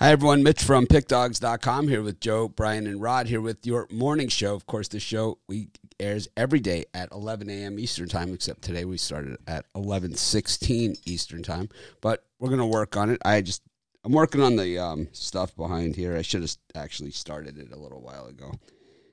Hi, 0.00 0.12
everyone. 0.12 0.44
Mitch 0.44 0.62
from 0.62 0.86
PickDogs.com 0.86 1.88
here 1.88 2.02
with 2.02 2.20
Joe, 2.20 2.46
Brian, 2.46 2.86
and 2.86 3.02
Rod 3.02 3.26
here 3.26 3.40
with 3.40 3.66
your 3.66 3.88
morning 3.90 4.28
show. 4.28 4.54
Of 4.54 4.64
course, 4.64 4.86
the 4.86 5.00
show 5.00 5.38
we 5.48 5.70
airs 5.98 6.28
every 6.36 6.60
day 6.60 6.84
at 6.94 7.10
11 7.10 7.50
a.m. 7.50 7.80
Eastern 7.80 8.08
Time, 8.08 8.32
except 8.32 8.62
today 8.62 8.84
we 8.84 8.96
started 8.96 9.38
at 9.48 9.64
11:16 9.74 11.00
Eastern 11.04 11.42
Time. 11.42 11.68
But 12.00 12.24
we're 12.38 12.48
gonna 12.48 12.64
work 12.64 12.96
on 12.96 13.10
it. 13.10 13.20
I 13.24 13.40
just 13.40 13.60
I'm 14.04 14.12
working 14.12 14.40
on 14.40 14.54
the 14.54 14.78
um, 14.78 15.08
stuff 15.10 15.56
behind 15.56 15.96
here. 15.96 16.16
I 16.16 16.22
should 16.22 16.42
have 16.42 16.56
actually 16.76 17.10
started 17.10 17.58
it 17.58 17.72
a 17.72 17.76
little 17.76 18.00
while 18.00 18.26
ago. 18.26 18.52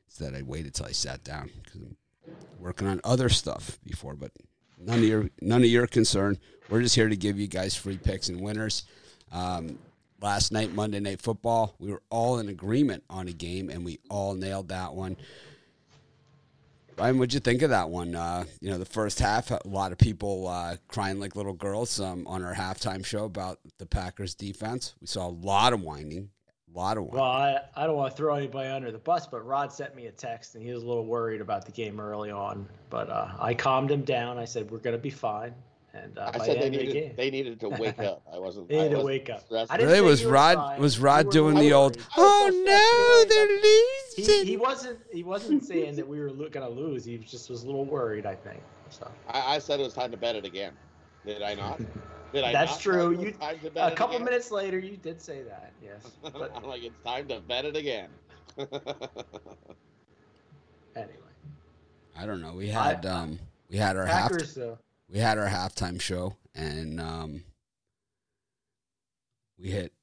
Instead, 0.06 0.36
I 0.36 0.44
waited 0.44 0.76
till 0.76 0.86
I 0.86 0.92
sat 0.92 1.24
down 1.24 1.50
because 1.64 1.82
I'm 1.82 1.98
working 2.60 2.88
on 2.88 3.02
other 3.04 3.30
stuff 3.30 3.80
before. 3.84 4.14
But 4.14 4.34
none 4.78 5.00
of 5.00 5.06
your 5.06 5.32
none 5.42 5.64
of 5.64 5.68
your 5.68 5.88
concern. 5.88 6.38
We're 6.70 6.84
just 6.84 6.94
here 6.94 7.10
to 7.10 7.18
give 7.18 7.40
you 7.40 7.48
guys 7.48 7.76
free 7.76 7.98
picks 7.98 8.30
and 8.30 8.40
winners. 8.40 8.84
Um, 9.32 9.80
last 10.22 10.52
night, 10.52 10.74
Monday 10.74 11.00
Night 11.00 11.22
Football, 11.22 11.76
we 11.80 11.92
were 11.92 12.02
all 12.10 12.40
in 12.40 12.50
agreement 12.50 13.04
on 13.10 13.28
a 13.28 13.34
game, 13.34 13.70
and 13.70 13.86
we 13.86 14.00
all 14.10 14.34
nailed 14.34 14.70
that 14.70 14.94
one. 14.94 15.18
Ryan, 16.98 17.18
what'd 17.18 17.34
you 17.34 17.42
think 17.42 17.62
of 17.62 17.72
that 17.72 17.90
one? 17.90 18.16
Uh, 18.16 18.46
you 18.62 18.70
know, 18.70 18.78
the 18.78 18.86
first 18.86 19.20
half, 19.20 19.52
a 19.52 19.60
lot 19.66 19.92
of 19.92 19.98
people 19.98 20.48
uh, 20.48 20.78
crying 20.88 21.20
like 21.20 21.36
little 21.36 21.54
girls 21.54 22.00
um, 22.00 22.26
on 22.26 22.42
our 22.42 22.54
halftime 22.54 23.06
show 23.06 23.26
about 23.26 23.60
the 23.80 23.86
Packers 23.86 24.34
defense. 24.34 24.96
We 25.02 25.08
saw 25.08 25.28
a 25.28 25.30
lot 25.30 25.74
of 25.74 25.82
whining, 25.82 26.30
a 26.74 26.78
lot 26.78 26.98
of 26.98 27.04
whining. 27.04 27.20
Well, 27.20 27.30
I, 27.30 27.60
I 27.76 27.86
don't 27.86 27.98
want 27.98 28.12
to 28.12 28.18
throw 28.18 28.36
anybody 28.36 28.70
under 28.70 28.94
the 28.94 28.98
bus, 28.98 29.28
but 29.28 29.46
Rod 29.46 29.74
sent 29.74 29.94
me 29.94 30.06
a 30.06 30.12
text 30.12 30.56
and 30.56 30.64
he 30.64 30.72
was 30.72 30.84
a 30.84 30.88
little 30.88 31.06
worried 31.06 31.42
about 31.42 31.66
the 31.66 31.74
game 31.74 32.00
early 32.00 32.32
on. 32.32 32.66
But 32.90 33.10
uh, 33.10 33.32
I 33.40 33.54
calmed 33.54 33.92
him 33.92 34.04
down. 34.04 34.38
I 34.38 34.46
said, 34.46 34.72
we're 34.72 34.78
going 34.78 34.96
to 34.96 35.02
be 35.02 35.10
fine. 35.10 35.54
And 35.96 36.18
uh, 36.18 36.32
I 36.34 36.46
said 36.46 36.62
they 36.62 36.70
needed, 36.70 37.16
they 37.16 37.32
needed 37.32 37.60
to 37.62 37.70
wake 37.70 38.00
up. 38.00 38.22
I 38.32 38.38
wasn't. 38.38 38.68
they 38.70 38.84
needed 38.84 38.98
to 38.98 39.04
wake 39.04 39.30
up. 39.30 39.46
Really, 39.50 40.02
was 40.02 40.26
Rod 40.26 40.78
was 40.78 41.00
Rod 41.00 41.32
doing 41.32 41.56
the 41.56 41.72
old? 41.72 41.98
Oh 42.18 42.50
no, 42.52 43.34
they're 43.34 43.48
losing. 44.28 44.46
He, 44.46 44.52
he, 44.52 44.58
wasn't. 44.58 45.00
He 45.12 45.24
wasn't 45.24 45.64
saying 45.72 45.96
that 45.96 46.08
we 46.08 46.20
were 46.20 46.32
lo- 46.32 46.50
gonna 46.50 46.70
lose. 46.70 47.06
He 47.06 47.18
just 47.18 47.50
was 47.50 47.64
a 47.64 47.66
little 47.66 47.86
worried. 47.86 48.26
I 48.26 48.36
think. 48.36 48.62
So. 48.90 49.10
I, 49.30 49.56
I 49.56 49.60
said 49.60 49.80
it 49.80 49.84
was 49.84 49.94
time 49.94 50.12
to 50.12 50.18
bet 50.18 50.36
it 50.36 50.46
again. 50.46 50.74
Did 51.26 51.42
I 51.42 51.54
not? 51.56 51.80
Did 52.34 52.44
I 52.44 52.52
That's 52.52 52.72
not 52.72 52.82
true. 52.82 53.20
You 53.20 53.34
a 53.78 53.92
couple 53.92 54.20
minutes 54.20 54.52
later, 54.52 54.78
you 54.78 54.98
did 54.98 55.22
say 55.22 55.44
that. 55.44 55.72
Yes. 55.82 56.12
But, 56.22 56.52
I'm 56.56 56.64
like, 56.66 56.84
it's 56.84 57.00
time 57.06 57.28
to 57.30 57.40
bet 57.40 57.66
it 57.66 57.78
again. 57.78 58.10
anyway. 58.58 58.74
I 62.18 62.26
don't 62.26 62.42
know. 62.42 62.54
We 62.54 62.68
had 62.68 63.06
I, 63.06 63.10
um 63.10 63.40
we 63.70 63.78
had 63.78 63.96
our 63.96 64.06
Packers, 64.06 64.56
half. 64.56 64.56
Though 64.56 64.78
we 65.10 65.20
had 65.20 65.38
our 65.38 65.48
halftime 65.48 66.00
show 66.02 66.36
and 66.54 67.00
um, 67.00 67.44
we 69.60 69.70
hit 69.70 69.94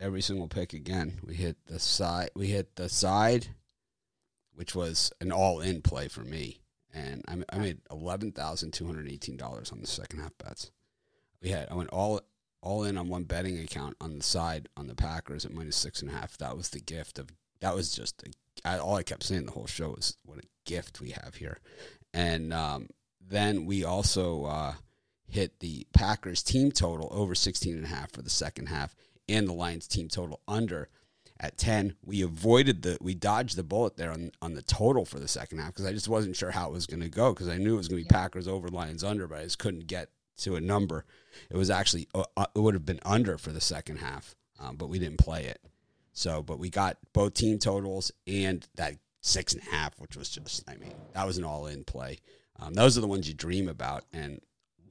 every 0.00 0.22
single 0.22 0.48
pick 0.48 0.72
again. 0.72 1.18
We 1.26 1.34
hit 1.34 1.56
the 1.66 1.78
side. 1.78 2.30
We 2.34 2.46
hit 2.46 2.76
the 2.76 2.88
side, 2.88 3.48
which 4.54 4.74
was 4.74 5.12
an 5.20 5.32
all-in 5.32 5.82
play 5.82 6.08
for 6.08 6.22
me, 6.22 6.60
and 6.92 7.24
I, 7.28 7.36
I 7.54 7.58
made 7.58 7.78
eleven 7.90 8.32
thousand 8.32 8.72
two 8.72 8.86
hundred 8.86 9.10
eighteen 9.10 9.36
dollars 9.36 9.72
on 9.72 9.80
the 9.80 9.86
second 9.86 10.20
half 10.20 10.36
bets. 10.38 10.70
We 11.42 11.50
had 11.50 11.68
I 11.70 11.74
went 11.74 11.90
all 11.90 12.20
all 12.62 12.84
in 12.84 12.98
on 12.98 13.08
one 13.08 13.24
betting 13.24 13.58
account 13.58 13.96
on 14.00 14.18
the 14.18 14.24
side 14.24 14.68
on 14.76 14.86
the 14.86 14.94
Packers 14.94 15.44
at 15.44 15.52
minus 15.52 15.76
six 15.76 16.02
and 16.02 16.10
a 16.10 16.14
half. 16.14 16.36
That 16.38 16.56
was 16.56 16.70
the 16.70 16.80
gift 16.80 17.18
of. 17.18 17.28
That 17.60 17.74
was 17.74 17.92
just 17.92 18.22
a, 18.22 18.68
I, 18.68 18.78
all 18.78 18.96
I 18.96 19.02
kept 19.02 19.22
saying 19.22 19.44
the 19.44 19.52
whole 19.52 19.66
show 19.66 19.90
was 19.90 20.16
what 20.24 20.38
a 20.38 20.48
gift 20.64 21.00
we 21.00 21.10
have 21.10 21.34
here, 21.34 21.58
and 22.14 22.54
um, 22.54 22.88
then 23.30 23.64
we 23.64 23.84
also 23.84 24.44
uh, 24.44 24.74
hit 25.28 25.60
the 25.60 25.86
Packers 25.94 26.42
team 26.42 26.72
total 26.72 27.08
over 27.10 27.34
16 27.34 27.74
and 27.76 27.84
a 27.84 27.88
half 27.88 28.12
for 28.12 28.22
the 28.22 28.30
second 28.30 28.66
half 28.66 28.94
and 29.28 29.48
the 29.48 29.52
Lions 29.52 29.86
team 29.86 30.08
total 30.08 30.40
under 30.46 30.88
at 31.38 31.56
10. 31.56 31.94
We 32.04 32.22
avoided 32.22 32.82
the 32.82 32.98
we 33.00 33.14
dodged 33.14 33.56
the 33.56 33.62
bullet 33.62 33.96
there 33.96 34.10
on 34.10 34.32
on 34.42 34.54
the 34.54 34.62
total 34.62 35.04
for 35.04 35.18
the 35.18 35.28
second 35.28 35.58
half 35.58 35.68
because 35.68 35.86
I 35.86 35.92
just 35.92 36.08
wasn't 36.08 36.36
sure 36.36 36.50
how 36.50 36.68
it 36.68 36.72
was 36.72 36.86
going 36.86 37.00
to 37.00 37.08
go 37.08 37.32
because 37.32 37.48
I 37.48 37.56
knew 37.56 37.74
it 37.74 37.78
was 37.78 37.88
going 37.88 38.02
to 38.02 38.08
be 38.08 38.12
Packers 38.12 38.48
over 38.48 38.68
Lions 38.68 39.04
under 39.04 39.26
but 39.26 39.38
I 39.38 39.44
just 39.44 39.58
couldn't 39.58 39.86
get 39.86 40.10
to 40.38 40.56
a 40.56 40.60
number. 40.60 41.04
It 41.48 41.56
was 41.56 41.70
actually 41.70 42.08
uh, 42.14 42.24
uh, 42.36 42.46
it 42.54 42.58
would 42.58 42.74
have 42.74 42.86
been 42.86 43.00
under 43.04 43.38
for 43.38 43.52
the 43.52 43.60
second 43.60 43.98
half, 43.98 44.34
um, 44.58 44.76
but 44.76 44.88
we 44.88 44.98
didn't 44.98 45.18
play 45.18 45.44
it. 45.44 45.60
So, 46.12 46.42
but 46.42 46.58
we 46.58 46.68
got 46.68 46.98
both 47.12 47.34
team 47.34 47.58
totals 47.58 48.10
and 48.26 48.66
that 48.74 48.94
six 49.20 49.54
and 49.54 49.62
a 49.62 49.70
half, 49.70 49.98
which 50.00 50.16
was 50.16 50.28
just 50.28 50.68
I 50.68 50.76
mean 50.76 50.94
that 51.14 51.26
was 51.26 51.38
an 51.38 51.44
all 51.44 51.66
in 51.66 51.84
play. 51.84 52.18
Um, 52.60 52.74
those 52.74 52.96
are 52.96 53.00
the 53.00 53.06
ones 53.06 53.28
you 53.28 53.34
dream 53.34 53.68
about, 53.68 54.04
and 54.12 54.40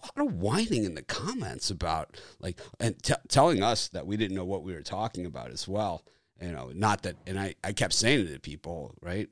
a 0.02 0.06
lot 0.06 0.28
of 0.28 0.35
whining 0.35 0.85
in 0.85 0.96
the 0.96 1.02
comments 1.02 1.69
about 1.69 2.19
like 2.40 2.59
and 2.80 3.02
t- 3.03 3.13
telling 3.28 3.62
us 3.62 3.90
that 3.90 4.07
we 4.07 4.18
didn't 4.18 4.35
know 4.35 4.46
what 4.46 4.63
we 4.63 4.74
were 4.74 4.81
talking 4.81 5.25
about 5.25 5.52
as 5.52 5.68
well. 5.68 6.03
You 6.41 6.52
know, 6.52 6.72
not 6.74 7.03
that, 7.03 7.18
and 7.28 7.40
I 7.40 7.56
I 7.63 7.74
kept 7.74 7.94
saying 7.94 8.28
it 8.28 8.34
to 8.34 8.40
people, 8.40 8.96
right? 9.02 9.30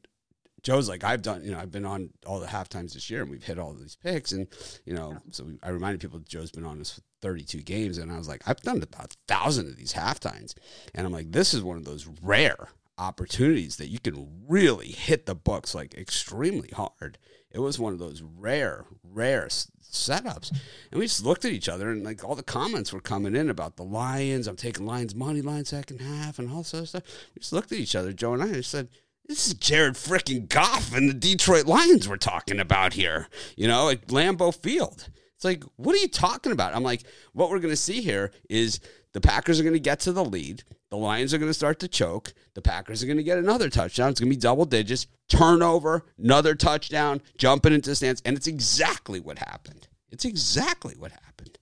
Joe's 0.64 0.90
like, 0.90 1.04
I've 1.04 1.22
done, 1.22 1.44
you 1.46 1.52
know, 1.52 1.60
I've 1.60 1.72
been 1.72 1.86
on 1.86 2.10
all 2.26 2.40
the 2.40 2.48
half 2.48 2.68
times 2.68 2.94
this 2.94 3.10
year 3.10 3.22
and 3.22 3.32
we've 3.32 3.44
hit 3.44 3.60
all 3.60 3.74
these 3.74 3.96
picks. 3.96 4.34
And, 4.34 4.48
you 4.86 4.94
know, 4.94 5.18
so 5.32 5.46
we, 5.46 5.58
I 5.64 5.70
reminded 5.70 6.02
people 6.02 6.20
Joe's 6.20 6.52
been 6.52 6.66
on 6.66 6.80
this 6.80 6.92
for 6.92 7.02
32 7.22 7.62
games. 7.62 7.98
And 7.98 8.12
I 8.12 8.18
was 8.18 8.28
like, 8.28 8.42
I've 8.48 8.60
done 8.62 8.82
about 8.82 9.14
a 9.14 9.34
thousand 9.34 9.68
of 9.68 9.78
these 9.78 9.94
half 9.94 10.20
times. 10.20 10.56
And 10.94 11.06
I'm 11.06 11.14
like, 11.14 11.32
this 11.32 11.54
is 11.54 11.62
one 11.62 11.78
of 11.78 11.86
those 11.86 12.08
rare 12.22 12.70
opportunities 12.98 13.78
that 13.78 13.88
you 13.88 14.00
can 14.00 14.28
really 14.48 14.88
hit 14.88 15.26
the 15.26 15.36
books 15.36 15.76
like 15.76 15.94
extremely 15.94 16.70
hard 16.74 17.18
it 17.52 17.60
was 17.60 17.80
one 17.80 17.94
of 17.94 18.00
those 18.00 18.22
rare, 18.22 18.86
rare 19.04 19.48
setups. 19.48 20.52
And 20.92 21.00
we 21.00 21.06
just 21.06 21.24
looked 21.24 21.46
at 21.46 21.52
each 21.52 21.70
other, 21.70 21.90
and 21.90 22.04
like 22.04 22.24
all 22.24 22.36
the 22.36 22.44
comments 22.44 22.92
were 22.92 23.00
coming 23.00 23.36
in 23.36 23.50
about 23.50 23.78
the 23.78 23.84
Lions. 23.84 24.48
I'm 24.48 24.56
taking 24.56 24.86
Lions 24.86 25.16
money 25.16 25.42
line 25.42 25.66
second 25.66 26.02
half, 26.02 26.40
and 26.40 26.52
all 26.52 26.60
this 26.60 26.74
other 26.74 26.86
stuff. 26.86 27.04
We 27.36 27.40
just 27.40 27.54
looked 27.54 27.72
at 27.72 27.80
each 27.80 27.96
other, 27.96 28.14
Joe 28.14 28.34
and 28.34 28.44
I, 28.44 28.48
and 28.48 28.66
said, 28.66 28.90
"This 29.28 29.48
is 29.48 29.54
Jared 29.54 29.96
freaking 29.96 30.50
Goff 30.50 30.94
and 30.94 31.10
the 31.10 31.14
Detroit 31.14 31.66
Lions 31.66 32.08
we're 32.08 32.18
talking 32.18 32.60
about 32.60 32.94
here." 32.94 33.28
You 33.56 33.68
know, 33.68 33.90
at 33.90 34.08
Lambeau 34.08 34.54
Field. 34.54 35.10
It's 35.38 35.46
like, 35.46 35.64
what 35.76 35.96
are 35.96 36.00
you 36.00 36.08
talking 36.08 36.52
about? 36.52 36.76
I'm 36.76 36.82
like, 36.82 37.04
what 37.34 37.52
we're 37.52 37.60
going 37.60 37.72
to 37.72 37.76
see 37.76 38.02
here 38.02 38.32
is 38.50 38.80
the 39.14 39.22
Packers 39.22 39.60
are 39.60 39.64
going 39.64 39.74
to 39.74 39.80
get 39.80 40.00
to 40.02 40.12
the 40.12 40.26
lead. 40.26 40.64
The 40.90 40.98
Lions 40.98 41.34
are 41.34 41.38
going 41.38 41.50
to 41.50 41.54
start 41.54 41.80
to 41.80 41.88
choke. 41.88 42.34
The 42.54 42.62
Packers 42.62 43.04
are 43.04 43.08
going 43.08 43.18
to 43.18 43.24
get 43.24 43.38
another 43.38 43.70
touchdown. 43.70 44.10
It's 44.10 44.20
going 44.20 44.32
to 44.32 44.36
be 44.36 44.40
double 44.40 44.66
digits, 44.66 45.08
turnover, 45.28 46.06
another 46.18 46.56
touchdown, 46.56 47.22
jumping 47.38 47.74
into 47.74 47.90
the 47.90 47.96
stands. 47.96 48.22
And 48.24 48.38
it's 48.38 48.48
exactly 48.48 49.20
what 49.20 49.40
happened. 49.40 49.88
It's 50.12 50.24
exactly 50.24 50.96
what 50.98 51.12
happened. 51.12 51.60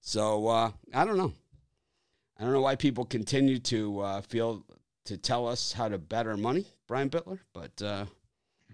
So 0.00 0.46
uh, 0.46 0.70
I 0.94 1.04
don't 1.04 1.18
know. 1.18 1.32
I 2.38 2.44
don't 2.44 2.52
know 2.52 2.60
why 2.60 2.76
people 2.76 3.04
continue 3.04 3.58
to 3.58 4.00
uh, 4.00 4.20
feel 4.22 4.64
to 5.06 5.16
tell 5.16 5.48
us 5.48 5.72
how 5.72 5.88
to 5.88 5.98
bet 5.98 6.26
our 6.26 6.36
money, 6.36 6.66
Brian 6.86 7.10
Bitler, 7.10 7.40
but 7.52 7.82
uh, 7.82 8.04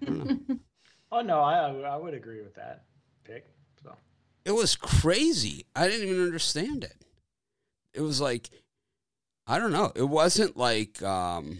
I 0.02 0.04
don't 0.04 0.48
know. 0.48 0.56
oh, 1.12 1.20
no, 1.22 1.40
I, 1.40 1.70
I 1.70 1.96
would 1.96 2.12
agree 2.12 2.42
with 2.42 2.54
that 2.56 2.84
pick. 3.22 3.46
So 3.82 3.96
It 4.44 4.52
was 4.52 4.76
crazy. 4.76 5.64
I 5.74 5.88
didn't 5.88 6.08
even 6.08 6.22
understand 6.22 6.84
it. 6.84 7.04
It 7.94 8.00
was 8.00 8.20
like 8.20 8.50
I 9.46 9.58
don't 9.58 9.72
know. 9.72 9.92
It 9.94 10.08
wasn't 10.08 10.56
like 10.56 11.02
um, 11.02 11.58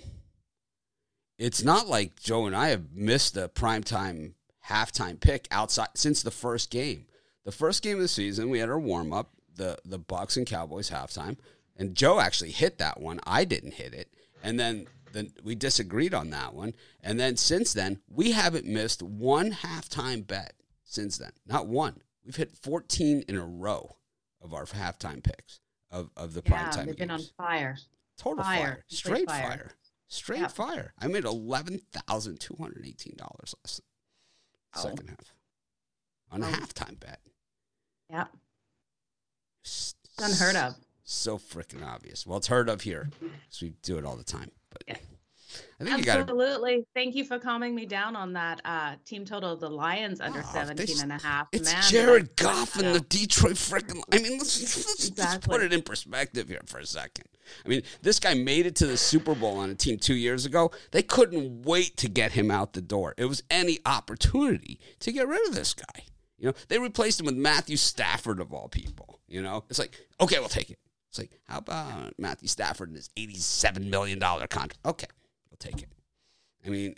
it's 1.38 1.62
not 1.62 1.86
like 1.86 2.18
Joe 2.20 2.46
and 2.46 2.56
I 2.56 2.68
have 2.68 2.92
missed 2.92 3.36
a 3.36 3.48
primetime 3.48 4.32
halftime 4.68 5.20
pick 5.20 5.46
outside 5.50 5.88
since 5.94 6.22
the 6.22 6.30
first 6.30 6.70
game. 6.70 7.06
The 7.44 7.52
first 7.52 7.82
game 7.82 7.96
of 7.96 8.02
the 8.02 8.08
season, 8.08 8.48
we 8.48 8.58
had 8.58 8.70
our 8.70 8.78
warm 8.78 9.12
up, 9.12 9.32
the 9.54 9.78
the 9.84 9.98
Bucks 9.98 10.36
and 10.36 10.46
Cowboys 10.46 10.90
halftime, 10.90 11.36
and 11.76 11.94
Joe 11.94 12.20
actually 12.20 12.52
hit 12.52 12.78
that 12.78 13.00
one. 13.00 13.20
I 13.26 13.44
didn't 13.44 13.74
hit 13.74 13.92
it, 13.92 14.08
and 14.42 14.58
then 14.58 14.86
then 15.12 15.32
we 15.42 15.54
disagreed 15.54 16.14
on 16.14 16.30
that 16.30 16.54
one. 16.54 16.74
And 17.02 17.20
then 17.20 17.36
since 17.36 17.74
then, 17.74 18.00
we 18.08 18.32
haven't 18.32 18.66
missed 18.66 19.02
one 19.02 19.52
halftime 19.52 20.26
bet 20.26 20.54
since 20.84 21.18
then. 21.18 21.32
Not 21.46 21.66
one. 21.66 22.00
We've 22.24 22.34
hit 22.34 22.56
14 22.56 23.24
in 23.28 23.36
a 23.36 23.44
row 23.44 23.96
of 24.40 24.54
our 24.54 24.64
halftime 24.64 25.22
picks 25.22 25.60
of, 25.94 26.10
of 26.16 26.34
the 26.34 26.43
yeah, 26.44 26.69
primetime. 26.69 26.87
They've 26.87 26.97
been 26.97 27.10
on 27.10 27.22
fire. 27.38 27.78
Total 28.19 28.44
fire. 28.44 28.59
fire. 28.59 28.85
Straight 28.88 29.29
fire. 29.29 29.43
fire. 29.43 29.70
Straight 30.08 30.41
yep. 30.41 30.52
fire. 30.52 30.93
I 31.00 31.06
made 31.06 31.25
eleven 31.25 31.81
thousand 31.93 32.41
two 32.41 32.56
hundred 32.61 32.87
eighteen 32.87 33.14
dollars 33.17 33.55
last 33.64 33.81
oh. 34.76 34.81
second 34.81 35.08
half 35.08 35.35
on 36.31 36.43
oh. 36.43 36.46
a 36.46 36.50
halftime 36.50 37.00
bet. 37.00 37.20
Yep. 38.11 38.29
It's 39.62 39.94
unheard 40.19 40.56
of. 40.56 40.75
So 41.05 41.38
freaking 41.38 41.87
obvious. 41.87 42.26
Well, 42.26 42.38
it's 42.38 42.49
heard 42.49 42.69
of 42.69 42.82
here 42.82 43.11
because 43.20 43.62
we 43.62 43.75
do 43.82 43.99
it 43.99 44.05
all 44.05 44.17
the 44.17 44.25
time. 44.25 44.50
But 44.70 44.85
yeah. 44.87 44.97
I 45.88 45.96
think 45.96 46.08
Absolutely. 46.08 46.72
You 46.72 46.78
gotta... 46.78 46.90
Thank 46.94 47.14
you 47.14 47.25
for 47.25 47.38
calming 47.38 47.75
me 47.75 47.86
down 47.86 48.16
on 48.16 48.32
that 48.34 48.60
uh, 48.64 48.94
team 49.04 49.25
total. 49.25 49.56
The 49.56 49.69
Lions 49.69 50.20
under 50.20 50.40
oh, 50.40 50.50
17 50.52 51.00
and 51.00 51.12
a 51.12 51.19
half. 51.19 51.48
It's 51.52 51.72
Man, 51.72 51.82
Jared 51.82 52.36
Goff 52.36 52.76
and 52.76 52.94
the 52.94 53.00
Detroit 53.00 53.54
freaking. 53.54 54.02
I 54.12 54.19
mean, 54.19 54.38
let's, 54.38 54.60
let's, 54.60 55.08
exactly. 55.08 55.25
let's 55.25 55.46
put 55.46 55.62
it 55.62 55.72
in 55.72 55.82
perspective 55.82 56.48
here 56.48 56.62
for 56.66 56.78
a 56.78 56.86
second. 56.86 57.26
I 57.64 57.69
mean, 57.69 57.82
this 58.02 58.19
guy 58.19 58.34
made 58.34 58.66
it 58.66 58.76
to 58.76 58.86
the 58.86 58.96
Super 58.96 59.34
Bowl 59.34 59.58
on 59.58 59.70
a 59.70 59.75
team 59.75 59.98
two 59.98 60.14
years 60.14 60.46
ago. 60.46 60.70
They 60.92 61.02
couldn't 61.02 61.62
wait 61.62 61.96
to 61.98 62.08
get 62.08 62.32
him 62.32 62.50
out 62.50 62.72
the 62.72 62.80
door. 62.80 63.14
It 63.16 63.26
was 63.26 63.42
any 63.50 63.78
opportunity 63.84 64.80
to 65.00 65.12
get 65.12 65.28
rid 65.28 65.46
of 65.48 65.54
this 65.54 65.75
guy. 65.75 66.04
You 66.38 66.48
know, 66.48 66.54
they 66.69 66.78
replaced 66.78 67.20
him 67.20 67.26
with 67.26 67.37
Matthew 67.37 67.76
Stafford 67.76 68.40
of 68.40 68.52
all 68.52 68.69
people. 68.69 69.20
You 69.28 69.42
know, 69.42 69.64
it's 69.70 69.78
like, 69.78 69.98
okay, 70.20 70.38
we'll 70.38 70.48
take 70.48 70.70
it. 70.70 70.78
It's 71.08 71.19
like, 71.19 71.40
how 71.48 71.58
about 71.58 72.19
Matthew 72.19 72.48
Stafford 72.48 72.88
and 72.88 72.96
his 72.96 73.08
$87 73.16 73.88
million 73.88 74.19
contract? 74.19 74.78
Okay, 74.84 75.06
we'll 75.54 75.72
take 75.72 75.82
it. 75.82 75.88
I 76.66 76.70
mean, 76.70 76.94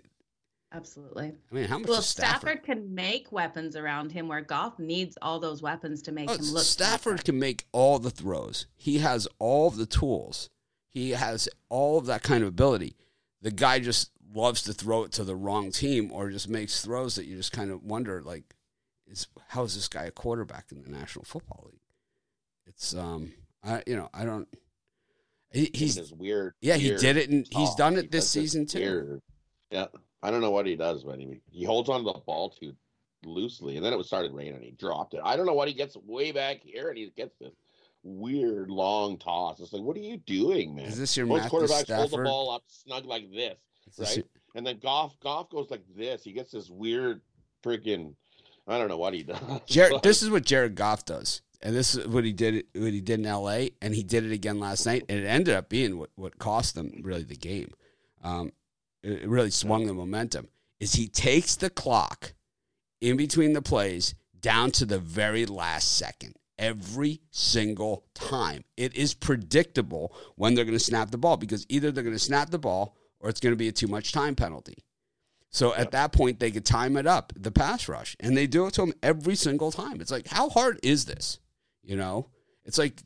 Absolutely. 0.72 1.32
I 1.50 1.54
mean, 1.54 1.64
how 1.64 1.78
much 1.78 1.88
Well, 1.88 2.00
is 2.00 2.06
Stafford? 2.06 2.40
Stafford 2.40 2.62
can 2.64 2.94
make 2.94 3.30
weapons 3.32 3.76
around 3.76 4.10
him 4.12 4.28
where 4.28 4.40
Goff 4.40 4.78
needs 4.78 5.16
all 5.22 5.38
those 5.38 5.62
weapons 5.62 6.02
to 6.02 6.12
make 6.12 6.28
Oh, 6.28 6.34
him 6.34 6.40
look 6.46 6.64
Stafford 6.64 7.18
tougher. 7.18 7.24
can 7.24 7.38
make 7.38 7.66
all 7.72 7.98
the 7.98 8.10
throws. 8.10 8.66
He 8.74 8.98
has 8.98 9.28
all 9.38 9.70
the 9.70 9.86
tools. 9.86 10.50
He 10.88 11.10
has 11.12 11.48
all 11.68 11.98
of 11.98 12.06
that 12.06 12.22
kind 12.22 12.42
of 12.42 12.48
ability. 12.48 12.96
The 13.40 13.52
guy 13.52 13.78
just 13.78 14.10
loves 14.34 14.62
to 14.62 14.72
throw 14.74 15.04
it 15.04 15.12
to 15.12 15.24
the 15.24 15.36
wrong 15.36 15.70
team 15.70 16.10
or 16.12 16.30
just 16.30 16.48
makes 16.48 16.82
throws 16.84 17.14
that 17.14 17.26
you 17.26 17.36
just 17.36 17.52
kind 17.52 17.70
of 17.70 17.82
wonder 17.84 18.20
like 18.22 18.54
is 19.06 19.28
how 19.48 19.62
is 19.62 19.76
this 19.76 19.88
guy 19.88 20.04
a 20.04 20.10
quarterback 20.10 20.72
in 20.72 20.82
the 20.82 20.90
National 20.90 21.24
Football 21.24 21.68
League? 21.70 21.80
It's 22.66 22.94
um 22.94 23.32
I 23.62 23.82
you 23.86 23.96
know, 23.96 24.10
I 24.12 24.24
don't 24.24 24.48
he, 25.56 25.70
He's 25.74 25.96
he's 25.96 26.12
weird. 26.12 26.54
yeah, 26.60 26.74
he 26.76 26.94
did 26.96 27.16
it 27.16 27.30
and 27.30 27.46
he's 27.50 27.74
done 27.74 27.94
He 27.94 28.00
it 28.00 28.10
this 28.10 28.24
does 28.24 28.30
season 28.30 28.66
too. 28.66 28.78
weird. 28.80 29.22
Yeah, 29.70 29.86
I 30.22 30.30
don't 30.30 30.40
know 30.40 30.50
what 30.50 30.66
he 30.66 30.76
does, 30.76 31.02
but 31.04 31.18
he 31.18 31.40
he 31.50 31.64
holds 31.64 31.88
on 31.88 32.04
to 32.04 32.12
the 32.12 32.20
ball 32.26 32.50
too 32.50 32.72
loosely, 33.24 33.76
and 33.76 33.84
then 33.84 33.92
it 33.92 34.04
started 34.06 34.32
raining. 34.32 34.54
and 34.56 34.64
He 34.64 34.70
dropped 34.72 35.14
it. 35.14 35.20
I 35.24 35.36
don't 35.36 35.46
know 35.46 35.54
what 35.54 35.68
he 35.68 35.74
gets 35.74 35.96
way 35.96 36.30
back 36.32 36.58
here, 36.62 36.88
and 36.90 36.98
he 36.98 37.10
gets 37.16 37.34
this 37.40 37.52
weird 38.04 38.70
long 38.70 39.18
toss. 39.18 39.58
It's 39.58 39.72
like, 39.72 39.82
what 39.82 39.96
are 39.96 40.00
you 40.00 40.18
doing, 40.18 40.74
man? 40.76 40.84
Is 40.86 40.98
this 40.98 41.16
your 41.16 41.26
Most 41.26 41.48
quarterbacks 41.48 41.92
hold 41.94 42.10
the 42.12 42.18
ball 42.18 42.50
up 42.52 42.62
snug 42.68 43.04
like 43.06 43.30
this, 43.32 43.56
this 43.98 44.08
right? 44.08 44.16
your- 44.18 44.26
And 44.54 44.64
then 44.66 44.78
golf 44.78 45.18
Goff 45.20 45.50
goes 45.50 45.70
like 45.70 45.82
this. 45.96 46.22
He 46.22 46.32
gets 46.32 46.52
this 46.52 46.70
weird 46.70 47.20
freaking. 47.64 48.14
I 48.68 48.78
don't 48.78 48.88
know 48.88 48.96
what 48.98 49.14
he 49.14 49.22
does. 49.24 49.38
Jared, 49.66 50.02
this 50.02 50.22
is 50.22 50.30
what 50.30 50.44
Jared 50.44 50.74
Goff 50.76 51.04
does, 51.04 51.42
and 51.62 51.74
this 51.74 51.94
is 51.94 52.06
what 52.06 52.24
he 52.24 52.32
did. 52.32 52.64
What 52.74 52.92
he 52.92 53.00
did 53.00 53.20
in 53.20 53.26
L.A. 53.26 53.70
and 53.80 53.94
he 53.94 54.02
did 54.02 54.24
it 54.24 54.32
again 54.32 54.58
last 54.58 54.86
night, 54.86 55.04
and 55.08 55.18
it 55.18 55.26
ended 55.26 55.54
up 55.54 55.68
being 55.68 55.98
what, 55.98 56.10
what 56.14 56.38
cost 56.38 56.74
them 56.74 57.00
really 57.02 57.24
the 57.24 57.36
game. 57.36 57.72
Um, 58.22 58.52
it 59.02 59.22
it 59.22 59.28
really 59.28 59.50
swung 59.50 59.86
the 59.86 59.94
momentum. 59.94 60.48
Is 60.80 60.94
he 60.94 61.08
takes 61.08 61.56
the 61.56 61.70
clock 61.70 62.34
in 63.00 63.16
between 63.16 63.52
the 63.52 63.62
plays 63.62 64.14
down 64.38 64.70
to 64.72 64.84
the 64.84 64.98
very 64.98 65.46
last 65.46 65.96
second 65.96 66.34
every 66.58 67.20
single 67.30 68.04
time. 68.14 68.64
It 68.76 68.94
is 68.94 69.14
predictable 69.14 70.14
when 70.36 70.54
they're 70.54 70.64
going 70.64 70.78
to 70.78 70.84
snap 70.84 71.10
the 71.10 71.18
ball 71.18 71.36
because 71.36 71.66
either 71.68 71.90
they're 71.90 72.04
going 72.04 72.16
to 72.16 72.20
snap 72.22 72.50
the 72.50 72.58
ball 72.58 72.96
or 73.20 73.28
it's 73.30 73.40
going 73.40 73.52
to 73.52 73.58
be 73.58 73.68
a 73.68 73.72
too 73.72 73.88
much 73.88 74.12
time 74.12 74.34
penalty. 74.34 74.84
So 75.50 75.74
at 75.74 75.92
that 75.92 76.12
point, 76.12 76.38
they 76.38 76.50
could 76.50 76.66
time 76.66 76.96
it 76.96 77.06
up, 77.06 77.32
the 77.34 77.50
pass 77.50 77.88
rush, 77.88 78.14
and 78.20 78.36
they 78.36 78.46
do 78.46 78.66
it 78.66 78.74
to 78.74 78.82
him 78.82 78.92
every 79.02 79.36
single 79.36 79.72
time. 79.72 80.00
It's 80.00 80.10
like, 80.10 80.26
how 80.28 80.50
hard 80.50 80.78
is 80.82 81.06
this? 81.06 81.38
You 81.86 81.96
know, 81.96 82.28
it's 82.64 82.78
like 82.78 83.00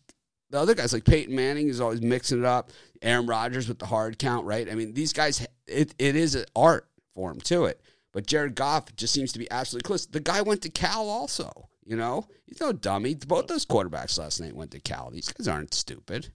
the 0.48 0.58
other 0.58 0.74
guys, 0.74 0.92
like 0.92 1.04
Peyton 1.04 1.34
Manning, 1.34 1.68
is 1.68 1.80
always 1.80 2.00
mixing 2.00 2.38
it 2.38 2.44
up. 2.46 2.70
Aaron 3.02 3.26
Rodgers 3.26 3.68
with 3.68 3.78
the 3.78 3.86
hard 3.86 4.18
count, 4.18 4.46
right? 4.46 4.70
I 4.70 4.74
mean, 4.74 4.94
these 4.94 5.12
guys, 5.12 5.46
it, 5.66 5.94
it 5.98 6.16
is 6.16 6.34
an 6.34 6.46
art 6.56 6.88
form 7.14 7.40
to 7.42 7.66
it. 7.66 7.80
But 8.12 8.26
Jared 8.26 8.54
Goff 8.54 8.96
just 8.96 9.12
seems 9.12 9.32
to 9.32 9.38
be 9.38 9.50
absolutely 9.50 9.86
close. 9.86 10.06
The 10.06 10.18
guy 10.18 10.42
went 10.42 10.62
to 10.62 10.70
Cal 10.70 11.08
also. 11.08 11.68
You 11.84 11.96
know, 11.96 12.26
he's 12.46 12.60
no 12.60 12.72
dummy. 12.72 13.14
Both 13.14 13.48
those 13.48 13.66
quarterbacks 13.66 14.18
last 14.18 14.40
night 14.40 14.54
went 14.54 14.70
to 14.70 14.80
Cal. 14.80 15.10
These 15.10 15.32
guys 15.32 15.48
aren't 15.48 15.74
stupid. 15.74 16.30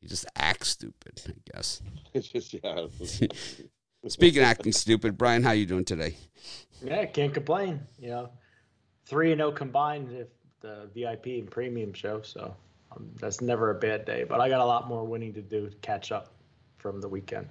He 0.00 0.06
just 0.06 0.26
acts 0.36 0.68
stupid, 0.68 1.20
I 1.26 1.32
guess. 1.54 1.82
It's 2.14 2.28
just 2.28 2.54
yeah. 2.54 2.86
Speaking 4.06 4.42
of 4.42 4.48
acting 4.48 4.72
stupid, 4.72 5.18
Brian, 5.18 5.42
how 5.42 5.52
you 5.52 5.66
doing 5.66 5.84
today? 5.84 6.16
Yeah, 6.82 7.04
can't 7.06 7.34
complain. 7.34 7.80
You 7.98 8.10
know, 8.10 8.30
three 9.06 9.32
and 9.32 9.40
zero 9.40 9.50
combined 9.50 10.12
if 10.12 10.28
the 10.60 10.88
VIP 10.94 11.26
and 11.26 11.50
premium 11.50 11.92
show. 11.92 12.22
So 12.22 12.54
um, 12.92 13.10
that's 13.20 13.40
never 13.40 13.70
a 13.70 13.74
bad 13.74 14.04
day. 14.04 14.24
But 14.24 14.40
I 14.40 14.48
got 14.48 14.60
a 14.60 14.64
lot 14.64 14.88
more 14.88 15.04
winning 15.04 15.32
to 15.34 15.42
do 15.42 15.68
to 15.68 15.76
catch 15.76 16.12
up 16.12 16.32
from 16.78 17.00
the 17.00 17.08
weekend. 17.08 17.48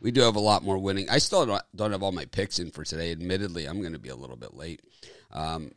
We 0.00 0.10
do 0.10 0.22
have 0.22 0.36
a 0.36 0.40
lot 0.40 0.62
more 0.62 0.78
winning. 0.78 1.10
I 1.10 1.18
still 1.18 1.44
don't, 1.44 1.62
don't 1.76 1.92
have 1.92 2.02
all 2.02 2.12
my 2.12 2.24
picks 2.24 2.58
in 2.58 2.70
for 2.70 2.84
today. 2.84 3.12
Admittedly, 3.12 3.66
I'm 3.66 3.80
going 3.80 3.92
to 3.92 3.98
be 3.98 4.08
a 4.08 4.16
little 4.16 4.36
bit 4.36 4.54
late. 4.54 4.80
Um, 5.30 5.72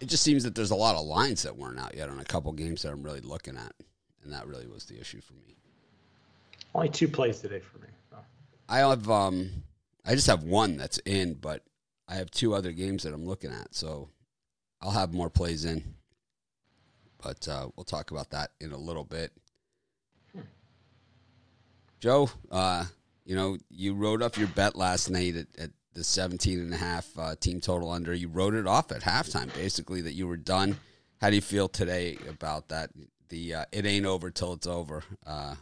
it 0.00 0.06
just 0.06 0.24
seems 0.24 0.42
that 0.44 0.54
there's 0.54 0.72
a 0.72 0.76
lot 0.76 0.96
of 0.96 1.06
lines 1.06 1.44
that 1.44 1.56
weren't 1.56 1.78
out 1.78 1.94
yet 1.96 2.08
on 2.08 2.18
a 2.18 2.24
couple 2.24 2.52
games 2.52 2.82
that 2.82 2.92
I'm 2.92 3.02
really 3.02 3.20
looking 3.20 3.56
at, 3.56 3.72
and 4.22 4.32
that 4.32 4.46
really 4.46 4.66
was 4.66 4.84
the 4.84 5.00
issue 5.00 5.20
for 5.20 5.34
me. 5.34 5.56
Only 6.74 6.88
two 6.88 7.08
plays 7.08 7.40
today 7.40 7.60
for 7.60 7.78
me. 7.78 7.88
So. 8.10 8.16
I 8.68 8.78
have 8.78 9.08
um, 9.08 9.50
I 10.04 10.14
just 10.14 10.26
have 10.26 10.42
one 10.42 10.76
that's 10.76 10.98
in, 11.06 11.34
but 11.34 11.62
I 12.08 12.16
have 12.16 12.30
two 12.30 12.54
other 12.54 12.72
games 12.72 13.04
that 13.04 13.14
I'm 13.14 13.24
looking 13.24 13.52
at, 13.52 13.74
so 13.74 14.10
I'll 14.84 14.90
have 14.90 15.14
more 15.14 15.30
plays 15.30 15.64
in. 15.64 15.82
But 17.22 17.48
uh, 17.48 17.68
we'll 17.74 17.84
talk 17.84 18.10
about 18.10 18.30
that 18.30 18.50
in 18.60 18.72
a 18.72 18.76
little 18.76 19.04
bit. 19.04 19.32
Joe, 22.00 22.28
uh, 22.50 22.84
you 23.24 23.34
know, 23.34 23.56
you 23.70 23.94
wrote 23.94 24.20
up 24.20 24.36
your 24.36 24.48
bet 24.48 24.76
last 24.76 25.08
night 25.08 25.36
at, 25.36 25.46
at 25.58 25.70
the 25.94 26.04
17 26.04 26.60
and 26.60 26.74
a 26.74 26.76
half 26.76 27.08
uh, 27.18 27.34
team 27.34 27.62
total 27.62 27.90
under. 27.90 28.12
You 28.12 28.28
wrote 28.28 28.52
it 28.52 28.66
off 28.66 28.92
at 28.92 29.00
halftime, 29.00 29.52
basically, 29.54 30.02
that 30.02 30.12
you 30.12 30.28
were 30.28 30.36
done. 30.36 30.76
How 31.18 31.30
do 31.30 31.36
you 31.36 31.42
feel 31.42 31.66
today 31.66 32.18
about 32.28 32.68
that? 32.68 32.90
The 33.30 33.54
uh, 33.54 33.64
it 33.72 33.86
ain't 33.86 34.04
over 34.04 34.30
till 34.30 34.52
it's 34.52 34.66
over. 34.66 35.02
Uh, 35.26 35.54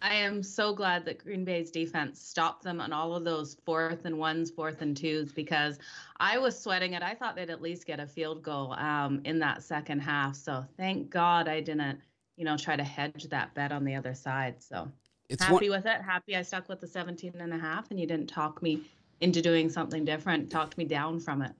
I 0.00 0.14
am 0.14 0.42
so 0.42 0.72
glad 0.72 1.04
that 1.06 1.18
Green 1.18 1.44
Bay's 1.44 1.70
defense 1.70 2.20
stopped 2.20 2.62
them 2.62 2.80
on 2.80 2.92
all 2.92 3.14
of 3.16 3.24
those 3.24 3.56
fourth 3.64 4.04
and 4.04 4.18
ones, 4.18 4.50
fourth 4.50 4.80
and 4.80 4.96
twos, 4.96 5.32
because 5.32 5.78
I 6.18 6.38
was 6.38 6.58
sweating 6.58 6.92
it. 6.92 7.02
I 7.02 7.14
thought 7.14 7.34
they'd 7.34 7.50
at 7.50 7.60
least 7.60 7.86
get 7.86 7.98
a 7.98 8.06
field 8.06 8.42
goal 8.42 8.74
um, 8.74 9.20
in 9.24 9.40
that 9.40 9.62
second 9.62 10.00
half. 10.00 10.36
So 10.36 10.64
thank 10.76 11.10
God 11.10 11.48
I 11.48 11.60
didn't, 11.60 11.98
you 12.36 12.44
know, 12.44 12.56
try 12.56 12.76
to 12.76 12.84
hedge 12.84 13.24
that 13.30 13.54
bet 13.54 13.72
on 13.72 13.84
the 13.84 13.96
other 13.96 14.14
side. 14.14 14.62
So 14.62 14.88
it's 15.28 15.42
happy 15.42 15.68
one, 15.68 15.78
with 15.78 15.86
it. 15.86 16.00
Happy 16.00 16.36
I 16.36 16.42
stuck 16.42 16.68
with 16.68 16.80
the 16.80 16.86
17 16.86 17.32
and 17.38 17.52
a 17.52 17.58
half 17.58 17.90
and 17.90 17.98
you 17.98 18.06
didn't 18.06 18.28
talk 18.28 18.62
me 18.62 18.82
into 19.20 19.42
doing 19.42 19.68
something 19.68 20.04
different, 20.04 20.50
talked 20.50 20.78
me 20.78 20.84
down 20.84 21.18
from 21.18 21.42
it. 21.42 21.52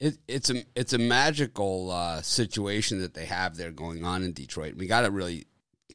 it, 0.00 0.18
it's 0.28 0.50
a 0.50 0.64
it's 0.74 0.92
a 0.92 0.98
magical 0.98 1.90
uh, 1.90 2.20
situation 2.20 3.00
that 3.00 3.14
they 3.14 3.24
have 3.24 3.56
there 3.56 3.70
going 3.70 4.04
on 4.04 4.22
in 4.22 4.32
Detroit. 4.32 4.74
We 4.76 4.86
got 4.86 5.02
to 5.02 5.10
really 5.10 5.46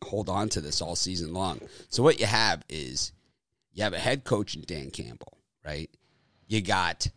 hold 0.04 0.30
on 0.30 0.50
to 0.50 0.62
this 0.62 0.82
all 0.82 0.96
season 0.96 1.34
long. 1.34 1.60
So 1.90 2.04
what 2.04 2.20
you 2.20 2.26
have 2.26 2.64
is 2.70 3.12
you 3.74 3.84
have 3.84 3.94
a 3.94 4.00
head 4.00 4.24
coach 4.24 4.56
in 4.56 4.62
Dan 4.62 4.90
Campbell, 4.92 5.38
right? 5.64 5.90
You 6.48 6.62
got 6.62 7.08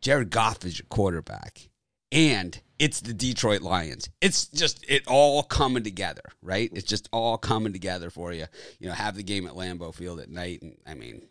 Jared 0.00 0.30
Goff 0.30 0.64
as 0.64 0.78
your 0.78 0.86
quarterback, 0.88 1.68
and 2.10 2.60
it's 2.78 3.00
the 3.00 3.12
Detroit 3.12 3.62
Lions. 3.62 4.08
It's 4.20 4.46
just 4.46 4.84
it 4.88 5.06
all 5.06 5.42
coming 5.42 5.84
together, 5.84 6.22
right? 6.42 6.70
It's 6.72 6.86
just 6.86 7.08
all 7.12 7.38
coming 7.38 7.72
together 7.72 8.10
for 8.10 8.32
you. 8.32 8.46
You 8.78 8.88
know, 8.88 8.94
have 8.94 9.16
the 9.16 9.22
game 9.22 9.46
at 9.46 9.54
Lambeau 9.54 9.94
Field 9.94 10.20
at 10.20 10.30
night, 10.30 10.62
and 10.62 10.76
I 10.86 10.94
mean, 10.94 11.22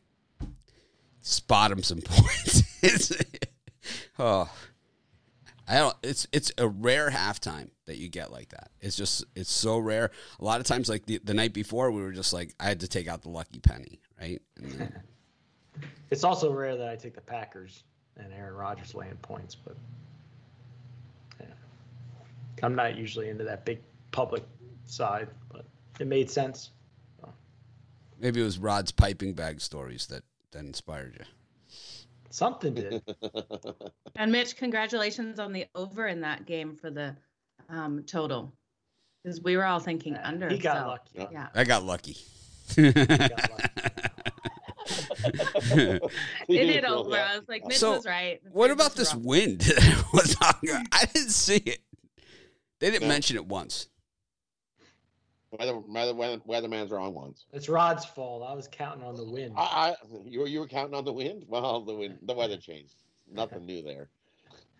spot 1.21 1.69
them 1.69 1.83
some 1.83 2.01
points. 2.05 2.63
Oh, 4.17 4.49
I 5.67 5.75
don't. 5.75 5.95
It's 6.03 6.27
it's 6.31 6.51
a 6.57 6.67
rare 6.67 7.09
halftime 7.09 7.69
that 7.91 7.97
you 7.97 8.07
get 8.07 8.31
like 8.31 8.47
that. 8.49 8.71
It's 8.79 8.95
just 8.95 9.25
it's 9.35 9.51
so 9.51 9.77
rare. 9.77 10.11
A 10.39 10.45
lot 10.45 10.61
of 10.61 10.65
times, 10.65 10.87
like 10.87 11.05
the, 11.05 11.19
the 11.25 11.33
night 11.33 11.51
before, 11.53 11.91
we 11.91 12.01
were 12.01 12.13
just 12.13 12.31
like 12.31 12.55
I 12.57 12.63
had 12.63 12.79
to 12.79 12.87
take 12.87 13.09
out 13.09 13.21
the 13.21 13.29
lucky 13.29 13.59
penny, 13.59 13.99
right? 14.19 14.41
Then, 14.55 14.93
It's 16.09 16.23
also 16.25 16.51
rare 16.53 16.75
that 16.75 16.89
I 16.89 16.95
take 16.97 17.15
the 17.15 17.21
Packers 17.21 17.83
and 18.17 18.33
Aaron 18.33 18.53
Rodgers 18.53 18.93
laying 18.93 19.15
points, 19.21 19.55
but 19.55 19.77
yeah. 21.39 21.45
I'm 22.63 22.75
not 22.75 22.97
usually 22.97 23.29
into 23.29 23.45
that 23.45 23.65
big 23.65 23.79
public 24.11 24.43
side, 24.85 25.29
but 25.49 25.65
it 25.99 26.07
made 26.07 26.29
sense. 26.29 26.71
maybe 28.19 28.41
it 28.41 28.43
was 28.43 28.57
Rod's 28.57 28.91
piping 28.91 29.33
bag 29.33 29.61
stories 29.61 30.07
that 30.07 30.23
that 30.51 30.59
inspired 30.59 31.15
you. 31.19 31.25
Something 32.29 32.73
did. 32.73 33.03
And 34.15 34.31
Mitch, 34.31 34.57
congratulations 34.57 35.39
on 35.39 35.53
the 35.53 35.65
over 35.73 36.05
in 36.05 36.21
that 36.21 36.45
game 36.45 36.75
for 36.75 36.91
the 36.91 37.15
um, 37.71 38.03
total. 38.03 38.53
Because 39.23 39.41
we 39.41 39.55
were 39.57 39.65
all 39.65 39.79
thinking 39.79 40.15
under. 40.17 40.49
he 40.49 40.57
got 40.57 40.77
so, 40.77 40.87
lucky. 40.87 41.33
Yeah. 41.33 41.47
I 41.53 41.63
got 41.63 41.83
lucky. 41.83 42.17
It 46.47 46.65
did 46.67 46.85
over. 46.85 47.15
I 47.15 47.37
was 47.37 47.47
like, 47.47 47.65
Mitch 47.65 47.77
So, 47.77 47.93
was 47.93 48.05
right. 48.05 48.43
The 48.43 48.49
What 48.51 48.69
Patriots 48.69 48.81
about 48.81 48.95
this 48.97 49.13
were 49.13 49.19
off. 49.19 49.25
wind? 49.25 49.73
was? 50.13 50.35
I 50.41 51.05
didn't 51.13 51.29
see 51.31 51.57
it. 51.57 51.79
They 52.79 52.89
didn't 52.89 53.03
No. 53.03 53.07
mention 53.09 53.35
it 53.35 53.45
once. 53.45 53.87
Weather, 55.51 55.79
weather, 55.79 56.15
weather, 56.15 56.41
weatherman's 56.45 56.91
wrong 56.91 57.13
once. 57.13 57.45
It's 57.51 57.67
Rod's 57.69 58.05
fault. 58.05 58.43
I 58.47 58.53
was 58.53 58.67
counting 58.71 59.03
on 59.03 59.15
the 59.15 59.25
wind. 59.29 59.53
I, 59.57 59.61
I, 59.61 59.95
you 60.25 60.39
were 60.39 60.47
you 60.47 60.61
were 60.61 60.67
counting 60.67 60.95
on 60.95 61.03
the 61.03 61.11
wind. 61.13 61.43
Well, 61.47 61.83
the 61.83 61.93
wind, 61.93 62.19
the 62.23 62.33
weather 62.33 62.57
changed. 62.57 62.95
Nothing 63.31 63.65
new 63.65 63.81
there. 63.81 64.09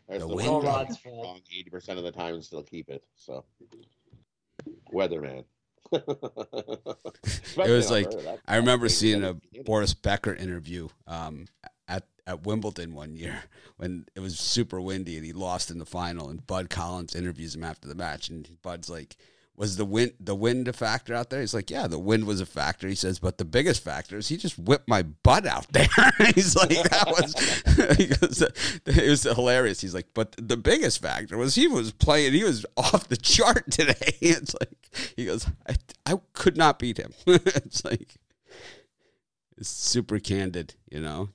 There's 0.07 0.21
The 0.21 0.27
the 0.27 0.35
wind 0.35 0.49
All 0.49 0.61
wrong 0.61 1.41
eighty 1.55 1.69
percent 1.69 1.97
of 1.97 2.05
the 2.05 2.11
time 2.11 2.35
and 2.35 2.43
still 2.43 2.63
keep 2.63 2.89
it. 2.89 3.03
So, 3.15 3.45
weatherman. 4.93 5.45
It 7.57 7.69
was 7.69 7.91
like 7.91 8.07
I 8.47 8.55
remember 8.55 8.87
seeing 8.87 9.23
a 9.23 9.35
Boris 9.65 9.93
Becker 9.93 10.33
interview 10.33 10.87
um, 11.05 11.47
at 11.87 12.07
at 12.25 12.45
Wimbledon 12.45 12.93
one 12.93 13.15
year 13.15 13.43
when 13.77 14.05
it 14.15 14.21
was 14.21 14.39
super 14.39 14.79
windy 14.79 15.17
and 15.17 15.25
he 15.25 15.33
lost 15.33 15.69
in 15.69 15.79
the 15.79 15.85
final. 15.85 16.29
And 16.29 16.45
Bud 16.47 16.69
Collins 16.69 17.15
interviews 17.15 17.55
him 17.55 17.63
after 17.63 17.87
the 17.87 17.95
match, 17.95 18.29
and 18.29 18.61
Bud's 18.61 18.89
like, 18.89 19.17
"Was 19.55 19.77
the 19.77 19.85
wind 19.85 20.13
the 20.19 20.35
wind 20.35 20.67
a 20.67 20.73
factor 20.73 21.13
out 21.13 21.29
there?" 21.29 21.41
He's 21.41 21.53
like, 21.53 21.69
"Yeah, 21.69 21.87
the 21.87 21.99
wind 21.99 22.25
was 22.25 22.41
a 22.41 22.45
factor." 22.45 22.87
He 22.87 22.95
says, 22.95 23.19
"But 23.19 23.37
the 23.37 23.45
biggest 23.45 23.83
factor 23.83 24.17
is 24.17 24.27
he 24.27 24.37
just 24.37 24.57
whipped 24.57 24.87
my 24.87 25.03
butt 25.03 25.45
out 25.45 25.67
there." 25.71 25.87
He's 26.35 26.55
like, 26.55 26.69
"That 26.69 27.07
was," 27.07 27.97
he 27.97 28.07
goes, 28.07 28.41
"It 28.41 29.09
was 29.09 29.23
hilarious." 29.23 29.81
He's 29.81 29.93
like, 29.93 30.07
"But 30.13 30.35
the 30.37 30.57
biggest 30.57 31.01
factor 31.01 31.37
was 31.37 31.55
he 31.55 31.67
was 31.67 31.91
playing. 31.91 32.33
He 32.33 32.43
was 32.43 32.65
off 32.77 33.07
the 33.07 33.17
chart 33.17 33.71
today." 33.71 33.93
It's 34.21 34.55
like 34.59 35.13
he 35.15 35.25
goes, 35.25 35.45
"I, 35.67 35.75
I 36.05 36.19
could 36.33 36.57
not 36.57 36.79
beat 36.79 36.97
him." 36.97 37.13
it's 37.25 37.83
like 37.83 38.15
it's 39.57 39.69
super 39.69 40.19
candid, 40.19 40.75
you 40.89 40.99
know. 40.99 41.29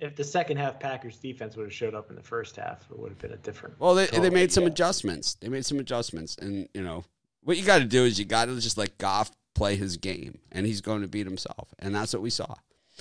If 0.00 0.16
the 0.16 0.24
second 0.24 0.56
half 0.56 0.80
Packers 0.80 1.18
defense 1.18 1.56
would 1.56 1.64
have 1.64 1.72
showed 1.72 1.94
up 1.94 2.08
in 2.08 2.16
the 2.16 2.22
first 2.22 2.56
half, 2.56 2.86
it 2.90 2.98
would 2.98 3.10
have 3.10 3.18
been 3.18 3.32
a 3.32 3.36
different. 3.36 3.78
Well, 3.78 3.94
they, 3.94 4.06
they 4.06 4.30
made 4.30 4.50
some 4.50 4.64
yeah. 4.64 4.70
adjustments. 4.70 5.34
They 5.34 5.48
made 5.48 5.66
some 5.66 5.78
adjustments, 5.78 6.36
and 6.40 6.68
you 6.72 6.82
know 6.82 7.04
what 7.42 7.56
you 7.56 7.64
got 7.64 7.78
to 7.78 7.84
do 7.84 8.04
is 8.04 8.18
you 8.18 8.24
got 8.24 8.46
to 8.46 8.60
just 8.60 8.78
let 8.78 8.98
Goff 8.98 9.30
play 9.54 9.76
his 9.76 9.96
game, 9.96 10.38
and 10.52 10.66
he's 10.66 10.80
going 10.80 11.02
to 11.02 11.08
beat 11.08 11.26
himself, 11.26 11.74
and 11.78 11.94
that's 11.94 12.12
what 12.12 12.22
we 12.22 12.30
saw. 12.30 12.54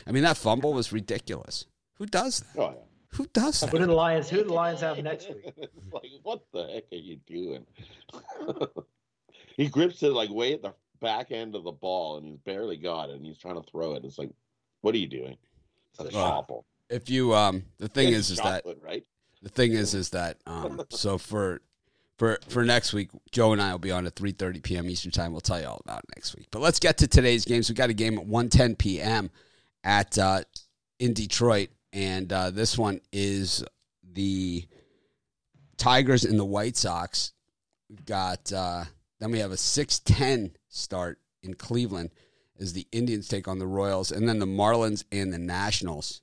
I 0.07 0.11
mean, 0.11 0.23
that 0.23 0.37
fumble 0.37 0.73
was 0.73 0.91
ridiculous. 0.91 1.65
Who 1.95 2.05
does 2.05 2.39
that? 2.39 2.61
Oh, 2.61 2.71
yeah. 2.71 2.83
Who 3.17 3.27
does 3.33 3.59
that? 3.59 3.69
Who 3.71 3.79
do 3.79 3.85
the 3.87 3.93
Lions? 3.93 4.29
Who 4.29 4.37
do 4.37 4.43
the 4.45 4.53
Lions 4.53 4.81
have 4.81 4.97
next 4.99 5.29
week? 5.29 5.51
it's 5.57 5.93
like, 5.93 6.11
what 6.23 6.43
the 6.53 6.67
heck 6.67 6.83
are 6.91 6.95
you 6.95 7.17
doing? 7.25 7.65
he 9.57 9.67
grips 9.67 10.03
it 10.03 10.13
like 10.13 10.29
way 10.29 10.53
at 10.53 10.61
the 10.61 10.73
back 11.01 11.31
end 11.31 11.55
of 11.55 11.63
the 11.63 11.71
ball, 11.71 12.17
and 12.17 12.25
he's 12.25 12.37
barely 12.37 12.77
got 12.77 13.09
it, 13.09 13.15
and 13.15 13.25
he's 13.25 13.37
trying 13.37 13.61
to 13.61 13.69
throw 13.69 13.95
it. 13.95 14.05
It's 14.05 14.17
like, 14.17 14.29
what 14.81 14.93
are 14.95 14.99
you 14.99 15.07
doing? 15.07 15.37
It's 15.99 16.13
Well, 16.13 16.23
awful. 16.23 16.65
If 16.89 17.09
you 17.09 17.33
um, 17.33 17.63
the 17.77 17.87
thing 17.87 18.09
is, 18.09 18.29
is 18.29 18.37
that 18.37 18.63
right? 18.81 19.03
the 19.41 19.49
thing 19.49 19.73
is, 19.73 19.93
is 19.93 20.09
that 20.11 20.37
um, 20.47 20.81
so 20.89 21.17
for 21.17 21.61
for 22.19 22.37
for 22.49 22.63
next 22.65 22.93
week, 22.93 23.09
Joe 23.31 23.53
and 23.53 23.61
I 23.61 23.71
will 23.71 23.79
be 23.79 23.91
on 23.91 24.05
at 24.05 24.15
three 24.15 24.33
thirty 24.33 24.59
p.m. 24.59 24.89
Eastern 24.89 25.11
time. 25.11 25.31
We'll 25.31 25.41
tell 25.41 25.59
you 25.59 25.67
all 25.67 25.81
about 25.83 25.99
it 25.99 26.15
next 26.15 26.35
week. 26.35 26.47
But 26.51 26.61
let's 26.61 26.79
get 26.79 26.97
to 26.97 27.07
today's 27.07 27.45
games. 27.45 27.69
We 27.69 27.75
got 27.75 27.89
a 27.89 27.93
game 27.93 28.19
at 28.19 28.27
one 28.27 28.49
ten 28.49 28.75
p.m. 28.75 29.31
at 29.83 30.17
uh, 30.17 30.41
in 30.99 31.13
Detroit, 31.13 31.69
and 31.93 32.31
uh, 32.31 32.51
this 32.51 32.77
one 32.77 32.99
is 33.13 33.63
the 34.03 34.67
Tigers 35.77 36.25
and 36.25 36.37
the 36.37 36.45
White 36.45 36.75
Sox. 36.75 37.31
We've 37.89 38.05
got 38.05 38.51
uh, 38.51 38.83
then 39.19 39.31
we 39.31 39.39
have 39.39 39.51
a 39.51 39.57
six 39.57 39.99
ten 39.99 40.51
start 40.67 41.19
in 41.41 41.53
Cleveland 41.53 42.11
as 42.59 42.73
the 42.73 42.85
Indians 42.91 43.29
take 43.29 43.47
on 43.47 43.59
the 43.59 43.65
Royals, 43.65 44.11
and 44.11 44.27
then 44.27 44.39
the 44.39 44.45
Marlins 44.45 45.05
and 45.09 45.31
the 45.31 45.39
Nationals. 45.39 46.21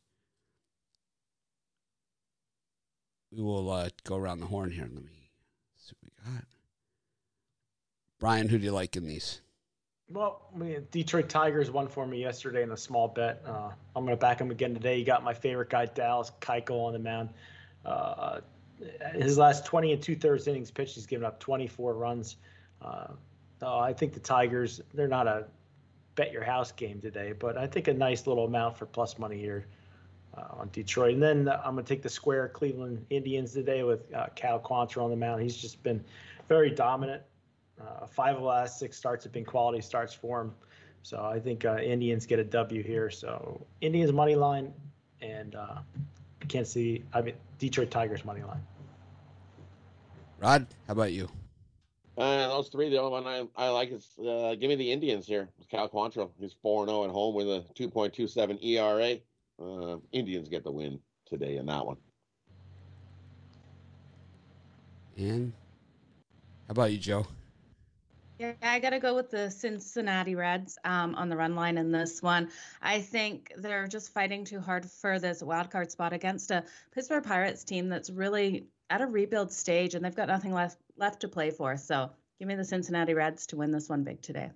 We 3.33 3.43
will 3.43 3.71
uh, 3.71 3.89
go 4.05 4.17
around 4.17 4.41
the 4.41 4.47
horn 4.47 4.71
here. 4.71 4.89
Let 4.93 5.03
me 5.03 5.26
got. 6.33 6.45
Brian, 8.19 8.49
who 8.49 8.59
do 8.59 8.65
you 8.65 8.73
like 8.73 8.97
in 8.97 9.07
these? 9.07 9.41
Well, 10.11 10.43
I 10.55 10.59
mean, 10.59 10.87
Detroit 10.91 11.29
Tigers 11.29 11.71
won 11.71 11.89
for 11.89 12.07
me 12.07 12.21
yesterday 12.21 12.63
in 12.63 12.71
a 12.71 12.77
small 12.77 13.09
bet. 13.09 13.43
Uh, 13.45 13.71
I'm 13.95 14.05
going 14.05 14.17
to 14.17 14.21
back 14.21 14.41
him 14.41 14.51
again 14.51 14.73
today. 14.73 14.99
You 14.99 15.05
got 15.05 15.25
my 15.25 15.35
favorite 15.35 15.69
guy, 15.69 15.87
Dallas 15.87 16.31
Keuchel, 16.41 16.87
on 16.87 16.93
the 16.93 16.99
mound. 16.99 17.31
Uh, 17.85 18.41
his 19.15 19.37
last 19.37 19.65
20 19.65 19.93
and 19.93 20.03
two 20.03 20.15
thirds 20.15 20.47
innings 20.47 20.71
pitched, 20.71 20.95
he's 20.95 21.07
given 21.07 21.25
up 21.27 21.41
24 21.41 21.95
runs. 21.95 22.37
Uh, 22.81 23.09
so 23.59 23.79
I 23.79 23.93
think 23.93 24.13
the 24.13 24.21
Tigers, 24.21 24.81
they're 24.95 25.09
not 25.09 25.27
a 25.27 25.47
bet 26.15 26.33
your 26.33 26.45
house 26.45 26.73
game 26.73 27.01
today, 27.01 27.33
but 27.33 27.59
I 27.59 27.67
think 27.67 27.89
a 27.89 27.95
nice 27.95 28.27
little 28.27 28.45
amount 28.45 28.79
for 28.79 28.87
plus 28.87 29.19
money 29.19 29.39
here 29.39 29.67
on 30.51 30.69
Detroit. 30.73 31.15
And 31.15 31.23
then 31.23 31.49
uh, 31.49 31.61
I'm 31.65 31.75
going 31.75 31.85
to 31.85 31.89
take 31.89 32.03
the 32.03 32.09
square 32.09 32.49
Cleveland 32.49 33.05
Indians 33.11 33.53
today 33.53 33.83
with 33.83 34.13
uh, 34.15 34.27
Cal 34.35 34.59
Quantrill 34.59 35.05
on 35.05 35.11
the 35.11 35.17
mound. 35.17 35.43
He's 35.43 35.57
just 35.57 35.83
been 35.83 36.05
very 36.49 36.71
dominant. 36.71 37.23
Uh, 37.81 38.07
five 38.07 38.37
of 38.37 38.43
the 38.43 38.49
last 38.49 38.79
six 38.79 38.97
starts 38.97 39.25
have 39.25 39.33
been 39.33 39.45
quality 39.45 39.81
starts 39.81 40.15
for 40.15 40.41
him. 40.41 40.53
So 41.03 41.25
I 41.25 41.39
think 41.39 41.65
uh, 41.65 41.79
Indians 41.79 42.27
get 42.27 42.39
a 42.39 42.45
W 42.45 42.83
here. 42.83 43.11
So 43.11 43.65
Indians 43.81 44.13
money 44.13 44.35
line 44.35 44.73
and 45.21 45.55
uh, 45.55 45.79
can't 46.49 46.67
see. 46.67 47.05
I 47.13 47.23
mean 47.23 47.35
Detroit 47.59 47.91
Tigers 47.91 48.25
money 48.25 48.43
line. 48.43 48.63
Rod, 50.41 50.67
how 50.87 50.93
about 50.93 51.13
you? 51.13 51.29
Uh, 52.19 52.49
those 52.49 52.69
three, 52.69 52.89
the 52.89 52.99
only 52.99 53.11
one 53.11 53.27
I, 53.27 53.47
I 53.57 53.69
like 53.69 53.93
is 53.93 54.09
uh, 54.19 54.55
give 54.59 54.69
me 54.69 54.75
the 54.75 54.91
Indians 54.91 55.27
here. 55.27 55.49
With 55.59 55.69
Cal 55.69 55.89
Quantrill. 55.89 56.31
He's 56.39 56.55
4 56.63 56.87
0 56.87 57.05
at 57.05 57.11
home 57.11 57.35
with 57.35 57.47
a 57.47 57.65
2.27 57.75 58.65
ERA. 58.65 59.19
Uh, 59.61 59.97
Indians 60.13 60.49
get 60.49 60.65
the 60.65 60.71
win 60.71 61.01
today 61.27 61.57
in 61.57 61.67
that 61.67 61.85
one. 61.85 61.97
And 65.17 65.53
how 66.67 66.73
about 66.73 66.93
you, 66.93 66.99
Joe? 66.99 67.27
Yeah, 68.39 68.53
I 68.61 68.81
got 68.81 68.91
to 68.91 68.99
go 68.99 69.15
with 69.15 69.31
the 69.31 69.51
Cincinnati 69.51 70.35
Reds 70.35 70.77
um, 70.85 71.15
on 71.15 71.31
the 71.31 71.37
run 71.37 71.55
line 71.55 71.79
in 71.79 71.91
this 71.91 72.23
one. 72.23 72.51
I 72.83 73.01
think 73.01 73.51
they're 73.57 73.87
just 73.87 74.13
fighting 74.13 74.45
too 74.45 74.61
hard 74.61 74.85
for 74.85 75.19
this 75.19 75.43
wild 75.43 75.71
card 75.71 75.91
spot 75.91 76.13
against 76.13 76.51
a 76.51 76.65
Pittsburgh 76.95 77.25
Pirates 77.25 77.65
team 77.65 77.89
that's 77.89 78.11
really 78.11 78.67
at 78.91 79.01
a 79.01 79.07
rebuild 79.07 79.53
stage 79.53 79.95
and 79.95 80.05
they've 80.05 80.15
got 80.15 80.29
nothing 80.29 80.53
left 80.53 80.77
left 80.99 81.21
to 81.21 81.29
play 81.29 81.51
for. 81.51 81.79
So 81.79 82.11
give 82.39 82.47
me 82.47 82.57
the 82.57 82.65
Cincinnati 82.65 83.15
Reds 83.15 83.47
to 83.49 83.57
win 83.57 83.71
this 83.71 83.89
one 83.89 84.05
big 84.05 84.21
today. 84.21 84.51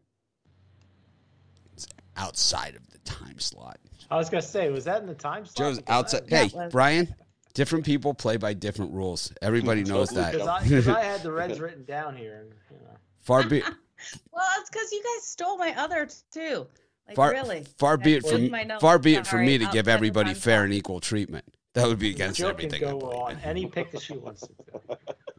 It's 2.20 2.26
outside 2.28 2.76
of 2.76 2.88
the 2.90 2.98
time 2.98 3.38
slot. 3.38 3.78
I 4.10 4.16
was 4.16 4.28
gonna 4.28 4.42
say, 4.42 4.70
was 4.70 4.84
that 4.84 5.00
in 5.00 5.06
the 5.06 5.14
time 5.14 5.46
slot? 5.46 5.56
Joe's 5.74 5.80
outside. 5.88 6.22
Hey, 6.28 6.46
it 6.46 6.54
was. 6.54 6.72
Brian, 6.72 7.14
different 7.54 7.84
people 7.84 8.14
play 8.14 8.36
by 8.36 8.54
different 8.54 8.92
rules. 8.92 9.32
Everybody 9.42 9.82
knows 9.84 10.10
that. 10.10 10.32
Because 10.32 10.88
I, 10.88 11.00
I 11.00 11.04
had 11.04 11.22
the 11.22 11.32
Reds 11.32 11.60
written 11.60 11.84
down 11.84 12.16
here. 12.16 12.40
And, 12.40 12.52
you 12.70 12.84
know. 12.84 12.96
far 13.20 13.44
be 13.44 13.62
Well, 14.32 14.46
it's 14.58 14.70
because 14.70 14.90
you 14.92 15.02
guys 15.02 15.26
stole 15.26 15.58
my 15.58 15.74
other 15.76 16.08
too. 16.32 16.66
Like 17.06 17.16
far, 17.16 17.30
really. 17.32 17.66
far 17.78 17.96
be 17.96 18.14
it 18.14 18.22
That's 18.24 18.32
from 18.34 18.78
far 18.80 18.98
be 18.98 19.14
it 19.14 19.26
from 19.26 19.44
me 19.44 19.58
to 19.58 19.66
give 19.66 19.88
everybody 19.88 20.34
fair 20.34 20.64
and 20.64 20.72
equal 20.72 21.00
treatment. 21.00 21.44
That 21.74 21.86
would 21.86 22.00
be 22.00 22.10
against 22.10 22.40
Joe 22.40 22.46
can 22.52 22.66
everything 22.66 22.84
I 22.84 22.90
go 22.90 22.98
believe 22.98 23.16
on 23.16 23.30
in. 23.30 23.38
any 23.44 23.66
pick 23.66 23.92
that 23.92 24.02
she 24.02 24.14
wants 24.14 24.40
to. 24.40 24.48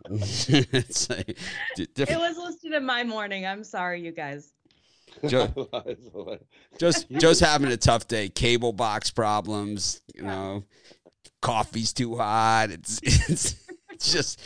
it's 0.09 1.09
like, 1.09 1.37
It 1.77 2.17
was 2.17 2.37
listed 2.37 2.71
in 2.71 2.85
my 2.85 3.03
morning. 3.03 3.45
I'm 3.45 3.65
sorry, 3.65 4.01
you 4.01 4.13
guys. 4.13 4.53
Joe, 5.27 5.69
Joe's, 6.79 7.03
Joe's 7.05 7.39
having 7.39 7.71
a 7.71 7.77
tough 7.77 8.07
day. 8.07 8.29
Cable 8.29 8.73
box 8.73 9.11
problems, 9.11 10.01
you 10.15 10.23
know, 10.23 10.63
coffee's 11.41 11.93
too 11.93 12.17
hot. 12.17 12.71
It's 12.71 12.99
it's, 13.03 13.55
it's 13.91 14.11
just 14.11 14.41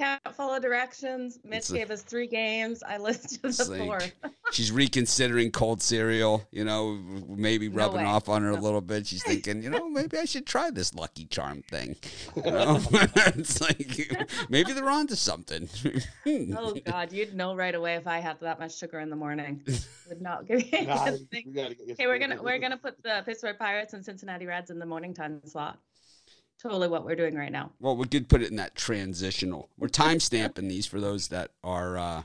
Can't 0.00 0.34
follow 0.34 0.58
directions. 0.58 1.38
Mitch 1.44 1.68
a- 1.68 1.74
gave 1.74 1.90
us 1.90 2.00
three 2.02 2.26
games. 2.26 2.82
I 2.82 2.96
listed 2.96 3.40
It's 3.44 3.58
the 3.58 3.70
like- 3.70 3.80
fourth. 3.82 4.12
she's 4.52 4.72
reconsidering 4.72 5.50
cold 5.52 5.82
cereal. 5.82 6.42
You 6.50 6.64
know, 6.64 6.98
maybe 7.28 7.68
rubbing 7.68 7.98
way. 8.00 8.04
off 8.06 8.30
on 8.30 8.42
her 8.42 8.48
a 8.50 8.56
little 8.56 8.80
bit. 8.80 9.06
She's 9.06 9.22
thinking, 9.22 9.62
you 9.62 9.68
know, 9.68 9.90
maybe 9.90 10.16
I 10.16 10.24
should 10.24 10.46
try 10.46 10.70
this 10.70 10.94
Lucky 10.94 11.26
Charm 11.26 11.62
thing. 11.62 11.96
You 12.36 12.50
know, 12.50 12.80
it's 12.92 13.60
like 13.60 14.10
maybe 14.48 14.72
they're 14.72 14.88
onto 14.88 15.14
something. 15.16 15.68
Oh 16.56 16.74
God, 16.86 17.12
you'd 17.12 17.34
know 17.34 17.54
right 17.54 17.74
away 17.74 17.96
if 17.96 18.06
I 18.06 18.18
had 18.20 18.40
that 18.40 18.58
much 18.58 18.78
sugar 18.78 19.00
in 19.00 19.10
the 19.10 19.16
morning. 19.16 19.62
Would 20.08 20.22
not 20.22 20.46
give 20.46 20.62
you 20.72 20.86
Nah, 20.86 21.06
a 21.06 21.12
we 21.12 21.18
thing. 21.30 21.52
gotta 21.54 21.74
get- 21.74 21.90
Okay, 21.90 22.06
we're 22.06 22.18
gonna 22.18 22.42
we're 22.42 22.58
gonna 22.58 22.76
put 22.78 23.02
the 23.02 23.22
Pittsburgh 23.26 23.58
Pirates 23.58 23.92
and 23.92 24.02
Cincinnati 24.04 24.46
Reds 24.46 24.70
in 24.70 24.78
the 24.78 24.86
morning 24.86 25.12
time 25.12 25.40
slot. 25.44 25.78
Totally 26.62 26.88
what 26.88 27.06
we're 27.06 27.16
doing 27.16 27.36
right 27.36 27.50
now. 27.50 27.72
Well, 27.80 27.96
we 27.96 28.06
could 28.06 28.28
put 28.28 28.42
it 28.42 28.50
in 28.50 28.56
that 28.56 28.74
transitional. 28.74 29.70
We're 29.78 29.88
time 29.88 30.20
stamping 30.20 30.68
these 30.68 30.84
for 30.84 31.00
those 31.00 31.28
that 31.28 31.52
are 31.64 31.96
uh, 31.96 32.22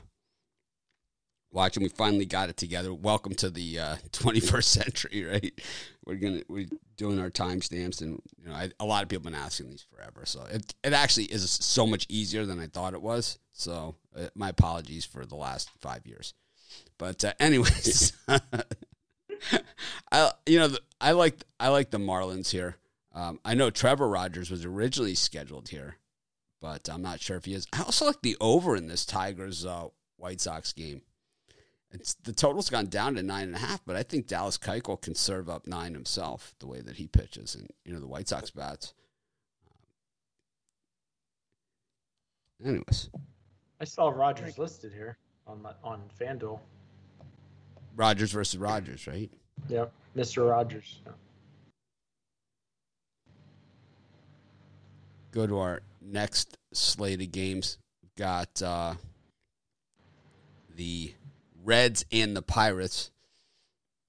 watching. 1.50 1.82
We 1.82 1.88
finally 1.88 2.26
got 2.26 2.50
it 2.50 2.58
together. 2.58 2.92
Welcome 2.92 3.34
to 3.36 3.48
the 3.48 3.78
uh, 3.78 3.96
21st 4.10 4.64
century, 4.64 5.24
right? 5.24 5.58
We're 6.04 6.16
gonna 6.16 6.42
we're 6.48 6.66
doing 6.98 7.18
our 7.18 7.30
timestamps, 7.30 8.02
and 8.02 8.20
you 8.38 8.50
know, 8.50 8.54
I, 8.54 8.70
a 8.78 8.84
lot 8.84 9.02
of 9.02 9.08
people 9.08 9.24
have 9.24 9.32
been 9.32 9.42
asking 9.42 9.70
these 9.70 9.86
forever. 9.90 10.26
So 10.26 10.44
it 10.50 10.74
it 10.84 10.92
actually 10.92 11.26
is 11.26 11.50
so 11.50 11.86
much 11.86 12.04
easier 12.10 12.44
than 12.44 12.60
I 12.60 12.66
thought 12.66 12.92
it 12.92 13.00
was. 13.00 13.38
So 13.52 13.94
uh, 14.14 14.26
my 14.34 14.50
apologies 14.50 15.06
for 15.06 15.24
the 15.24 15.36
last 15.36 15.70
five 15.80 16.06
years. 16.06 16.34
But 16.98 17.24
uh, 17.24 17.32
anyways, 17.40 18.12
I 20.12 20.32
you 20.44 20.58
know 20.58 20.76
I 21.00 21.12
like 21.12 21.42
I 21.58 21.68
like 21.68 21.90
the 21.90 21.98
Marlins 21.98 22.50
here. 22.50 22.76
Um, 23.16 23.40
I 23.46 23.54
know 23.54 23.70
Trevor 23.70 24.08
Rogers 24.08 24.50
was 24.50 24.66
originally 24.66 25.14
scheduled 25.14 25.70
here, 25.70 25.96
but 26.60 26.86
I'm 26.92 27.00
not 27.00 27.18
sure 27.18 27.38
if 27.38 27.46
he 27.46 27.54
is. 27.54 27.66
I 27.72 27.82
also 27.82 28.04
like 28.04 28.20
the 28.20 28.36
over 28.42 28.76
in 28.76 28.88
this 28.88 29.06
Tigers 29.06 29.64
uh, 29.64 29.86
White 30.18 30.42
Sox 30.42 30.74
game. 30.74 31.00
It's 31.90 32.12
the 32.12 32.34
total's 32.34 32.68
gone 32.68 32.86
down 32.86 33.14
to 33.14 33.22
nine 33.22 33.44
and 33.44 33.56
a 33.56 33.60
half, 33.60 33.80
but 33.86 33.96
I 33.96 34.02
think 34.02 34.26
Dallas 34.26 34.58
Keuchel 34.58 35.00
can 35.00 35.14
serve 35.14 35.48
up 35.48 35.66
nine 35.66 35.94
himself 35.94 36.54
the 36.58 36.66
way 36.66 36.82
that 36.82 36.96
he 36.96 37.06
pitches, 37.06 37.54
and 37.54 37.70
you 37.86 37.94
know 37.94 38.00
the 38.00 38.06
White 38.06 38.28
Sox 38.28 38.50
bats. 38.50 38.92
Anyways, 42.62 43.08
I 43.80 43.84
saw 43.84 44.08
Rogers 44.08 44.58
listed 44.58 44.92
here 44.92 45.16
on 45.46 45.62
my, 45.62 45.72
on 45.82 46.02
FanDuel. 46.20 46.60
Rogers 47.94 48.32
versus 48.32 48.58
Rogers, 48.58 49.06
right? 49.06 49.30
Yep, 49.68 49.90
Mr. 50.14 50.50
Rogers. 50.50 51.00
Go 55.36 55.46
to 55.46 55.58
our 55.58 55.82
next 56.00 56.56
slate 56.72 57.20
of 57.20 57.30
games. 57.30 57.76
We've 58.02 58.14
got 58.16 58.62
uh, 58.62 58.94
the 60.74 61.12
Reds 61.62 62.06
and 62.10 62.34
the 62.34 62.40
Pirates. 62.40 63.10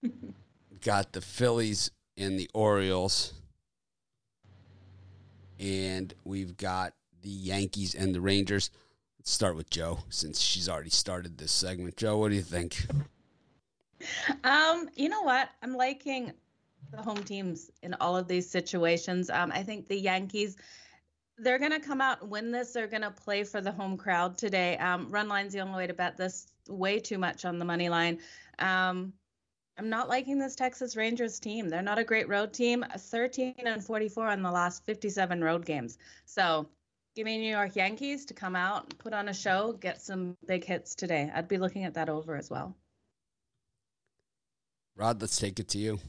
We've 0.02 0.82
got 0.82 1.12
the 1.12 1.20
Phillies 1.20 1.92
and 2.16 2.40
the 2.40 2.50
Orioles. 2.54 3.34
And 5.60 6.14
we've 6.24 6.56
got 6.56 6.94
the 7.22 7.30
Yankees 7.30 7.94
and 7.94 8.16
the 8.16 8.22
Rangers. 8.22 8.70
Let's 9.20 9.32
start 9.32 9.58
with 9.58 9.70
Joe 9.70 10.00
since 10.08 10.40
she's 10.40 10.70
already 10.70 10.92
started 10.92 11.38
this 11.38 11.52
segment. 11.52 11.98
Joe, 11.98 12.18
what 12.20 12.30
do 12.30 12.36
you 12.36 12.42
think? 12.42 12.86
Um, 14.46 14.90
you 14.96 15.10
know 15.10 15.24
what? 15.24 15.50
I'm 15.62 15.76
liking 15.76 16.32
the 16.92 17.02
home 17.02 17.24
teams 17.24 17.70
in 17.82 17.96
all 17.96 18.16
of 18.16 18.30
these 18.30 18.50
situations. 18.50 19.30
Um, 19.30 19.52
I 19.52 19.64
think 19.64 19.90
the 19.90 20.00
Yankees, 20.00 20.56
they're 21.38 21.60
going 21.60 21.72
to 21.72 21.80
come 21.80 22.02
out 22.02 22.22
and 22.22 22.32
win 22.32 22.52
this. 22.52 22.74
They're 22.74 22.88
going 22.88 23.04
to 23.04 23.12
play 23.12 23.44
for 23.44 23.62
the 23.62 23.72
home 23.72 23.98
crowd 23.98 24.38
today. 24.38 24.78
Um, 24.78 25.08
run 25.10 25.28
line's 25.28 25.54
the 25.54 25.60
only 25.60 25.78
way 25.78 25.88
to 25.88 25.94
bet 25.94 26.18
this. 26.18 26.48
Way 26.68 27.00
too 27.00 27.18
much 27.18 27.46
on 27.46 27.60
the 27.60 27.66
money 27.66 27.90
line. 27.90 28.20
Um, 28.60 29.14
I'm 29.78 29.90
not 29.90 30.10
liking 30.10 30.40
this 30.40 30.56
Texas 30.56 30.96
Rangers 30.96 31.40
team. 31.40 31.70
They're 31.70 31.84
not 31.84 32.00
a 32.00 32.04
great 32.04 32.28
road 32.28 32.54
team. 32.54 32.84
13 32.98 33.54
and 33.60 33.84
44 33.84 34.28
on 34.28 34.42
the 34.42 34.50
last 34.50 34.84
57 34.86 35.44
road 35.44 35.66
games. 35.66 36.00
So 36.26 36.68
give 37.16 37.26
me 37.26 37.38
New 37.38 37.52
York 37.52 37.76
Yankees 37.76 38.26
to 38.26 38.34
come 38.34 38.56
out, 38.56 38.98
put 38.98 39.14
on 39.14 39.30
a 39.30 39.34
show, 39.34 39.74
get 39.74 40.02
some 40.02 40.36
big 40.48 40.66
hits 40.66 40.96
today. 40.96 41.32
I'd 41.34 41.48
be 41.48 41.60
looking 41.60 41.84
at 41.84 41.94
that 41.94 42.10
over 42.10 42.36
as 42.36 42.50
well. 42.50 42.76
Rod, 44.96 45.22
let's 45.22 45.38
take 45.38 45.60
it 45.60 45.68
to 45.70 45.78
you. 45.78 46.00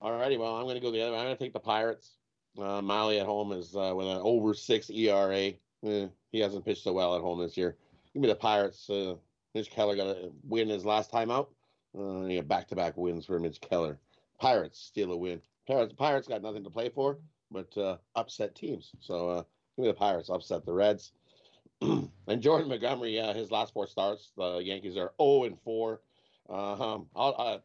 All 0.00 0.12
righty. 0.12 0.38
Well, 0.38 0.56
I'm 0.56 0.64
going 0.64 0.76
to 0.76 0.80
go 0.80 0.90
the 0.90 1.02
other 1.02 1.12
way. 1.12 1.18
I'm 1.18 1.26
going 1.26 1.36
to 1.36 1.44
take 1.44 1.52
the 1.52 1.60
Pirates. 1.60 2.16
Uh, 2.58 2.82
Miley 2.82 3.18
at 3.18 3.26
home 3.26 3.52
is 3.52 3.74
uh, 3.74 3.92
with 3.96 4.06
an 4.06 4.18
over 4.22 4.54
six 4.54 4.90
ERA. 4.90 5.52
Eh, 5.84 6.06
he 6.30 6.40
hasn't 6.40 6.64
pitched 6.64 6.84
so 6.84 6.92
well 6.92 7.16
at 7.16 7.22
home 7.22 7.40
this 7.40 7.56
year. 7.56 7.76
Give 8.12 8.22
me 8.22 8.28
the 8.28 8.34
Pirates. 8.34 8.88
Uh, 8.90 9.14
Mitch 9.54 9.70
Keller 9.70 9.96
got 9.96 10.08
a 10.08 10.30
win 10.44 10.68
his 10.68 10.84
last 10.84 11.10
time 11.10 11.30
out. 11.30 11.50
Uh, 11.98 12.40
back 12.42 12.68
to 12.68 12.76
back 12.76 12.96
wins 12.96 13.26
for 13.26 13.38
Mitch 13.38 13.60
Keller. 13.60 13.98
Pirates 14.38 14.80
steal 14.80 15.12
a 15.12 15.16
win. 15.16 15.40
Pirates, 15.66 15.92
Pirates 15.92 16.28
got 16.28 16.42
nothing 16.42 16.64
to 16.64 16.70
play 16.70 16.88
for, 16.88 17.18
but 17.50 17.76
uh, 17.76 17.96
upset 18.16 18.54
teams. 18.54 18.92
So 19.00 19.28
uh, 19.28 19.42
give 19.76 19.84
me 19.84 19.88
the 19.88 19.94
Pirates 19.94 20.30
upset 20.30 20.64
the 20.64 20.72
Reds. 20.72 21.12
and 21.80 22.10
Jordan 22.40 22.68
Montgomery, 22.68 23.18
uh, 23.20 23.32
his 23.34 23.50
last 23.50 23.72
four 23.72 23.86
starts, 23.86 24.32
the 24.36 24.58
Yankees 24.58 24.96
are 24.96 25.12
0 25.20 25.44
and 25.44 25.58
4. 25.64 26.00
Uh, 26.48 26.94
um, 26.94 27.06
I'll 27.14 27.34
uh, 27.38 27.58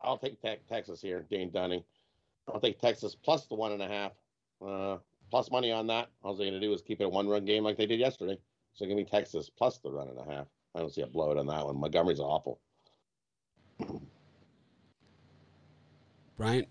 I'll 0.00 0.18
take 0.18 0.40
te- 0.40 0.60
Texas 0.68 1.00
here, 1.00 1.26
Dane 1.28 1.50
Dunning. 1.50 1.82
I'll 2.48 2.60
take 2.60 2.78
Texas 2.78 3.14
plus 3.14 3.46
the 3.46 3.54
one 3.54 3.72
and 3.72 3.82
a 3.82 3.88
half. 3.88 4.12
Uh, 4.64 4.98
plus 5.30 5.50
money 5.50 5.72
on 5.72 5.86
that. 5.88 6.08
All 6.22 6.34
they're 6.34 6.48
going 6.48 6.60
to 6.60 6.66
do 6.66 6.72
is 6.72 6.82
keep 6.82 7.00
it 7.00 7.04
a 7.04 7.08
one 7.08 7.28
run 7.28 7.44
game 7.44 7.64
like 7.64 7.76
they 7.76 7.86
did 7.86 8.00
yesterday. 8.00 8.38
So 8.74 8.86
give 8.86 8.96
me 8.96 9.04
Texas 9.04 9.50
plus 9.50 9.78
the 9.78 9.90
run 9.90 10.08
and 10.08 10.18
a 10.18 10.24
half. 10.24 10.46
I 10.74 10.80
don't 10.80 10.92
see 10.92 11.02
a 11.02 11.06
blowout 11.06 11.38
on 11.38 11.46
that 11.46 11.64
one. 11.64 11.80
Montgomery's 11.80 12.20
awful. 12.20 12.60
Bryant? 16.36 16.68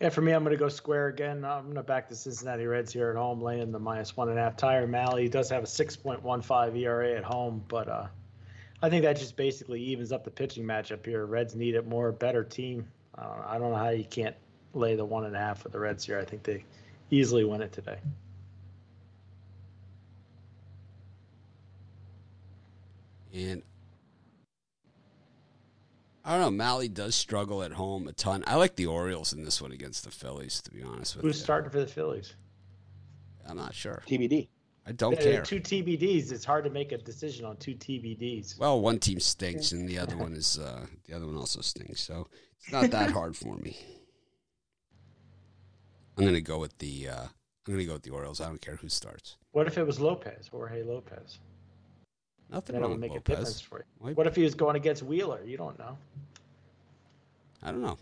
Yeah, 0.00 0.08
for 0.08 0.22
me, 0.22 0.32
I'm 0.32 0.42
going 0.42 0.56
to 0.56 0.58
go 0.58 0.68
square 0.68 1.08
again. 1.08 1.44
I'm 1.44 1.64
going 1.64 1.74
to 1.76 1.82
back 1.82 2.08
the 2.08 2.16
Cincinnati 2.16 2.66
Reds 2.66 2.92
here 2.92 3.10
at 3.10 3.16
home, 3.16 3.40
laying 3.40 3.70
the 3.70 3.78
minus 3.78 4.16
one 4.16 4.30
and 4.30 4.38
a 4.38 4.42
half. 4.42 4.56
Tyler 4.56 4.86
Mahle 4.86 5.30
does 5.30 5.50
have 5.50 5.62
a 5.62 5.66
6.15 5.66 6.76
ERA 6.76 7.16
at 7.16 7.22
home, 7.22 7.62
but 7.68 7.88
uh, 7.88 8.06
I 8.82 8.88
think 8.88 9.04
that 9.04 9.18
just 9.18 9.36
basically 9.36 9.80
evens 9.80 10.10
up 10.10 10.24
the 10.24 10.30
pitching 10.30 10.64
matchup 10.64 11.04
here. 11.04 11.26
Reds 11.26 11.54
need 11.54 11.76
a 11.76 11.82
more 11.82 12.12
better 12.12 12.42
team. 12.42 12.88
Uh, 13.16 13.42
I 13.46 13.58
don't 13.58 13.70
know 13.70 13.76
how 13.76 13.90
you 13.90 14.04
can't 14.04 14.34
lay 14.74 14.96
the 14.96 15.04
one 15.04 15.24
and 15.24 15.34
a 15.34 15.38
half 15.38 15.62
for 15.62 15.68
the 15.68 15.78
Reds 15.78 16.04
here. 16.04 16.18
I 16.18 16.24
think 16.24 16.42
they 16.42 16.64
easily 17.10 17.44
win 17.44 17.62
it 17.62 17.72
today. 17.72 17.98
And 23.32 23.62
I 26.24 26.38
don't 26.38 26.56
know. 26.56 26.64
Mahle 26.64 26.92
does 26.92 27.14
struggle 27.14 27.62
at 27.62 27.72
home 27.72 28.08
a 28.08 28.12
ton. 28.12 28.44
I 28.46 28.56
like 28.56 28.76
the 28.76 28.86
Orioles 28.86 29.32
in 29.32 29.44
this 29.44 29.62
one 29.62 29.72
against 29.72 30.04
the 30.04 30.10
Phillies, 30.10 30.60
to 30.62 30.70
be 30.70 30.82
honest 30.82 31.16
with 31.16 31.24
Who's 31.24 31.36
you. 31.36 31.38
Who's 31.38 31.42
starting 31.42 31.70
for 31.70 31.80
the 31.80 31.86
Phillies? 31.86 32.34
I'm 33.46 33.56
not 33.56 33.74
sure. 33.74 34.02
TBD. 34.06 34.48
I 34.86 34.92
don't 34.92 35.18
care. 35.18 35.42
Two 35.42 35.60
TBDs. 35.60 36.32
It's 36.32 36.44
hard 36.44 36.64
to 36.64 36.70
make 36.70 36.92
a 36.92 36.98
decision 36.98 37.44
on 37.44 37.56
two 37.56 37.74
TBDs. 37.74 38.58
Well, 38.58 38.80
one 38.80 38.98
team 38.98 39.20
stinks, 39.20 39.72
and 39.72 39.88
the 39.88 39.98
other 39.98 40.16
one 40.16 40.32
is 40.32 40.58
uh, 40.58 40.86
the 41.06 41.14
other 41.14 41.26
one 41.26 41.36
also 41.36 41.60
stinks. 41.60 42.00
So 42.00 42.28
it's 42.58 42.72
not 42.72 42.90
that 42.90 43.10
hard 43.12 43.36
for 43.36 43.56
me. 43.56 43.78
I'm 46.20 46.26
gonna 46.26 46.40
go 46.40 46.58
with 46.58 46.76
the 46.78 47.08
uh, 47.08 47.22
I'm 47.66 47.72
gonna 47.74 47.84
go 47.84 47.94
with 47.94 48.02
the 48.02 48.10
Orioles. 48.10 48.40
I 48.40 48.46
don't 48.46 48.60
care 48.60 48.76
who 48.76 48.88
starts. 48.88 49.36
What 49.52 49.66
if 49.66 49.78
it 49.78 49.86
was 49.86 49.98
Lopez, 50.00 50.48
Jorge 50.48 50.82
Lopez? 50.82 51.38
Nothing 52.50 52.80
wrong 52.80 52.90
with 52.90 53.00
make 53.00 53.12
a 53.14 53.20
difference 53.20 53.48
Lopez. 53.48 53.60
for 53.60 53.78
you. 53.78 53.84
Why- 53.98 54.12
What 54.12 54.26
if 54.26 54.36
he 54.36 54.42
was 54.42 54.54
going 54.54 54.76
against 54.76 55.02
Wheeler? 55.02 55.42
You 55.44 55.56
don't 55.56 55.78
know. 55.78 55.96
I 57.62 57.70
don't 57.70 57.82
know. 57.82 57.98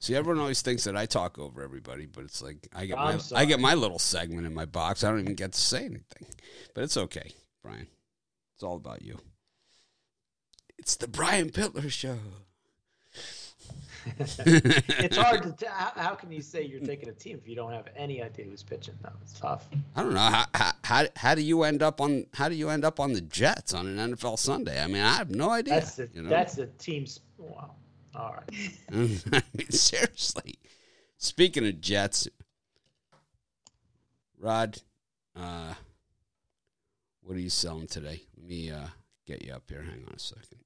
See, 0.00 0.14
everyone 0.16 0.40
always 0.40 0.62
thinks 0.62 0.84
that 0.84 0.96
I 0.96 1.06
talk 1.06 1.38
over 1.38 1.62
everybody, 1.62 2.06
but 2.06 2.24
it's 2.24 2.42
like 2.42 2.68
I 2.74 2.86
get 2.86 2.98
I'm 2.98 3.16
my 3.16 3.22
I 3.34 3.44
get 3.44 3.60
my 3.60 3.74
little 3.74 3.98
segment 3.98 4.46
in 4.46 4.54
my 4.54 4.64
box. 4.66 5.04
I 5.04 5.10
don't 5.10 5.20
even 5.20 5.34
get 5.34 5.52
to 5.52 5.60
say 5.60 5.84
anything, 5.84 6.26
but 6.74 6.84
it's 6.84 6.96
okay, 6.96 7.32
Brian. 7.62 7.86
It's 8.54 8.62
all 8.62 8.76
about 8.76 9.02
you. 9.02 9.18
It's 10.78 10.96
the 10.96 11.06
Brian 11.08 11.50
Bitler 11.50 11.90
show. 11.90 12.18
it's 14.18 15.16
hard 15.16 15.42
to. 15.44 15.52
T- 15.52 15.66
how, 15.66 15.92
how 15.94 16.14
can 16.14 16.32
you 16.32 16.42
say 16.42 16.62
you're 16.62 16.80
taking 16.80 17.08
a 17.08 17.12
team 17.12 17.38
if 17.40 17.48
you 17.48 17.54
don't 17.54 17.72
have 17.72 17.86
any 17.96 18.22
idea 18.22 18.46
who's 18.46 18.62
pitching? 18.62 18.94
No, 19.02 19.10
it's 19.22 19.38
tough. 19.38 19.68
I 19.94 20.02
don't 20.02 20.14
know 20.14 20.20
how, 20.20 20.72
how 20.82 21.04
how 21.14 21.34
do 21.34 21.42
you 21.42 21.62
end 21.62 21.82
up 21.82 22.00
on 22.00 22.26
how 22.34 22.48
do 22.48 22.54
you 22.54 22.68
end 22.68 22.84
up 22.84 22.98
on 22.98 23.12
the 23.12 23.20
Jets 23.20 23.74
on 23.74 23.86
an 23.86 24.14
NFL 24.14 24.38
Sunday? 24.38 24.82
I 24.82 24.86
mean, 24.86 25.02
I 25.02 25.14
have 25.14 25.30
no 25.30 25.50
idea. 25.50 25.74
That's 25.74 25.96
the 25.96 26.08
you 26.12 26.22
know? 26.22 26.28
that's 26.28 26.56
the 26.56 26.66
team's. 26.78 27.20
Wow. 27.38 27.74
All 28.14 28.34
right. 28.34 28.72
I 29.32 29.42
mean, 29.56 29.70
seriously. 29.70 30.54
Speaking 31.16 31.66
of 31.66 31.80
Jets, 31.80 32.28
Rod, 34.38 34.78
uh, 35.36 35.74
what 37.22 37.36
are 37.36 37.40
you 37.40 37.50
selling 37.50 37.86
today? 37.86 38.22
Let 38.36 38.46
me 38.46 38.70
uh, 38.70 38.88
get 39.26 39.44
you 39.44 39.52
up 39.52 39.62
here. 39.68 39.82
Hang 39.82 40.04
on 40.08 40.14
a 40.16 40.18
second. 40.18 40.58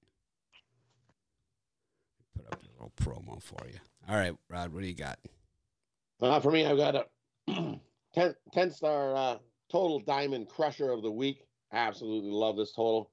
Little 2.86 3.14
promo 3.14 3.42
for 3.42 3.66
you. 3.66 3.78
All 4.08 4.16
right, 4.16 4.34
Rod, 4.48 4.72
what 4.72 4.82
do 4.82 4.86
you 4.86 4.94
got? 4.94 5.18
Uh, 6.20 6.40
for 6.40 6.50
me, 6.50 6.64
I've 6.64 6.76
got 6.76 6.94
a 6.94 7.06
10, 8.14 8.34
10 8.52 8.70
star 8.70 9.16
uh, 9.16 9.38
total 9.70 10.00
diamond 10.00 10.48
crusher 10.48 10.90
of 10.90 11.02
the 11.02 11.10
week. 11.10 11.46
Absolutely 11.72 12.30
love 12.30 12.56
this 12.56 12.72
total. 12.72 13.10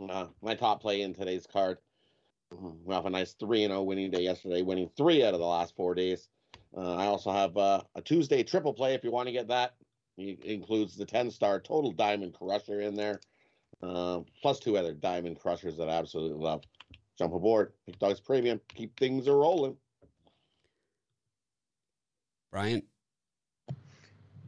Uh, 0.00 0.26
my 0.40 0.54
top 0.54 0.80
play 0.80 1.02
in 1.02 1.14
today's 1.14 1.46
card. 1.46 1.78
Mhm. 2.52 2.84
We 2.84 2.94
have 2.94 3.06
a 3.06 3.10
nice 3.10 3.32
3 3.34 3.66
0 3.66 3.82
winning 3.82 4.10
day 4.10 4.22
yesterday, 4.22 4.62
winning 4.62 4.90
three 4.96 5.24
out 5.24 5.34
of 5.34 5.40
the 5.40 5.46
last 5.46 5.74
four 5.74 5.94
days. 5.94 6.28
Uh, 6.76 6.94
I 6.94 7.06
also 7.06 7.32
have 7.32 7.56
uh, 7.56 7.82
a 7.94 8.02
Tuesday 8.02 8.42
triple 8.42 8.72
play 8.74 8.94
if 8.94 9.04
you 9.04 9.10
want 9.10 9.26
to 9.26 9.32
get 9.32 9.48
that. 9.48 9.74
It 10.16 10.44
includes 10.44 10.96
the 10.96 11.06
10 11.06 11.30
star 11.30 11.60
total 11.60 11.92
diamond 11.92 12.34
crusher 12.34 12.80
in 12.80 12.94
there, 12.94 13.20
uh, 13.82 14.20
plus 14.40 14.60
two 14.60 14.76
other 14.76 14.94
diamond 14.94 15.40
crushers 15.40 15.76
that 15.78 15.88
I 15.88 15.94
absolutely 15.94 16.38
love. 16.42 16.62
Jump 17.18 17.34
aboard. 17.34 17.72
Pick 17.86 17.98
Dogs 17.98 18.20
Premium. 18.20 18.60
Keep 18.68 18.98
things 18.98 19.26
a 19.26 19.32
rolling. 19.32 19.76
Brian? 22.50 22.82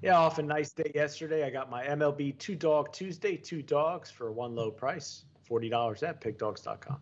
Yeah, 0.03 0.19
off 0.19 0.39
a 0.39 0.43
nice 0.43 0.73
day 0.73 0.93
yesterday. 0.95 1.45
I 1.47 1.51
got 1.51 1.71
my 1.71 1.85
MLB 1.85 2.39
two 2.39 2.55
dog 2.55 2.93
Tuesday, 2.93 3.37
two 3.37 3.63
dogs 3.63 4.11
for 4.11 4.33
one 4.33 4.55
low 4.55 4.71
price, 4.71 5.25
forty 5.43 5.71
dollars 5.71 6.03
at 6.03 6.21
pickdogs.com. 6.21 6.99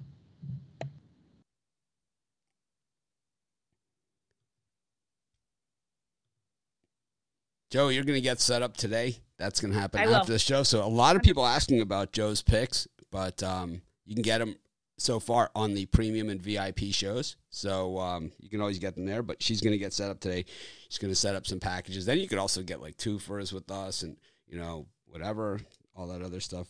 Joe, 7.72 7.88
you're 7.88 8.04
going 8.04 8.18
to 8.18 8.20
get 8.20 8.38
set 8.38 8.60
up 8.62 8.76
today. 8.76 9.16
That's 9.38 9.58
going 9.58 9.72
to 9.72 9.80
happen 9.80 9.98
I 9.98 10.06
will. 10.06 10.16
after 10.16 10.32
the 10.32 10.38
show. 10.38 10.62
So 10.62 10.84
a 10.84 10.86
lot 10.86 11.16
of 11.16 11.22
people 11.22 11.46
asking 11.46 11.80
about 11.80 12.12
Joe's 12.12 12.42
picks, 12.42 12.86
but 13.10 13.42
um, 13.42 13.80
you 14.04 14.14
can 14.14 14.22
get 14.22 14.38
them 14.38 14.56
so 15.02 15.20
far 15.20 15.50
on 15.54 15.74
the 15.74 15.86
premium 15.86 16.28
and 16.28 16.40
VIP 16.40 16.80
shows. 16.92 17.36
So 17.50 17.98
um, 17.98 18.32
you 18.38 18.48
can 18.48 18.60
always 18.60 18.78
get 18.78 18.94
them 18.94 19.04
there. 19.04 19.22
But 19.22 19.42
she's 19.42 19.60
going 19.60 19.72
to 19.72 19.78
get 19.78 19.92
set 19.92 20.10
up 20.10 20.20
today. 20.20 20.44
She's 20.88 20.98
going 20.98 21.12
to 21.12 21.18
set 21.18 21.34
up 21.34 21.46
some 21.46 21.60
packages. 21.60 22.06
Then 22.06 22.18
you 22.18 22.28
could 22.28 22.38
also 22.38 22.62
get 22.62 22.80
like 22.80 22.96
two 22.96 23.18
furs 23.18 23.52
with 23.52 23.70
us, 23.70 24.02
and 24.02 24.16
you 24.46 24.58
know 24.58 24.86
whatever, 25.06 25.60
all 25.94 26.06
that 26.08 26.22
other 26.22 26.40
stuff. 26.40 26.68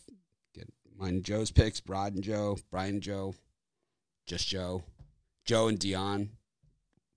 Get 0.53 0.67
mine, 0.97 1.15
and 1.15 1.23
Joe's 1.23 1.51
picks, 1.51 1.81
Rod 1.87 2.13
and 2.15 2.23
Joe, 2.23 2.57
Brian 2.71 2.95
and 2.95 3.01
Joe, 3.03 3.35
just 4.25 4.47
Joe, 4.47 4.83
Joe 5.45 5.67
and 5.67 5.79
Dion, 5.79 6.29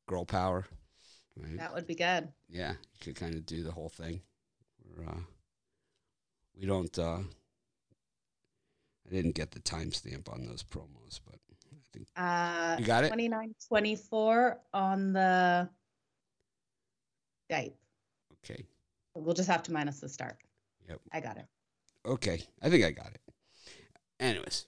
girl 0.07 0.25
power. 0.25 0.67
Right? 1.37 1.59
That 1.59 1.75
would 1.75 1.87
be 1.87 1.95
good. 1.95 2.29
yeah, 2.49 2.73
you 2.73 3.01
could 3.03 3.17
kind 3.17 3.35
of 3.35 3.45
do 3.45 3.63
the 3.63 3.73
whole 3.73 3.91
thing. 3.91 4.21
We're, 4.85 5.07
uh, 5.07 5.19
we 6.59 6.67
don't. 6.67 6.99
Uh, 6.99 7.19
I 9.07 9.15
didn't 9.15 9.35
get 9.35 9.51
the 9.53 9.61
timestamp 9.61 10.33
on 10.33 10.45
those 10.47 10.63
promos, 10.63 11.21
but 11.25 11.37
I 11.73 11.77
think 11.93 12.09
Uh, 12.17 12.77
you 12.79 12.85
got 12.87 13.05
it. 13.05 13.09
2924 13.09 14.61
on 14.75 15.13
the 15.13 15.69
Skype. 17.51 17.75
Okay. 18.45 18.65
We'll 19.15 19.35
just 19.35 19.49
have 19.49 19.63
to 19.65 19.73
minus 19.73 20.01
the 20.01 20.09
start. 20.09 20.39
Yep. 20.89 21.01
I 21.13 21.21
got 21.21 21.37
it. 21.37 21.47
Okay. 22.05 22.43
I 22.63 22.69
think 22.71 22.85
I 22.85 22.91
got 22.91 23.09
it. 23.09 23.21
Anyways. 24.21 24.67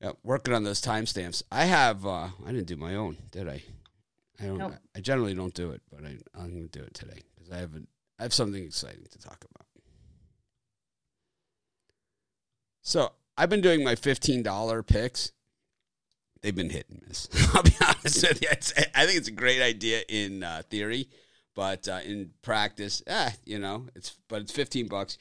Yep, 0.00 0.18
working 0.22 0.54
on 0.54 0.64
those 0.64 0.82
timestamps. 0.82 1.42
I 1.50 1.64
have 1.64 2.04
uh 2.04 2.28
I 2.44 2.52
didn't 2.52 2.66
do 2.66 2.76
my 2.76 2.94
own, 2.94 3.16
did 3.30 3.48
I? 3.48 3.62
I 4.40 4.46
don't 4.46 4.58
Nope. 4.58 4.74
I 4.94 5.00
generally 5.00 5.34
don't 5.34 5.54
do 5.54 5.70
it, 5.70 5.82
but 5.90 6.04
I 6.04 6.18
I'm 6.38 6.54
gonna 6.54 6.68
do 6.68 6.82
it 6.82 6.94
today 6.94 7.20
because 7.34 7.50
I 7.50 7.58
have 7.58 7.74
a, 7.74 7.82
I 8.18 8.22
have 8.24 8.34
something 8.34 8.62
exciting 8.62 9.04
to 9.10 9.18
talk 9.18 9.44
about. 9.54 9.63
So 12.84 13.12
I've 13.36 13.50
been 13.50 13.62
doing 13.62 13.82
my 13.82 13.96
fifteen 13.96 14.42
dollar 14.42 14.82
picks. 14.82 15.32
They've 16.42 16.54
been 16.54 16.70
hit 16.70 16.86
and 16.90 17.02
miss. 17.08 17.28
I'll 17.54 17.62
be 17.62 17.74
honest 17.80 18.28
with 18.28 18.42
you. 18.42 18.48
It's, 18.52 18.72
I 18.94 19.06
think 19.06 19.18
it's 19.18 19.28
a 19.28 19.32
great 19.32 19.62
idea 19.62 20.02
in 20.08 20.42
uh, 20.42 20.62
theory, 20.68 21.08
but 21.54 21.88
uh, 21.88 22.00
in 22.04 22.32
practice, 22.42 23.02
eh, 23.06 23.30
you 23.46 23.58
know, 23.58 23.86
it's 23.94 24.16
but 24.28 24.42
it's 24.42 24.52
fifteen 24.52 24.86
bucks. 24.86 25.18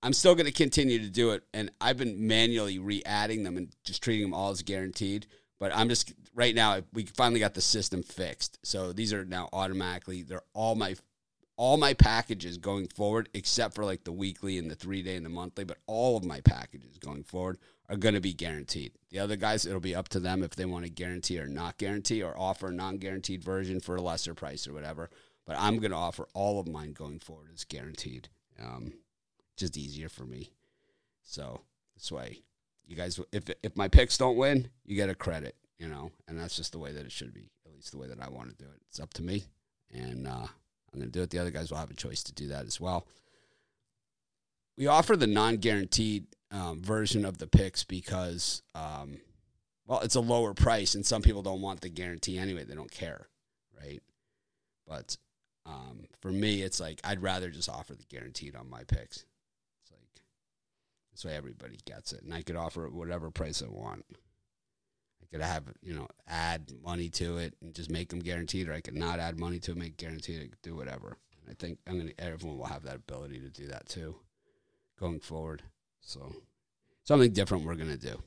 I'm 0.00 0.12
still 0.12 0.36
going 0.36 0.46
to 0.46 0.52
continue 0.52 1.00
to 1.00 1.10
do 1.10 1.32
it, 1.32 1.42
and 1.52 1.72
I've 1.80 1.98
been 1.98 2.28
manually 2.28 2.78
re-adding 2.78 3.42
them 3.42 3.56
and 3.56 3.74
just 3.82 4.00
treating 4.00 4.22
them 4.22 4.32
all 4.32 4.50
as 4.50 4.62
guaranteed. 4.62 5.26
But 5.58 5.76
I'm 5.76 5.88
just 5.88 6.12
right 6.36 6.54
now. 6.54 6.82
We 6.92 7.06
finally 7.06 7.40
got 7.40 7.54
the 7.54 7.60
system 7.60 8.04
fixed, 8.04 8.60
so 8.62 8.92
these 8.92 9.12
are 9.12 9.24
now 9.24 9.48
automatically. 9.52 10.22
They're 10.22 10.44
all 10.54 10.76
my 10.76 10.94
all 11.58 11.76
my 11.76 11.92
packages 11.92 12.56
going 12.56 12.86
forward, 12.86 13.28
except 13.34 13.74
for 13.74 13.84
like 13.84 14.04
the 14.04 14.12
weekly 14.12 14.58
and 14.58 14.70
the 14.70 14.76
three 14.76 15.02
day 15.02 15.16
and 15.16 15.26
the 15.26 15.30
monthly. 15.30 15.64
But 15.64 15.78
all 15.86 16.16
of 16.16 16.24
my 16.24 16.40
packages 16.40 16.96
going 16.98 17.24
forward 17.24 17.58
are 17.90 17.96
going 17.96 18.14
to 18.14 18.20
be 18.20 18.32
guaranteed. 18.32 18.92
The 19.10 19.18
other 19.18 19.36
guys, 19.36 19.66
it'll 19.66 19.80
be 19.80 19.94
up 19.94 20.08
to 20.10 20.20
them 20.20 20.42
if 20.42 20.54
they 20.54 20.64
want 20.64 20.84
to 20.84 20.90
guarantee 20.90 21.38
or 21.38 21.48
not 21.48 21.76
guarantee, 21.76 22.22
or 22.22 22.38
offer 22.38 22.68
a 22.68 22.72
non-guaranteed 22.72 23.42
version 23.42 23.80
for 23.80 23.96
a 23.96 24.00
lesser 24.00 24.34
price 24.34 24.66
or 24.68 24.72
whatever. 24.72 25.10
But 25.46 25.56
I'm 25.58 25.78
going 25.78 25.90
to 25.90 25.96
offer 25.96 26.28
all 26.32 26.60
of 26.60 26.68
mine 26.68 26.92
going 26.92 27.18
forward 27.18 27.48
as 27.52 27.64
guaranteed. 27.64 28.28
Um, 28.62 28.92
just 29.56 29.76
easier 29.76 30.08
for 30.08 30.24
me. 30.24 30.52
So 31.22 31.62
this 31.96 32.12
way, 32.12 32.42
you 32.86 32.94
guys, 32.94 33.18
if 33.32 33.44
if 33.62 33.76
my 33.76 33.88
picks 33.88 34.16
don't 34.16 34.36
win, 34.36 34.68
you 34.84 34.94
get 34.94 35.10
a 35.10 35.14
credit, 35.14 35.56
you 35.78 35.88
know, 35.88 36.12
and 36.28 36.38
that's 36.38 36.56
just 36.56 36.72
the 36.72 36.78
way 36.78 36.92
that 36.92 37.04
it 37.04 37.12
should 37.12 37.34
be. 37.34 37.50
At 37.66 37.74
least 37.74 37.90
the 37.90 37.98
way 37.98 38.06
that 38.06 38.22
I 38.22 38.28
want 38.28 38.50
to 38.50 38.64
do 38.64 38.70
it. 38.70 38.80
It's 38.88 39.00
up 39.00 39.12
to 39.14 39.22
me, 39.22 39.44
and 39.92 40.28
uh, 40.28 40.46
I'm 40.98 41.02
going 41.02 41.12
to 41.12 41.18
do 41.18 41.22
it. 41.22 41.30
The 41.30 41.38
other 41.38 41.50
guys 41.50 41.70
will 41.70 41.78
have 41.78 41.90
a 41.90 41.94
choice 41.94 42.24
to 42.24 42.32
do 42.32 42.48
that 42.48 42.66
as 42.66 42.80
well. 42.80 43.06
We 44.76 44.88
offer 44.88 45.16
the 45.16 45.26
non-guaranteed 45.26 46.26
um, 46.50 46.82
version 46.82 47.24
of 47.24 47.38
the 47.38 47.46
picks 47.46 47.84
because, 47.84 48.62
um, 48.74 49.18
well, 49.86 50.00
it's 50.00 50.14
a 50.14 50.20
lower 50.20 50.54
price, 50.54 50.94
and 50.94 51.06
some 51.06 51.22
people 51.22 51.42
don't 51.42 51.62
want 51.62 51.80
the 51.80 51.88
guarantee 51.88 52.38
anyway. 52.38 52.64
They 52.64 52.74
don't 52.74 52.90
care, 52.90 53.28
right? 53.80 54.02
But 54.86 55.16
um, 55.66 56.06
for 56.20 56.32
me, 56.32 56.62
it's 56.62 56.80
like 56.80 57.00
I'd 57.04 57.22
rather 57.22 57.50
just 57.50 57.68
offer 57.68 57.94
the 57.94 58.04
guaranteed 58.04 58.56
on 58.56 58.68
my 58.68 58.84
picks. 58.84 59.24
It's 59.82 59.92
like 59.92 60.22
this 61.12 61.24
way 61.24 61.36
everybody 61.36 61.78
gets 61.84 62.12
it, 62.12 62.22
and 62.22 62.34
I 62.34 62.42
could 62.42 62.56
offer 62.56 62.86
it 62.86 62.92
whatever 62.92 63.30
price 63.30 63.62
I 63.62 63.68
want. 63.68 64.04
I 65.30 65.36
could 65.36 65.44
have 65.44 65.64
you 65.82 65.94
know 65.94 66.08
add 66.26 66.72
money 66.82 67.08
to 67.10 67.38
it 67.38 67.54
and 67.60 67.74
just 67.74 67.90
make 67.90 68.08
them 68.10 68.20
guaranteed, 68.20 68.68
or 68.68 68.72
I 68.72 68.80
could 68.80 68.96
not 68.96 69.18
add 69.20 69.38
money 69.38 69.58
to 69.60 69.72
it, 69.72 69.76
make 69.76 69.96
guaranteed, 69.96 70.40
I 70.40 70.46
could 70.48 70.62
do 70.62 70.76
whatever. 70.76 71.16
I 71.48 71.54
think 71.54 71.78
I'm 71.86 71.98
gonna 71.98 72.12
everyone 72.18 72.58
will 72.58 72.66
have 72.66 72.84
that 72.84 72.96
ability 72.96 73.40
to 73.40 73.50
do 73.50 73.66
that 73.68 73.88
too, 73.88 74.16
going 74.98 75.20
forward. 75.20 75.62
So 76.00 76.32
something 77.04 77.32
different 77.32 77.64
we're 77.64 77.74
gonna 77.74 77.96
do. 77.96 78.22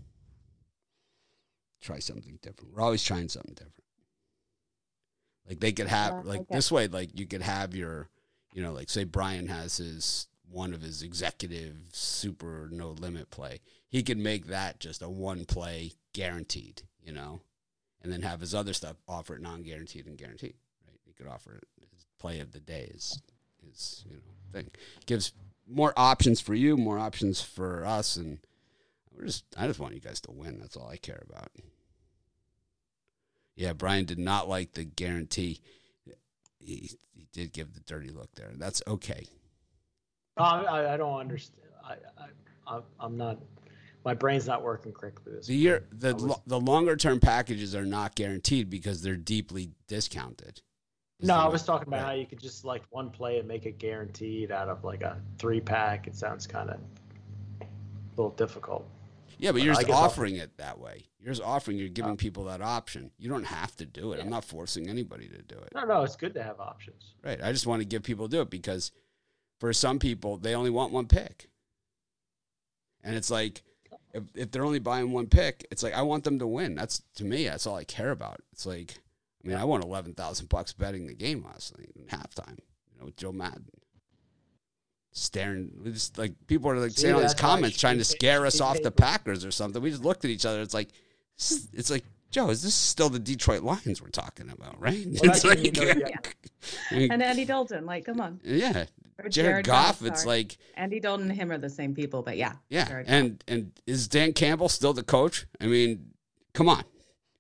Try 1.82 2.00
something 2.00 2.38
different. 2.42 2.74
We're 2.74 2.84
always 2.84 3.04
trying 3.04 3.30
something 3.30 3.54
different. 3.56 3.74
Like 5.48 5.60
they 5.60 5.72
could 5.72 5.88
have 5.88 6.14
Yeah, 6.14 6.22
like 6.32 6.48
this 6.50 6.72
way, 6.72 6.88
like 6.88 7.18
you 7.20 7.26
could 7.26 7.42
have 7.42 7.76
your, 7.76 8.10
you 8.54 8.62
know, 8.62 8.72
like 8.72 8.90
say 8.90 9.04
Brian 9.04 9.48
has 9.48 9.78
his 9.78 10.28
one 10.50 10.74
of 10.74 10.82
his 10.82 11.02
executive 11.02 11.76
super 11.92 12.70
no 12.72 12.90
limit 12.92 13.30
play. 13.32 13.60
He 13.90 14.04
could 14.04 14.18
make 14.18 14.48
that 14.48 14.80
just 14.80 15.02
a 15.02 15.10
one 15.10 15.46
play 15.46 15.94
guaranteed, 16.14 16.84
you 17.04 17.14
know, 17.14 17.42
and 18.02 18.12
then 18.12 18.22
have 18.22 18.40
his 18.42 18.56
other 18.56 18.74
stuff 18.74 18.98
offer 19.08 19.36
it 19.36 19.42
non 19.42 19.64
guaranteed 19.64 20.08
and 20.08 20.18
guaranteed. 20.18 20.56
Right? 20.88 21.00
He 21.06 21.14
could 21.14 21.28
offer 21.28 21.56
it 21.56 21.64
his 21.94 22.06
play 22.20 22.40
of 22.40 22.52
the 22.52 22.60
day 22.60 22.92
is 22.94 23.22
is 23.70 24.04
you 24.08 24.16
know 24.16 24.22
thing 24.52 24.70
gives 25.06 25.34
more 25.68 25.94
options 25.96 26.42
for 26.42 26.54
you, 26.54 26.76
more 26.78 27.00
options 27.00 27.42
for 27.42 27.86
us, 27.86 28.18
and 28.18 28.40
we're 29.16 29.26
just 29.26 29.46
I 29.58 29.68
just 29.68 29.80
want 29.80 29.94
you 29.94 30.02
guys 30.02 30.22
to 30.22 30.32
win. 30.32 30.60
That's 30.60 30.76
all 30.76 30.88
I 30.88 30.98
care 30.98 31.24
about. 31.30 31.50
Yeah, 33.56 33.74
Brian 33.74 34.06
did 34.06 34.20
not 34.20 34.50
like 34.50 34.74
the 34.74 34.84
guarantee. 34.84 35.62
He, 36.60 36.92
he 37.12 37.28
did 37.34 37.54
give 37.54 37.74
the 37.74 37.80
dirty 37.82 38.10
look 38.10 38.34
there. 38.36 38.52
That's 38.56 38.82
okay. 38.88 39.26
I, 40.38 40.94
I, 40.94 40.98
don't 40.98 41.20
understand. 41.20 41.68
I, 41.84 41.96
I, 42.68 42.80
I'm 43.00 43.18
not. 43.18 43.40
My 44.04 44.14
brain's 44.16 44.48
not 44.48 44.64
working 44.64 44.92
correctly. 44.92 45.34
This 45.34 45.48
The 45.48 45.56
year 45.56 45.88
the 45.92 46.16
was- 46.16 46.40
the 46.48 46.60
longer 46.60 46.96
term 46.96 47.20
packages 47.20 47.76
are 47.76 47.86
not 47.86 48.16
guaranteed 48.16 48.70
because 48.70 49.02
they're 49.02 49.16
deeply 49.16 49.72
discounted. 49.88 50.62
Is 51.20 51.28
No, 51.28 51.36
I 51.36 51.48
was 51.48 51.64
talking 51.64 51.88
about 51.88 51.98
right. 52.02 52.06
how 52.08 52.12
you 52.14 52.26
could 52.26 52.40
just 52.42 52.66
like 52.66 52.84
one 52.90 53.12
play 53.12 53.38
and 53.38 53.48
make 53.48 53.66
it 53.68 53.78
guaranteed 53.78 54.52
out 54.52 54.70
of 54.70 54.84
like 54.84 55.04
a 55.04 55.22
three 55.38 55.62
pack. 55.62 56.08
It 56.08 56.16
sounds 56.16 56.48
kind 56.48 56.72
of 56.72 56.80
a 57.62 57.66
little 58.18 58.32
difficult. 58.32 58.88
Yeah, 59.38 59.52
but 59.52 59.62
I 59.62 59.66
you're 59.66 59.74
just 59.76 59.86
guess 59.88 59.96
I'll- 59.96 60.04
offering 60.06 60.36
it 60.38 60.58
that 60.58 60.80
way. 60.80 61.06
You're 61.20 61.34
just 61.34 61.44
offering. 61.46 61.78
You're 61.78 61.90
giving 61.90 62.14
uh, 62.14 62.16
people 62.16 62.46
that 62.46 62.64
option. 62.64 63.12
You 63.20 63.30
don't 63.30 63.44
have 63.44 63.76
to 63.76 63.86
do 63.86 64.14
it. 64.14 64.20
I'm 64.20 64.30
not 64.32 64.44
forcing 64.44 64.90
anybody 64.90 65.28
to 65.28 65.42
do 65.44 65.56
it. 65.60 65.70
No, 65.76 65.84
no, 65.86 66.02
it's 66.02 66.16
good 66.16 66.34
to 66.34 66.42
have 66.42 66.60
options. 66.60 67.14
Right. 67.24 67.40
I 67.44 67.52
just 67.52 67.68
want 67.68 67.82
to 67.82 67.86
give 67.86 68.02
people 68.02 68.28
to 68.28 68.38
do 68.38 68.42
it 68.42 68.50
because 68.50 68.92
for 69.60 69.72
some 69.74 70.00
people 70.00 70.38
they 70.38 70.56
only 70.56 70.72
want 70.72 70.92
one 70.92 71.06
pick. 71.06 71.48
And 73.04 73.16
it's 73.16 73.30
like 73.30 73.62
if 74.14 74.24
if 74.36 74.52
they're 74.52 74.66
only 74.66 74.80
buying 74.80 75.12
one 75.12 75.28
pick, 75.28 75.66
it's 75.72 75.84
like 75.84 75.94
I 75.94 76.02
want 76.02 76.24
them 76.24 76.40
to 76.40 76.48
win. 76.48 76.76
That's 76.76 77.02
to 77.16 77.24
me, 77.26 77.46
that's 77.46 77.66
all 77.68 77.76
I 77.76 77.84
care 77.84 78.12
about. 78.12 78.42
It's 78.54 78.66
like 78.66 78.96
I 79.44 79.48
mean, 79.48 79.58
I 79.58 79.64
won 79.66 79.82
eleven 79.82 80.14
thousand 80.14 80.50
bucks 80.50 80.74
betting 80.74 81.08
the 81.08 81.14
game 81.14 81.44
last 81.44 81.78
night 81.78 81.90
in 81.96 82.04
halftime, 82.06 82.58
you 82.94 83.00
know, 83.00 83.06
with 83.06 83.16
Joe 83.18 83.32
Madden. 83.32 83.66
Staring 85.14 85.72
we 85.84 85.92
just 85.92 86.18
like 86.18 86.32
people 86.48 86.72
are 86.72 86.78
like 86.78 86.92
See, 86.92 87.02
saying 87.02 87.16
all 87.16 87.22
these 87.22 87.34
comments 87.34 87.78
trying 87.78 87.98
to 87.98 88.06
scare 88.06 88.46
us 88.46 88.62
off 88.62 88.82
the 88.82 88.92
Packers 88.92 89.44
or 89.44 89.52
something. 89.52 89.82
We 89.82 89.92
just 89.92 90.06
looked 90.06 90.24
at 90.24 90.32
each 90.32 90.46
other. 90.46 90.62
It's 90.62 90.74
like 90.74 90.88
it's 91.74 91.90
like 91.90 92.06
Joe, 92.30 92.50
is 92.50 92.62
this 92.62 92.74
still 92.74 93.10
the 93.10 93.20
Detroit 93.20 93.62
Lions 93.62 94.02
we're 94.02 94.08
talking 94.08 94.50
about, 94.50 94.80
right? 94.82 95.06
Well, 95.06 95.32
it's 95.32 95.44
that's 95.44 95.62
you 95.62 95.72
know 95.74 96.08
you- 96.92 97.10
And 97.12 97.22
Andy 97.22 97.44
Dalton, 97.44 97.86
like, 97.86 98.06
come 98.06 98.22
on. 98.22 98.40
yeah, 98.42 98.86
Or 99.26 99.30
Jared, 99.30 99.66
Goff, 99.66 100.04
it's 100.04 100.26
like 100.26 100.58
Andy 100.76 101.00
Dalton 101.00 101.30
and 101.30 101.40
him 101.40 101.52
are 101.52 101.58
the 101.58 101.70
same 101.70 101.94
people, 101.94 102.22
but 102.22 102.38
yeah. 102.38 102.54
yeah, 102.70 102.88
Jared 102.88 103.08
Goff. 103.08 103.14
and 103.14 103.44
and 103.48 103.72
is 103.86 104.08
Dan 104.08 104.34
Campbell 104.34 104.70
still 104.70 104.94
the 104.94 105.04
coach? 105.04 105.46
I 105.60 105.68
mean, 105.68 106.12
come 106.54 106.70
on, 106.70 106.84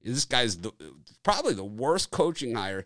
this 0.03 0.25
guy's 0.25 0.57
the, 0.57 0.71
probably 1.23 1.53
the 1.53 1.63
worst 1.63 2.11
coaching 2.11 2.55
hire 2.55 2.85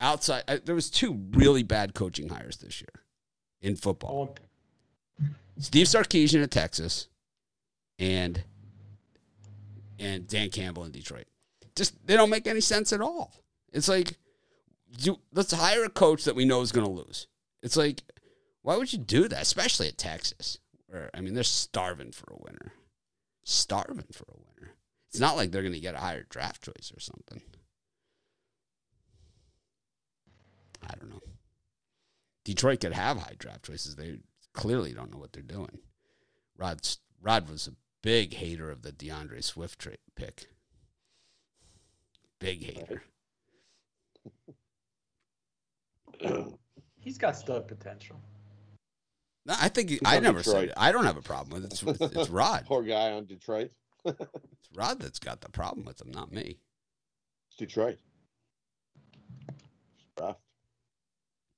outside. 0.00 0.44
Uh, 0.48 0.58
there 0.64 0.74
was 0.74 0.90
two 0.90 1.26
really 1.32 1.62
bad 1.62 1.94
coaching 1.94 2.28
hires 2.28 2.56
this 2.58 2.80
year 2.80 3.02
in 3.60 3.76
football: 3.76 4.36
Oh, 5.20 5.26
Steve 5.58 5.86
Sarkisian 5.86 6.42
at 6.42 6.50
Texas, 6.50 7.08
and 7.98 8.42
and 9.98 10.26
Dan 10.26 10.50
Campbell 10.50 10.84
in 10.84 10.92
Detroit. 10.92 11.26
Just 11.74 11.94
they 12.06 12.16
don't 12.16 12.30
make 12.30 12.46
any 12.46 12.60
sense 12.60 12.92
at 12.92 13.00
all. 13.00 13.32
It's 13.72 13.88
like, 13.88 14.16
do, 14.98 15.18
let's 15.32 15.52
hire 15.52 15.84
a 15.84 15.90
coach 15.90 16.24
that 16.24 16.34
we 16.34 16.44
know 16.44 16.62
is 16.62 16.72
going 16.72 16.86
to 16.86 16.92
lose. 16.92 17.26
It's 17.62 17.76
like, 17.76 18.02
why 18.66 18.76
would 18.76 18.92
you 18.92 18.98
do 18.98 19.28
that, 19.28 19.42
especially 19.42 19.86
at 19.86 19.96
Texas? 19.96 20.58
Where 20.88 21.08
I 21.14 21.20
mean, 21.20 21.34
they're 21.34 21.44
starving 21.44 22.10
for 22.10 22.32
a 22.32 22.42
winner, 22.42 22.72
starving 23.44 24.08
for 24.10 24.24
a 24.28 24.38
winner. 24.38 24.72
It's 25.08 25.20
not 25.20 25.36
like 25.36 25.52
they're 25.52 25.62
going 25.62 25.72
to 25.72 25.78
get 25.78 25.94
a 25.94 26.00
higher 26.00 26.26
draft 26.28 26.64
choice 26.64 26.92
or 26.92 26.98
something. 26.98 27.42
I 30.82 30.96
don't 30.98 31.10
know. 31.10 31.22
Detroit 32.44 32.80
could 32.80 32.92
have 32.92 33.18
high 33.18 33.36
draft 33.38 33.64
choices. 33.64 33.94
They 33.94 34.18
clearly 34.52 34.92
don't 34.92 35.12
know 35.12 35.18
what 35.18 35.32
they're 35.32 35.44
doing. 35.44 35.78
Rod 36.58 36.80
Rod 37.22 37.48
was 37.48 37.68
a 37.68 37.76
big 38.02 38.34
hater 38.34 38.68
of 38.68 38.82
the 38.82 38.90
DeAndre 38.90 39.44
Swift 39.44 39.78
tra- 39.78 39.92
pick. 40.16 40.48
Big 42.40 42.64
hater. 42.64 43.04
he's 46.98 47.16
got 47.16 47.36
stud 47.36 47.68
potential. 47.68 48.20
No, 49.46 49.54
I 49.60 49.68
think 49.68 49.90
he- 49.90 50.00
I 50.04 50.18
never 50.18 50.42
said 50.42 50.64
it. 50.64 50.74
I 50.76 50.90
don't 50.92 51.04
have 51.04 51.16
a 51.16 51.22
problem 51.22 51.62
with 51.62 51.72
it. 51.72 51.82
It's, 51.82 52.02
it's 52.16 52.28
Rod. 52.30 52.64
Poor 52.66 52.82
guy 52.82 53.12
on 53.12 53.26
Detroit. 53.26 53.70
It's 54.04 54.70
Rod 54.74 55.00
that's 55.00 55.18
got 55.18 55.40
the 55.40 55.48
problem 55.50 55.84
with 55.86 56.00
him, 56.00 56.10
not 56.10 56.32
me. 56.32 56.58
It's 57.48 57.56
Detroit. 57.58 57.98
It's 59.48 60.20
rough. 60.20 60.36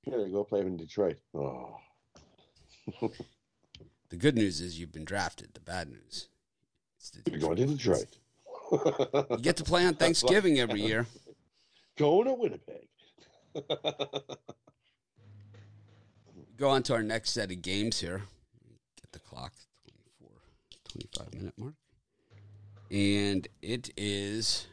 Here 0.03 0.23
they 0.23 0.29
go 0.31 0.43
play 0.43 0.61
in 0.61 0.77
Detroit. 0.77 1.17
Oh, 1.35 1.77
The 4.09 4.15
good 4.17 4.35
news 4.35 4.61
is 4.61 4.79
you've 4.79 4.91
been 4.91 5.05
drafted. 5.05 5.53
The 5.53 5.59
bad 5.59 5.89
news, 5.89 6.29
it's 6.97 7.11
the 7.11 7.21
you're 7.31 7.39
going 7.39 7.57
to 7.57 7.65
Detroit. 7.67 8.05
Detroit. 8.71 9.25
You 9.31 9.37
get 9.37 9.57
to 9.57 9.63
play 9.63 9.85
on 9.85 9.93
Thanksgiving 9.95 10.59
every 10.59 10.81
year. 10.81 11.05
Going 11.97 12.25
to 12.25 12.33
Winnipeg. 12.33 12.87
Go 16.59 16.69
on 16.69 16.83
to 16.83 16.93
our 16.93 17.01
next 17.03 17.31
set 17.31 17.51
of 17.51 17.61
games 17.61 17.99
here. 18.01 18.23
Get 19.01 19.11
the 19.13 19.19
clock 19.19 19.53
24, 20.19 20.29
25 21.23 21.33
minute 21.33 21.53
mark. 21.57 21.73
And 22.91 23.47
it 23.61 23.91
is 23.95 24.67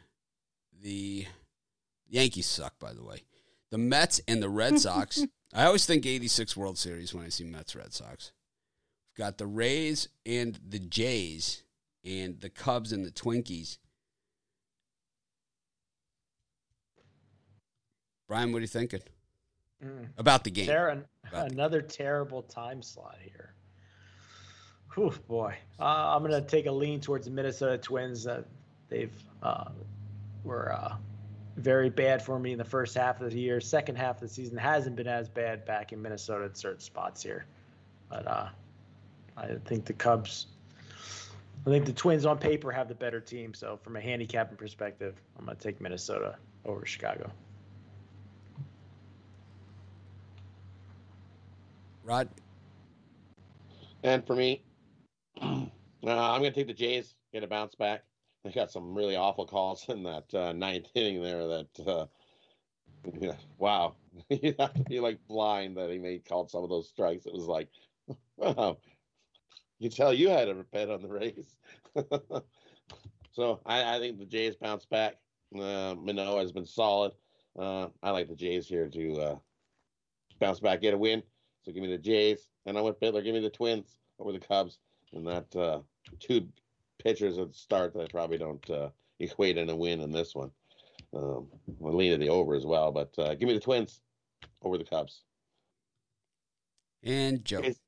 the 0.81 1.25
Yankees 2.09 2.45
suck, 2.47 2.77
by 2.79 2.93
the 2.93 3.03
way. 3.03 3.23
The 3.69 3.77
Mets 3.77 4.19
and 4.27 4.41
the 4.43 4.49
Red 4.49 4.79
Sox. 4.79 5.23
I 5.53 5.65
always 5.65 5.85
think 5.85 6.05
86 6.05 6.57
World 6.57 6.77
Series 6.77 7.13
when 7.13 7.25
I 7.25 7.29
see 7.29 7.43
Mets 7.45 7.75
Red 7.75 7.93
Sox. 7.93 8.31
We've 9.17 9.23
got 9.25 9.37
the 9.37 9.47
Rays 9.47 10.09
and 10.25 10.59
the 10.67 10.79
Jays 10.79 11.63
and 12.03 12.39
the 12.41 12.49
Cubs 12.49 12.91
and 12.91 13.05
the 13.05 13.11
Twinkies. 13.11 13.77
Brian, 18.27 18.51
what 18.51 18.57
are 18.59 18.61
you 18.61 18.67
thinking 18.67 19.01
Mm. 19.83 20.07
about 20.17 20.43
the 20.43 20.49
game? 20.49 20.65
Ter- 20.65 20.89
About 20.89 21.03
the- 21.03 21.07
another 21.45 21.81
terrible 21.81 22.41
time 22.43 22.81
slot 22.81 23.17
here. 23.21 23.53
Whew, 24.95 25.13
boy. 25.27 25.55
Uh, 25.79 25.83
I'm 25.83 26.23
going 26.23 26.31
to 26.31 26.47
take 26.47 26.65
a 26.65 26.71
lean 26.71 26.99
towards 26.99 27.25
the 27.25 27.31
Minnesota 27.31 27.77
Twins. 27.77 28.25
Uh, 28.25 28.41
they've 28.89 29.13
uh, 29.43 29.69
were 30.43 30.73
uh, 30.73 30.95
very 31.57 31.89
bad 31.89 32.21
for 32.21 32.39
me 32.39 32.51
in 32.51 32.57
the 32.57 32.65
first 32.65 32.95
half 32.95 33.21
of 33.21 33.31
the 33.31 33.39
year. 33.39 33.59
Second 33.59 33.95
half 33.97 34.15
of 34.15 34.21
the 34.21 34.27
season 34.27 34.57
hasn't 34.57 34.95
been 34.95 35.07
as 35.07 35.29
bad 35.29 35.65
back 35.65 35.93
in 35.93 36.01
Minnesota 36.01 36.45
in 36.45 36.55
certain 36.55 36.79
spots 36.79 37.21
here. 37.21 37.45
But 38.09 38.27
uh, 38.27 38.49
I 39.35 39.47
think 39.65 39.85
the 39.85 39.93
Cubs, 39.93 40.47
I 41.65 41.69
think 41.69 41.85
the 41.85 41.93
Twins 41.93 42.25
on 42.25 42.39
paper 42.39 42.71
have 42.71 42.87
the 42.87 42.95
better 42.95 43.19
team. 43.19 43.53
So 43.53 43.77
from 43.83 43.95
a 43.97 44.01
handicapping 44.01 44.57
perspective, 44.57 45.15
I'm 45.37 45.45
going 45.45 45.57
to 45.57 45.63
take 45.63 45.79
Minnesota 45.81 46.37
over 46.65 46.85
Chicago. 46.85 47.31
Rod, 52.07 52.29
And 54.01 54.25
for 54.25 54.33
me, 54.33 54.63
uh, 55.41 55.65
I'm 56.01 56.39
going 56.39 56.43
to 56.43 56.51
take 56.51 56.67
the 56.67 56.73
Jays, 56.73 57.15
get 57.33 57.43
a 57.43 57.47
bounce 57.47 57.75
back. 57.75 58.05
They 58.45 58.51
got 58.51 58.71
some 58.71 58.95
really 58.95 59.17
awful 59.17 59.45
calls 59.45 59.83
in 59.89 60.03
that 60.03 60.33
uh, 60.33 60.53
ninth 60.53 60.87
inning 60.95 61.21
there. 61.21 61.45
That 61.45 61.85
uh, 61.85 62.05
yeah, 63.19 63.33
wow, 63.57 63.95
you 64.29 64.55
have 64.57 64.73
to 64.75 64.83
be 64.83 65.01
like 65.01 65.19
blind 65.27 65.75
that 65.75 65.89
he 65.89 65.99
made 65.99 66.23
called 66.23 66.49
some 66.49 66.63
of 66.63 66.69
those 66.69 66.87
strikes. 66.87 67.25
It 67.25 67.33
was 67.33 67.43
like, 67.43 67.67
wow, 68.37 68.77
you 69.77 69.89
tell 69.89 70.13
you 70.13 70.29
had 70.29 70.47
a 70.47 70.53
bet 70.53 70.89
on 70.89 71.01
the 71.01 71.09
Rays. 71.09 71.55
so 73.33 73.59
I, 73.65 73.97
I 73.97 73.99
think 73.99 74.17
the 74.17 74.25
Jays 74.25 74.55
bounce 74.55 74.85
back. 74.85 75.15
Uh, 75.53 75.93
Manoah 75.99 76.39
has 76.39 76.53
been 76.53 76.65
solid. 76.65 77.11
Uh, 77.59 77.87
I 78.01 78.11
like 78.11 78.29
the 78.29 78.35
Jays 78.35 78.65
here 78.65 78.87
to 78.87 79.13
uh, 79.19 79.35
bounce 80.39 80.61
back, 80.61 80.79
get 80.79 80.93
a 80.93 80.97
win. 80.97 81.21
So 81.67 81.73
give 81.73 81.83
me 81.83 81.89
the 81.89 81.97
Jays, 81.97 82.47
and 82.65 82.77
I 82.77 82.81
went 82.81 82.97
Bitler. 83.01 83.21
Give 83.21 83.33
me 83.33 83.41
the 83.41 83.49
Twins 83.49 83.97
over 84.19 84.31
the 84.31 84.39
Cubs, 84.39 84.79
and 85.11 85.27
that 85.27 85.53
uh, 85.53 85.79
two 86.17 86.47
pitchers 86.97 87.37
at 87.37 87.49
the 87.49 87.53
start 87.53 87.93
that 87.93 88.03
I 88.03 88.07
probably 88.07 88.37
don't 88.37 88.69
uh, 88.69 88.87
equate 89.19 89.57
in 89.57 89.69
a 89.69 89.75
win 89.75 89.99
in 89.99 90.13
this 90.13 90.33
one. 90.33 90.49
Um, 91.13 91.47
I'll 91.83 91.93
lean 91.93 92.13
to 92.13 92.17
the 92.17 92.29
over 92.29 92.55
as 92.55 92.65
well, 92.65 92.93
but 92.93 93.13
uh, 93.19 93.35
give 93.35 93.49
me 93.49 93.53
the 93.53 93.59
Twins 93.59 93.99
over 94.61 94.77
the 94.77 94.85
Cubs. 94.85 95.23
and 97.03 97.43
Joe. 97.43 97.61
Jays. 97.63 97.81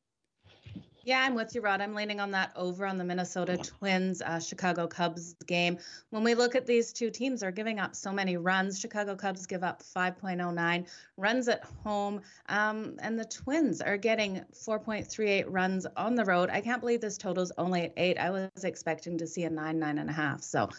Yeah, 1.09 1.23
I'm 1.23 1.33
with 1.33 1.55
you, 1.55 1.61
Rod. 1.61 1.81
I'm 1.81 1.95
leaning 1.95 2.19
on 2.19 2.29
that 2.33 2.51
over 2.55 2.85
on 2.85 2.99
the 2.99 3.03
Minnesota 3.03 3.57
Twins 3.57 4.21
uh, 4.21 4.39
Chicago 4.39 4.85
Cubs 4.85 5.33
game. 5.47 5.79
When 6.11 6.23
we 6.23 6.35
look 6.35 6.53
at 6.53 6.67
these 6.67 6.93
two 6.93 7.09
teams, 7.09 7.39
they're 7.39 7.49
giving 7.49 7.79
up 7.79 7.95
so 7.95 8.11
many 8.11 8.37
runs. 8.37 8.79
Chicago 8.79 9.15
Cubs 9.15 9.47
give 9.47 9.63
up 9.63 9.81
5.09 9.81 10.85
runs 11.17 11.47
at 11.47 11.63
home, 11.83 12.21
um, 12.47 12.95
and 13.01 13.17
the 13.17 13.25
Twins 13.25 13.81
are 13.81 13.97
getting 13.97 14.45
4.38 14.53 15.45
runs 15.47 15.87
on 15.97 16.13
the 16.13 16.23
road. 16.23 16.51
I 16.51 16.61
can't 16.61 16.79
believe 16.79 17.01
this 17.01 17.17
total's 17.17 17.51
only 17.57 17.85
at 17.85 17.93
eight. 17.97 18.19
I 18.19 18.29
was 18.29 18.63
expecting 18.63 19.17
to 19.17 19.25
see 19.25 19.45
a 19.45 19.49
nine, 19.49 19.79
nine 19.79 19.97
and 19.97 20.11
a 20.11 20.13
half. 20.13 20.43
So 20.43 20.69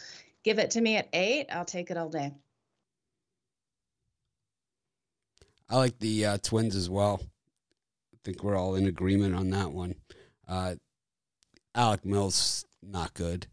give 0.45 0.59
it 0.59 0.71
to 0.71 0.79
me 0.79 0.95
at 0.95 1.09
eight. 1.11 1.47
I'll 1.51 1.65
take 1.65 1.91
it 1.91 1.97
all 1.97 2.07
day. 2.07 2.31
I 5.69 5.75
like 5.75 5.99
the 5.99 6.25
uh, 6.25 6.37
Twins 6.41 6.77
as 6.77 6.89
well. 6.89 7.19
I 8.13 8.17
think 8.23 8.45
we're 8.45 8.55
all 8.55 8.75
in 8.75 8.87
agreement 8.87 9.35
on 9.35 9.49
that 9.49 9.73
one. 9.73 9.95
Uh, 10.51 10.75
Alec 11.73 12.05
Mills 12.05 12.65
not 12.83 13.13
good. 13.13 13.47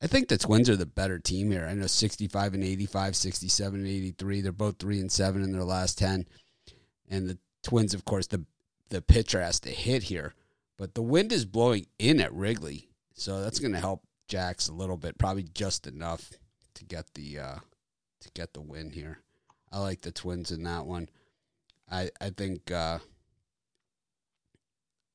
I 0.00 0.06
think 0.06 0.28
the 0.28 0.38
Twins 0.38 0.70
are 0.70 0.76
the 0.76 0.86
better 0.86 1.18
team 1.18 1.50
here. 1.50 1.66
I 1.68 1.74
know 1.74 1.88
65 1.88 2.54
and 2.54 2.62
85, 2.62 3.16
67 3.16 3.80
and 3.80 3.88
83. 3.88 4.40
They're 4.40 4.52
both 4.52 4.78
3 4.78 5.00
and 5.00 5.10
7 5.10 5.42
in 5.42 5.50
their 5.50 5.64
last 5.64 5.98
10. 5.98 6.26
And 7.08 7.28
the 7.28 7.38
Twins 7.64 7.92
of 7.92 8.04
course 8.04 8.28
the 8.28 8.44
the 8.90 9.02
pitcher 9.02 9.42
has 9.42 9.58
to 9.60 9.70
hit 9.70 10.04
here, 10.04 10.34
but 10.78 10.94
the 10.94 11.02
wind 11.02 11.32
is 11.32 11.44
blowing 11.44 11.86
in 11.98 12.20
at 12.20 12.32
Wrigley. 12.32 12.88
So 13.14 13.42
that's 13.42 13.58
going 13.58 13.74
to 13.74 13.80
help 13.80 14.02
Jax 14.28 14.68
a 14.68 14.72
little 14.72 14.96
bit, 14.96 15.18
probably 15.18 15.42
just 15.42 15.86
enough 15.86 16.30
to 16.74 16.84
get 16.84 17.12
the 17.14 17.38
uh, 17.38 17.56
to 18.20 18.30
get 18.34 18.54
the 18.54 18.60
win 18.60 18.90
here. 18.90 19.18
I 19.70 19.80
like 19.80 20.02
the 20.02 20.12
Twins 20.12 20.52
in 20.52 20.62
that 20.62 20.86
one. 20.86 21.08
I 21.90 22.10
I 22.20 22.30
think 22.30 22.70
uh, 22.70 23.00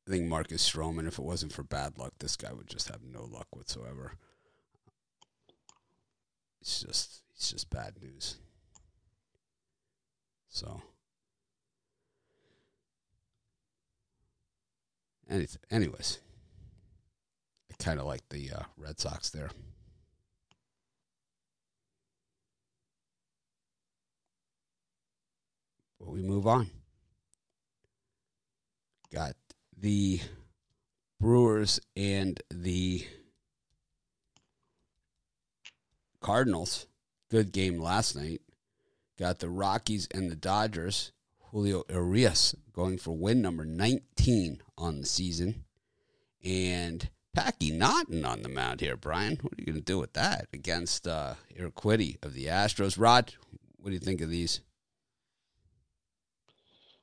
I 0.06 0.12
think 0.12 0.26
Marcus 0.26 0.70
Stroman. 0.70 1.08
If 1.08 1.18
it 1.18 1.24
wasn't 1.26 1.54
for 1.54 1.63
bad 1.63 1.98
luck, 1.98 2.13
this 2.20 2.36
guy 2.36 2.52
would 2.52 2.68
just 2.68 2.89
have 2.89 3.02
no 3.04 3.24
luck 3.24 3.48
whatsoever. 3.52 4.13
It's 6.62 6.82
just 6.82 7.22
it's 7.36 7.52
just 7.52 7.70
bad 7.70 7.96
news. 8.02 8.38
So, 10.50 10.82
any, 15.30 15.48
anyways, 15.72 16.20
I 17.72 17.84
kind 17.84 18.00
of 18.00 18.06
like 18.06 18.28
the 18.30 18.52
uh, 18.52 18.63
Red 18.78 19.00
Sox 19.00 19.30
there. 19.30 19.50
But 26.00 26.10
we 26.10 26.22
move 26.22 26.46
on. 26.46 26.70
Got 29.12 29.34
the 29.84 30.22
Brewers 31.19 31.82
and 31.98 32.41
the 32.50 33.06
Cardinals. 36.22 36.88
Good 37.30 37.52
game 37.52 37.80
last 37.80 38.15
night. 38.15 38.41
Got 39.19 39.39
the 39.39 39.50
Rockies 39.50 40.08
and 40.13 40.32
the 40.32 40.38
Dodgers. 40.38 41.12
Julio 41.52 41.84
Urias 41.89 42.56
going 42.72 42.98
for 42.98 43.12
win 43.12 43.41
number 43.41 43.65
19 43.65 44.62
on 44.78 45.02
the 45.02 45.06
season. 45.06 45.65
And 46.46 47.10
Packy 47.34 47.69
Naughton 47.69 48.24
on 48.24 48.41
the 48.41 48.50
mound 48.50 48.80
here, 48.80 48.96
Brian. 48.96 49.38
What 49.41 49.54
are 49.54 49.60
you 49.60 49.65
going 49.65 49.76
to 49.76 49.82
do 49.82 50.00
with 50.00 50.13
that 50.13 50.48
against 50.54 51.10
uh, 51.10 51.34
of 51.60 52.34
the 52.34 52.46
Astros? 52.46 52.98
Rod, 52.98 53.34
what 53.76 53.89
do 53.89 53.93
you 53.93 54.00
think 54.00 54.22
of 54.22 54.30
these? 54.30 54.62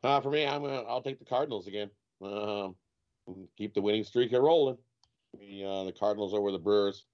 Uh, 0.02 0.18
for 0.22 0.30
me, 0.30 0.46
I'm 0.46 0.62
gonna 0.62 0.82
I'll 0.88 1.02
take 1.02 1.18
the 1.18 1.26
Cardinals 1.26 1.66
again. 1.66 1.90
Um, 2.22 2.74
keep 3.56 3.74
the 3.74 3.82
winning 3.82 4.04
streak 4.04 4.32
rolling. 4.32 4.78
The, 5.38 5.64
uh, 5.64 5.84
the 5.84 5.92
Cardinals 5.92 6.34
over 6.34 6.50
the 6.50 6.58
Brewers. 6.58 7.04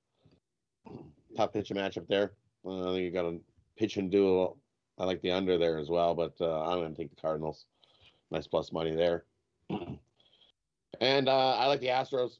Top 1.36 1.52
pitching 1.52 1.76
matchup 1.76 2.08
there. 2.08 2.32
Uh, 2.64 2.90
I 2.90 2.94
think 2.94 3.04
you 3.04 3.10
got 3.10 3.26
a 3.26 3.38
pitching 3.76 4.08
duel. 4.08 4.58
I 4.98 5.04
like 5.04 5.20
the 5.20 5.32
under 5.32 5.58
there 5.58 5.78
as 5.78 5.90
well, 5.90 6.14
but 6.14 6.34
uh, 6.40 6.62
I'm 6.62 6.78
going 6.78 6.94
to 6.94 6.96
take 6.96 7.14
the 7.14 7.20
Cardinals. 7.20 7.66
Nice 8.30 8.46
plus 8.46 8.72
money 8.72 8.94
there. 8.94 9.24
and 11.00 11.28
uh, 11.28 11.56
I 11.56 11.66
like 11.66 11.80
the 11.80 11.88
Astros. 11.88 12.38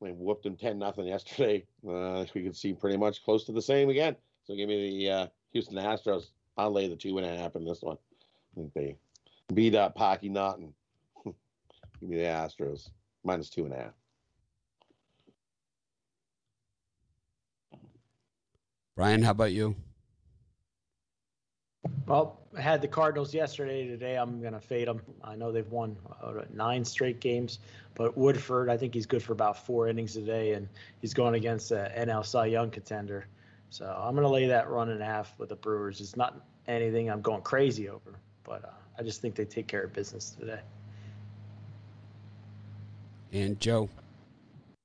They 0.00 0.10
whooped 0.10 0.42
them 0.42 0.56
ten 0.56 0.78
nothing 0.78 1.06
yesterday. 1.06 1.64
Uh, 1.88 2.24
we 2.34 2.42
could 2.42 2.56
see 2.56 2.72
pretty 2.72 2.96
much 2.96 3.22
close 3.24 3.44
to 3.44 3.52
the 3.52 3.62
same 3.62 3.90
again. 3.90 4.16
So 4.44 4.54
give 4.54 4.68
me 4.68 4.98
the 4.98 5.10
uh, 5.10 5.26
Houston 5.52 5.76
Astros. 5.76 6.26
I'll 6.56 6.72
lay 6.72 6.88
the 6.88 6.96
two 6.96 7.16
and 7.18 7.26
a 7.26 7.36
half 7.36 7.56
in 7.56 7.64
this 7.64 7.82
one. 7.82 7.96
I 8.56 8.60
think 8.60 8.74
they 8.74 8.96
beat 9.52 9.74
up 9.74 9.94
Packy 9.94 10.28
Naughton. 10.28 10.72
Give 12.04 12.10
me 12.10 12.22
the 12.22 12.28
Astros 12.28 12.90
minus 13.24 13.48
two 13.48 13.64
and 13.64 13.72
a 13.72 13.76
half. 13.76 13.92
Brian, 18.96 19.22
how 19.22 19.32
about 19.32 19.52
you? 19.52 19.74
Well, 22.06 22.38
I 22.56 22.60
had 22.60 22.80
the 22.80 22.88
Cardinals 22.88 23.34
yesterday. 23.34 23.86
Today, 23.86 24.16
I'm 24.16 24.40
going 24.40 24.52
to 24.52 24.60
fade 24.60 24.86
them. 24.86 25.00
I 25.22 25.34
know 25.34 25.50
they've 25.50 25.70
won 25.70 25.96
uh, 26.22 26.42
nine 26.52 26.84
straight 26.84 27.20
games, 27.20 27.58
but 27.94 28.16
Woodford, 28.16 28.68
I 28.68 28.76
think 28.76 28.94
he's 28.94 29.06
good 29.06 29.22
for 29.22 29.32
about 29.32 29.66
four 29.66 29.88
innings 29.88 30.12
today, 30.12 30.52
and 30.52 30.68
he's 31.00 31.14
going 31.14 31.34
against 31.34 31.72
an 31.72 32.08
NL 32.08 32.24
Cy 32.24 32.46
Young 32.46 32.70
contender. 32.70 33.26
So 33.70 33.86
I'm 33.86 34.14
going 34.14 34.26
to 34.26 34.32
lay 34.32 34.46
that 34.46 34.68
run 34.68 34.90
and 34.90 35.02
a 35.02 35.04
half 35.04 35.36
with 35.38 35.48
the 35.48 35.56
Brewers. 35.56 36.00
It's 36.00 36.16
not 36.16 36.46
anything 36.68 37.10
I'm 37.10 37.22
going 37.22 37.42
crazy 37.42 37.88
over, 37.88 38.14
but 38.44 38.64
uh, 38.64 38.68
I 38.98 39.02
just 39.02 39.20
think 39.20 39.34
they 39.34 39.44
take 39.44 39.66
care 39.66 39.82
of 39.82 39.92
business 39.92 40.36
today. 40.38 40.60
And 43.34 43.58
Joe. 43.58 43.88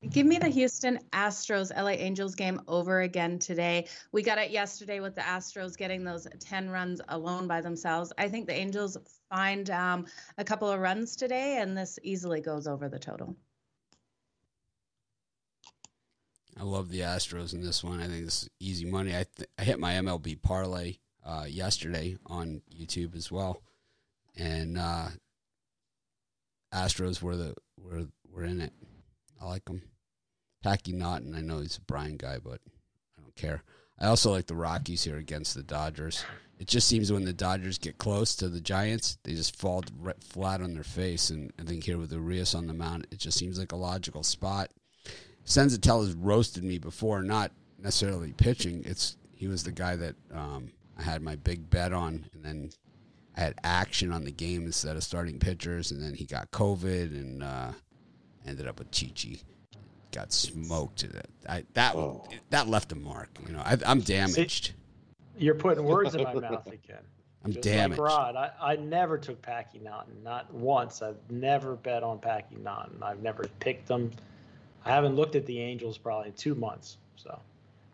Give 0.10 0.26
me 0.26 0.40
the 0.40 0.48
Houston 0.48 0.98
Astros 1.14 1.76
LA 1.76 1.92
Angels 1.92 2.34
game 2.34 2.60
over 2.68 3.02
again 3.02 3.38
today. 3.38 3.86
We 4.12 4.24
got 4.24 4.40
it 4.40 4.50
yesterday 4.50 5.02
with 5.02 5.14
the 5.14 5.22
Astros 5.22 5.78
getting 5.78 6.04
those 6.04 6.28
10 6.40 6.70
runs 6.70 7.00
alone 7.10 7.48
by 7.48 7.62
themselves. 7.62 8.12
I 8.18 8.28
think 8.28 8.48
the 8.48 8.56
Angels 8.56 8.98
find 9.30 9.70
um, 9.70 10.08
a 10.40 10.44
couple 10.44 10.68
of 10.68 10.80
runs 10.80 11.16
today, 11.16 11.60
and 11.60 11.78
this 11.78 12.00
easily 12.02 12.42
goes 12.42 12.66
over 12.66 12.90
the 12.90 12.98
total. 12.98 13.36
I 16.60 16.64
love 16.64 16.90
the 16.90 17.02
Astros 17.02 17.54
in 17.54 17.62
this 17.62 17.84
one. 17.84 18.00
I 18.00 18.08
think 18.08 18.26
this 18.26 18.44
is 18.44 18.50
easy 18.60 18.86
money. 18.86 19.12
I, 19.12 19.26
th- 19.36 19.50
I 19.60 19.64
hit 19.64 19.80
my 19.80 19.94
MLB 19.94 20.42
parlay 20.42 20.98
uh, 21.24 21.46
yesterday 21.48 22.18
on 22.26 22.62
YouTube 22.76 23.16
as 23.16 23.32
well, 23.32 23.62
and 24.36 24.78
uh, 24.78 25.10
Astros 26.74 27.22
were 27.22 27.36
the 27.36 27.54
were 27.82 28.08
in 28.44 28.62
it. 28.62 28.74
I 29.42 29.46
like 29.46 29.66
them. 29.66 29.82
Packy 30.64 30.92
Naughton, 30.92 31.36
I 31.36 31.42
know 31.42 31.60
he's 31.60 31.78
a 31.78 31.82
Brian 31.82 32.18
guy, 32.18 32.38
but 32.44 32.60
I 33.18 33.22
don't 33.22 33.36
care. 33.36 33.64
I 34.00 34.08
also 34.08 34.32
like 34.32 34.48
the 34.48 34.56
Rockies 34.56 35.04
here 35.04 35.18
against 35.18 35.56
the 35.56 35.64
Dodgers. 35.64 36.24
It 36.58 36.68
just 36.68 36.88
seems 36.88 37.12
when 37.12 37.24
the 37.24 37.34
Dodgers 37.34 37.78
get 37.78 37.98
close 37.98 38.36
to 38.38 38.50
the 38.50 38.60
Giants, 38.60 39.18
they 39.24 39.34
just 39.34 39.56
fall 39.56 39.84
flat 40.22 40.62
on 40.62 40.74
their 40.74 40.84
face. 40.84 41.30
And 41.30 41.54
I 41.60 41.64
think 41.64 41.86
here 41.86 41.98
with 41.98 42.12
Urias 42.12 42.54
on 42.54 42.68
the 42.68 42.74
mound, 42.74 43.08
it 43.12 43.20
just 43.20 43.38
seems 43.38 43.58
like 43.58 43.72
a 43.72 43.78
logical 43.78 44.24
spot. 44.24 44.70
Senzatela 45.46 46.06
has 46.06 46.14
roasted 46.14 46.64
me 46.64 46.78
before, 46.78 47.24
not 47.24 47.52
necessarily 47.78 48.34
pitching. 48.34 48.84
It's 48.86 49.18
he 49.34 49.48
was 49.48 49.64
the 49.64 49.72
guy 49.72 49.96
that 49.96 50.16
um, 50.34 50.72
I 50.98 51.04
had 51.04 51.22
my 51.22 51.38
big 51.38 51.70
bet 51.70 51.94
on, 51.94 52.26
and 52.34 52.44
then 52.44 52.72
I 53.38 53.42
had 53.42 53.56
action 53.64 54.12
on 54.12 54.26
the 54.26 54.32
game 54.32 54.66
instead 54.66 54.98
of 54.98 55.04
starting 55.04 55.40
pitchers, 55.40 55.92
and 55.92 56.04
then 56.04 56.14
he 56.14 56.26
got 56.26 56.52
COVID 56.52 57.12
and 57.12 57.42
uh, 57.42 57.72
ended 58.46 58.68
up 58.68 58.80
with 58.80 58.92
Chichi 58.92 59.42
got 60.12 60.34
smoked. 60.34 61.06
I, 61.48 61.64
that 61.74 61.96
oh. 61.96 62.28
that 62.50 62.68
left 62.68 62.92
a 62.92 62.96
mark. 62.96 63.30
You 63.46 63.54
know, 63.54 63.62
I, 63.64 63.78
am 63.86 64.02
damaged. 64.02 64.68
See, 64.68 65.46
you're 65.46 65.56
putting 65.56 65.84
words 65.84 66.16
in 66.16 66.24
my 66.24 66.34
mouth 66.34 66.68
again. 66.68 67.04
I'm 67.46 67.54
Just 67.54 67.64
damaged. 67.64 68.02
Like 68.02 68.12
Rod, 68.12 68.36
I, 68.36 68.52
I 68.62 68.76
never 68.76 69.18
took 69.18 69.42
Packy 69.42 69.80
Naughton, 69.80 70.22
not 70.24 70.54
once. 70.54 71.02
I've 71.02 71.16
never 71.30 71.78
bet 71.78 72.04
on 72.04 72.20
Packy 72.20 72.58
Naughton. 72.58 73.02
I've 73.02 73.22
never 73.22 73.46
picked 73.62 73.88
them. 73.88 74.12
I 74.84 74.90
haven't 74.90 75.16
looked 75.16 75.36
at 75.36 75.46
the 75.46 75.58
Angels 75.58 75.98
probably 75.98 76.28
in 76.28 76.34
two 76.34 76.54
months. 76.54 76.98
So 77.16 77.40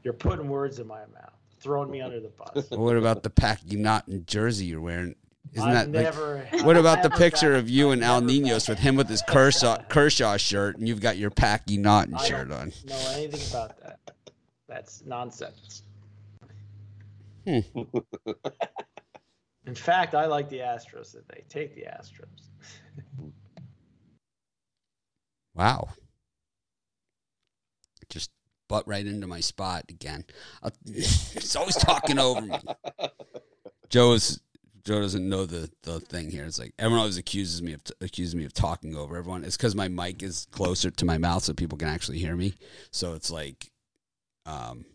you're 0.04 0.14
putting 0.14 0.50
words 0.50 0.80
in 0.80 0.88
my 0.88 1.02
mouth, 1.14 1.34
throwing 1.60 1.92
me 1.92 2.02
under 2.02 2.20
the 2.20 2.30
bus. 2.30 2.68
what 2.72 2.98
about 2.98 3.22
the 3.22 3.30
Packy 3.30 3.76
Naughton 3.76 4.26
jersey 4.26 4.66
you're 4.66 4.82
wearing? 4.82 5.16
Isn't 5.54 5.70
I've 5.70 5.74
that 5.74 5.90
never, 5.90 6.48
like, 6.52 6.66
what 6.66 6.76
about 6.76 7.02
the 7.02 7.10
picture 7.10 7.56
of 7.56 7.70
you 7.70 7.92
and 7.92 8.04
Al 8.04 8.22
Ninos 8.22 8.68
with 8.68 8.80
him 8.80 8.96
with 8.96 9.08
his 9.08 9.22
Kershaw, 9.22 9.78
Kershaw 9.88 10.38
shirt 10.38 10.78
and 10.78 10.88
you've 10.88 11.00
got 11.00 11.18
your 11.18 11.30
Packy 11.30 11.78
Naughton 11.78 12.18
shirt 12.18 12.52
on? 12.52 12.74
know 12.86 13.12
anything 13.14 13.42
about 13.50 13.80
that. 13.82 14.00
That's 14.68 15.04
nonsense. 15.06 15.84
Hmm. 17.46 17.60
In 19.68 19.76
fact, 19.76 20.14
I 20.14 20.26
like 20.26 20.50
the 20.50 20.60
Astros 20.60 21.12
that 21.14 21.28
they 21.28 21.44
take 21.50 21.76
the 21.76 21.84
Astros. 21.84 23.32
wow. 25.54 25.90
Just 28.10 28.32
butt 28.68 28.88
right 28.88 29.06
into 29.06 29.28
my 29.28 29.40
spot 29.40 29.86
again. 29.90 30.26
He's 30.86 31.56
always 31.56 31.76
talking 31.76 32.20
over 32.20 32.42
me. 32.42 32.58
Joe's 33.90 34.40
Joe 34.86 35.02
doesn't 35.02 35.28
know 35.28 35.48
the 35.48 35.70
the 35.82 36.00
thing 36.00 36.30
here. 36.30 36.46
It's 36.46 36.60
like 36.60 36.74
everyone 36.78 37.00
always 37.00 37.18
accuses 37.18 37.62
me 37.64 37.74
of 37.74 37.84
t- 37.84 37.94
accuses 38.02 38.36
me 38.36 38.46
of 38.46 38.54
talking 38.54 38.96
over 38.96 39.18
everyone. 39.18 39.44
It's 39.44 39.58
because 39.58 39.76
my 39.76 39.88
mic 39.88 40.22
is 40.22 40.48
closer 40.52 40.92
to 40.92 41.06
my 41.06 41.18
mouth, 41.18 41.44
so 41.44 41.54
people 41.54 41.78
can 41.78 41.88
actually 41.88 42.20
hear 42.20 42.36
me. 42.36 42.54
So 42.92 43.16
it's 43.16 43.32
like, 43.32 43.72
um, 44.46 44.86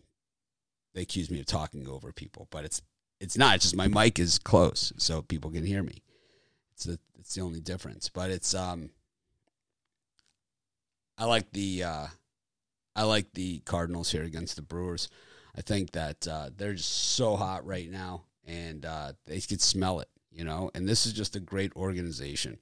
they 0.93 1.01
accuse 1.01 1.29
me 1.29 1.41
of 1.41 1.45
talking 1.45 1.89
over 1.89 2.13
people, 2.13 2.47
but 2.51 2.63
it's 2.63 2.81
it's 3.19 3.37
not. 3.37 3.55
It's 3.55 3.65
just 3.65 3.75
my 3.75 3.89
mic 3.89 4.17
is 4.17 4.39
close, 4.39 4.93
so 4.95 5.21
people 5.21 5.51
can 5.51 5.65
hear 5.65 5.83
me. 5.83 6.01
It's 6.73 6.85
the 6.85 6.97
it's 7.19 7.35
the 7.35 7.41
only 7.41 7.59
difference. 7.59 8.07
But 8.07 8.31
it's 8.31 8.55
um, 8.55 8.91
I 11.17 11.25
like 11.25 11.51
the 11.51 11.83
uh, 11.83 12.07
I 12.95 13.03
like 13.03 13.33
the 13.33 13.59
Cardinals 13.65 14.09
here 14.09 14.23
against 14.23 14.55
the 14.55 14.61
Brewers. 14.61 15.09
I 15.53 15.59
think 15.59 15.91
that 15.91 16.25
uh, 16.29 16.49
they're 16.55 16.75
just 16.75 16.93
so 16.93 17.35
hot 17.35 17.65
right 17.65 17.91
now 17.91 18.23
and 18.51 18.85
uh, 18.85 19.13
they 19.25 19.39
could 19.39 19.61
smell 19.61 20.01
it, 20.01 20.09
you 20.31 20.43
know. 20.43 20.71
And 20.75 20.87
this 20.87 21.05
is 21.05 21.13
just 21.13 21.35
a 21.35 21.39
great 21.39 21.73
organization. 21.75 22.57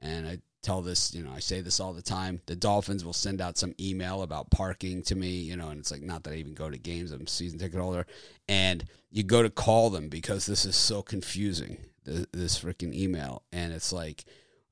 And 0.00 0.26
I 0.26 0.38
tell 0.62 0.80
this, 0.80 1.14
you 1.14 1.22
know, 1.22 1.32
I 1.32 1.40
say 1.40 1.60
this 1.60 1.80
all 1.80 1.92
the 1.92 2.02
time. 2.02 2.40
The 2.46 2.56
Dolphins 2.56 3.04
will 3.04 3.12
send 3.12 3.40
out 3.40 3.58
some 3.58 3.74
email 3.78 4.22
about 4.22 4.50
parking 4.50 5.02
to 5.02 5.14
me, 5.14 5.28
you 5.28 5.56
know, 5.56 5.68
and 5.68 5.78
it's 5.78 5.90
like 5.90 6.02
not 6.02 6.24
that 6.24 6.32
I 6.32 6.36
even 6.36 6.54
go 6.54 6.70
to 6.70 6.78
games. 6.78 7.12
I'm 7.12 7.26
season 7.26 7.58
ticket 7.58 7.78
holder, 7.78 8.06
and 8.48 8.84
you 9.10 9.22
go 9.22 9.42
to 9.42 9.50
call 9.50 9.90
them 9.90 10.08
because 10.08 10.46
this 10.46 10.64
is 10.64 10.76
so 10.76 11.02
confusing. 11.02 11.78
This 12.04 12.58
freaking 12.58 12.94
email, 12.94 13.42
and 13.52 13.72
it's 13.72 13.92
like. 13.92 14.24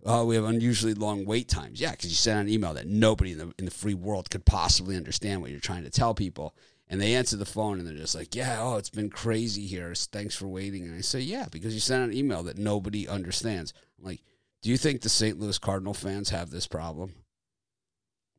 Oh, 0.04 0.24
we 0.24 0.35
have 0.35 0.46
unusually 0.46 0.94
long 0.94 1.24
wait 1.26 1.46
times. 1.46 1.80
Yeah, 1.80 1.92
because 1.92 2.11
you 2.11 2.16
sent 2.16 2.40
an 2.40 2.52
email 2.52 2.74
that 2.74 2.88
nobody 2.88 3.30
in 3.30 3.38
the 3.38 3.52
in 3.56 3.66
the 3.66 3.70
free 3.70 3.94
world 3.94 4.30
could 4.30 4.44
possibly 4.44 4.96
understand 4.96 5.40
what 5.40 5.52
you're 5.52 5.61
trying 5.61 5.85
to 5.85 5.90
tell 5.90 6.12
people 6.12 6.56
and 6.92 7.00
they 7.00 7.14
answer 7.14 7.38
the 7.38 7.46
phone 7.46 7.78
and 7.78 7.88
they're 7.88 7.96
just 7.96 8.14
like, 8.14 8.35
"Yeah, 8.35 8.59
oh, 8.61 8.76
it's 8.76 8.90
been 8.90 9.09
crazy 9.09 9.66
here. 9.66 9.94
Thanks 9.94 10.37
for 10.37 10.46
waiting." 10.46 10.85
And 10.85 10.94
I 10.94 11.00
say, 11.00 11.20
"Yeah, 11.20 11.46
because 11.50 11.72
you 11.72 11.81
sent 11.81 12.05
an 12.05 12.16
email 12.16 12.42
that 12.42 12.59
nobody 12.59 13.09
understands." 13.09 13.72
I'm 13.98 14.05
like, 14.05 14.22
"Do 14.61 14.68
you 14.68 14.76
think 14.76 15.00
the 15.00 15.09
St. 15.09 15.40
Louis 15.40 15.59
Cardinal 15.59 15.94
fans 15.94 16.28
have 16.28 16.50
this 16.50 16.66
problem?" 16.66 17.14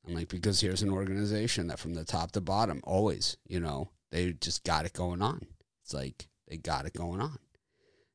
I'm 0.06 0.14
like, 0.14 0.28
"Because 0.30 0.62
here's 0.62 0.84
an 0.84 0.92
organization 0.92 1.66
that 1.68 1.80
from 1.80 1.96
the 1.96 2.06
top 2.06 2.32
to 2.34 2.42
bottom, 2.42 2.80
always, 2.84 3.38
you 3.48 3.60
know, 3.60 3.90
they 4.12 4.34
just 4.34 4.64
got 4.64 4.86
it 4.86 4.94
going 4.94 5.24
on. 5.24 5.48
It's 5.82 5.96
like 5.96 6.30
they 6.48 6.58
got 6.58 6.86
it 6.86 6.94
going 6.94 7.22
on. 7.22 7.40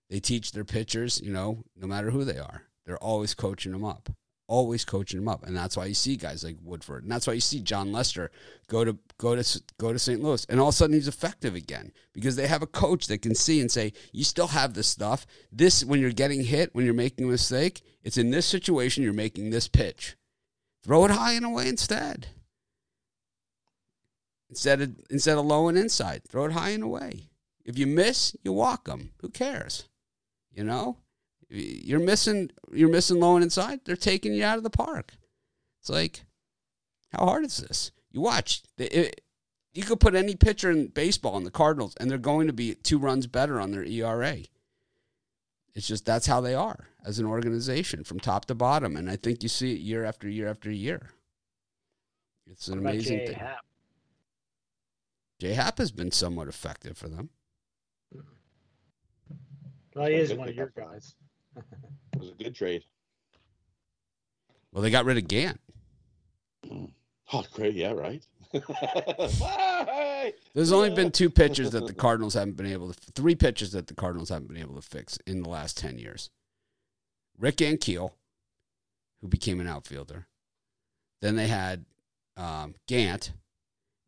They 0.08 0.20
teach 0.20 0.52
their 0.52 0.64
pitchers, 0.64 1.20
you 1.20 1.32
know, 1.32 1.64
no 1.74 1.88
matter 1.88 2.12
who 2.12 2.24
they 2.24 2.38
are, 2.38 2.62
they're 2.86 3.02
always 3.02 3.34
coaching 3.34 3.72
them 3.72 3.84
up." 3.84 4.08
Always 4.50 4.82
coaching 4.82 5.18
him 5.18 5.28
up, 5.28 5.44
and 5.44 5.54
that's 5.54 5.76
why 5.76 5.84
you 5.84 5.92
see 5.92 6.16
guys 6.16 6.42
like 6.42 6.56
Woodford, 6.64 7.02
and 7.02 7.12
that's 7.12 7.26
why 7.26 7.34
you 7.34 7.40
see 7.40 7.60
Jon 7.60 7.92
Lester 7.92 8.30
go 8.66 8.82
to 8.82 8.96
go 9.18 9.36
to 9.36 9.62
go 9.76 9.92
to 9.92 9.98
St. 9.98 10.22
Louis, 10.22 10.46
and 10.48 10.58
all 10.58 10.68
of 10.68 10.74
a 10.74 10.76
sudden 10.76 10.94
he's 10.94 11.06
effective 11.06 11.54
again 11.54 11.92
because 12.14 12.34
they 12.34 12.46
have 12.46 12.62
a 12.62 12.66
coach 12.66 13.08
that 13.08 13.20
can 13.20 13.34
see 13.34 13.60
and 13.60 13.70
say, 13.70 13.92
"You 14.10 14.24
still 14.24 14.46
have 14.46 14.72
this 14.72 14.88
stuff. 14.88 15.26
This 15.52 15.84
when 15.84 16.00
you're 16.00 16.12
getting 16.12 16.44
hit, 16.44 16.74
when 16.74 16.86
you're 16.86 16.94
making 16.94 17.26
a 17.26 17.30
mistake, 17.30 17.82
it's 18.02 18.16
in 18.16 18.30
this 18.30 18.46
situation 18.46 19.02
you're 19.02 19.12
making 19.12 19.50
this 19.50 19.68
pitch. 19.68 20.16
Throw 20.82 21.04
it 21.04 21.10
high 21.10 21.32
and 21.32 21.44
away 21.44 21.68
instead." 21.68 22.28
Instead 24.48 24.80
of 24.80 24.96
instead 25.10 25.36
of 25.36 25.44
low 25.44 25.68
and 25.68 25.76
inside, 25.76 26.22
throw 26.26 26.46
it 26.46 26.52
high 26.52 26.70
and 26.70 26.82
away. 26.82 27.28
If 27.66 27.76
you 27.76 27.86
miss, 27.86 28.34
you 28.42 28.54
walk 28.54 28.86
them. 28.86 29.12
Who 29.20 29.28
cares? 29.28 29.84
You 30.50 30.64
know, 30.64 30.96
you're 31.48 32.00
missing 32.00 32.50
you're 32.72 32.90
missing 32.90 33.20
low 33.20 33.34
and 33.34 33.44
inside. 33.44 33.80
They're 33.84 33.96
taking 33.96 34.34
you 34.34 34.44
out 34.44 34.58
of 34.58 34.64
the 34.64 34.70
park. 34.70 35.12
It's 35.80 35.90
like, 35.90 36.24
how 37.12 37.24
hard 37.24 37.44
is 37.44 37.56
this? 37.58 37.90
You 38.10 38.20
watch. 38.20 38.62
It, 38.76 39.22
you 39.72 39.82
could 39.84 40.00
put 40.00 40.14
any 40.14 40.34
pitcher 40.34 40.70
in 40.70 40.88
baseball 40.88 41.36
in 41.36 41.44
the 41.44 41.50
Cardinals, 41.50 41.94
and 41.98 42.10
they're 42.10 42.18
going 42.18 42.46
to 42.48 42.52
be 42.52 42.74
two 42.74 42.98
runs 42.98 43.26
better 43.26 43.60
on 43.60 43.70
their 43.70 43.84
ERA. 43.84 44.38
It's 45.74 45.86
just 45.86 46.04
that's 46.04 46.26
how 46.26 46.40
they 46.40 46.54
are 46.54 46.88
as 47.04 47.18
an 47.18 47.26
organization 47.26 48.02
from 48.04 48.18
top 48.18 48.46
to 48.46 48.54
bottom, 48.54 48.96
and 48.96 49.08
I 49.08 49.16
think 49.16 49.42
you 49.42 49.48
see 49.48 49.72
it 49.72 49.80
year 49.80 50.04
after 50.04 50.28
year 50.28 50.48
after 50.48 50.70
year. 50.70 51.10
It's 52.50 52.68
an 52.68 52.78
amazing 52.78 53.26
thing. 53.26 53.36
Happ? 53.36 53.64
J 55.38 55.52
Happ 55.52 55.78
has 55.78 55.92
been 55.92 56.10
somewhat 56.10 56.48
effective 56.48 56.98
for 56.98 57.08
them. 57.08 57.30
Well, 59.94 60.06
he 60.06 60.14
is 60.14 60.34
one 60.34 60.48
of 60.48 60.54
your 60.54 60.72
guys 60.76 61.14
it 62.12 62.18
was 62.18 62.30
a 62.30 62.42
good 62.42 62.54
trade. 62.54 62.84
Well, 64.72 64.82
they 64.82 64.90
got 64.90 65.04
rid 65.04 65.18
of 65.18 65.28
Gant. 65.28 65.60
Oh, 67.32 67.44
great! 67.52 67.74
Yeah, 67.74 67.92
right. 67.92 68.24
There's 70.54 70.72
only 70.72 70.90
been 70.90 71.10
two 71.10 71.30
pitchers 71.30 71.70
that 71.70 71.86
the 71.86 71.92
Cardinals 71.92 72.34
haven't 72.34 72.56
been 72.56 72.66
able 72.66 72.92
to, 72.92 73.12
three 73.12 73.34
pitchers 73.34 73.72
that 73.72 73.86
the 73.86 73.94
Cardinals 73.94 74.30
haven't 74.30 74.48
been 74.48 74.56
able 74.56 74.74
to 74.74 74.82
fix 74.82 75.18
in 75.26 75.42
the 75.42 75.48
last 75.48 75.76
10 75.76 75.98
years. 75.98 76.30
Rick 77.38 77.56
Ankiel, 77.56 78.12
who 79.20 79.28
became 79.28 79.60
an 79.60 79.66
outfielder. 79.66 80.26
Then 81.20 81.36
they 81.36 81.48
had 81.48 81.84
um, 82.36 82.74
Gant, 82.86 83.32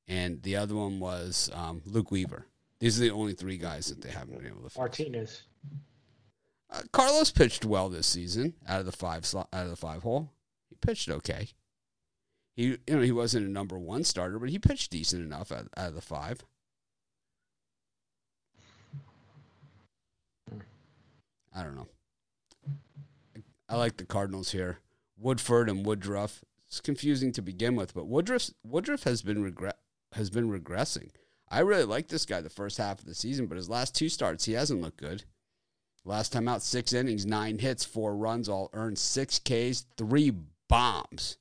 and 0.08 0.42
the 0.42 0.56
other 0.56 0.74
one 0.74 1.00
was 1.00 1.50
um, 1.52 1.82
Luke 1.84 2.10
Weaver. 2.10 2.46
These 2.78 2.98
are 2.98 3.04
the 3.04 3.10
only 3.10 3.34
three 3.34 3.58
guys 3.58 3.88
that 3.88 4.00
they 4.00 4.10
haven't 4.10 4.38
been 4.38 4.46
able 4.46 4.62
to 4.62 4.70
fix. 4.70 4.78
Martinez. 4.78 5.42
Uh, 6.70 6.82
Carlos 6.92 7.30
pitched 7.30 7.64
well 7.64 7.88
this 7.88 8.06
season 8.06 8.54
out 8.68 8.80
of 8.80 8.86
the 8.86 8.92
five 8.92 9.26
slot, 9.26 9.48
out 9.52 9.64
of 9.64 9.70
the 9.70 9.76
five 9.76 10.02
hole. 10.02 10.30
He 10.68 10.76
pitched 10.76 11.08
okay. 11.08 11.48
He 12.54 12.78
you 12.86 12.96
know 12.96 13.00
he 13.00 13.12
wasn't 13.12 13.46
a 13.46 13.50
number 13.50 13.78
one 13.78 14.04
starter, 14.04 14.38
but 14.38 14.50
he 14.50 14.58
pitched 14.58 14.90
decent 14.90 15.22
enough 15.22 15.50
out, 15.50 15.68
out 15.76 15.88
of 15.88 15.94
the 15.94 16.00
five. 16.00 16.44
I 21.54 21.62
don't 21.64 21.74
know. 21.74 21.88
I 23.68 23.76
like 23.76 23.96
the 23.96 24.04
Cardinals 24.04 24.52
here. 24.52 24.78
Woodford 25.18 25.68
and 25.68 25.84
Woodruff 25.84 26.44
It's 26.66 26.80
confusing 26.80 27.32
to 27.32 27.42
begin 27.42 27.76
with, 27.76 27.94
but 27.94 28.06
Woodruff 28.06 28.50
Woodruff 28.64 29.04
has 29.04 29.22
been 29.22 29.42
regret 29.42 29.78
has 30.12 30.30
been 30.30 30.50
regressing. 30.50 31.10
I 31.48 31.60
really 31.60 31.84
like 31.84 32.08
this 32.08 32.26
guy 32.26 32.40
the 32.40 32.48
first 32.48 32.78
half 32.78 33.00
of 33.00 33.06
the 33.06 33.14
season, 33.14 33.46
but 33.46 33.56
his 33.56 33.68
last 33.68 33.94
two 33.94 34.08
starts, 34.08 34.44
he 34.44 34.52
hasn't 34.52 34.80
looked 34.80 34.98
good. 34.98 35.24
Last 36.04 36.32
time 36.32 36.48
out, 36.48 36.62
six 36.62 36.92
innings, 36.92 37.26
nine 37.26 37.58
hits, 37.58 37.84
four 37.84 38.16
runs, 38.16 38.48
all 38.48 38.70
earned, 38.72 38.98
six 38.98 39.38
Ks, 39.38 39.84
three 39.96 40.32
bombs 40.68 41.36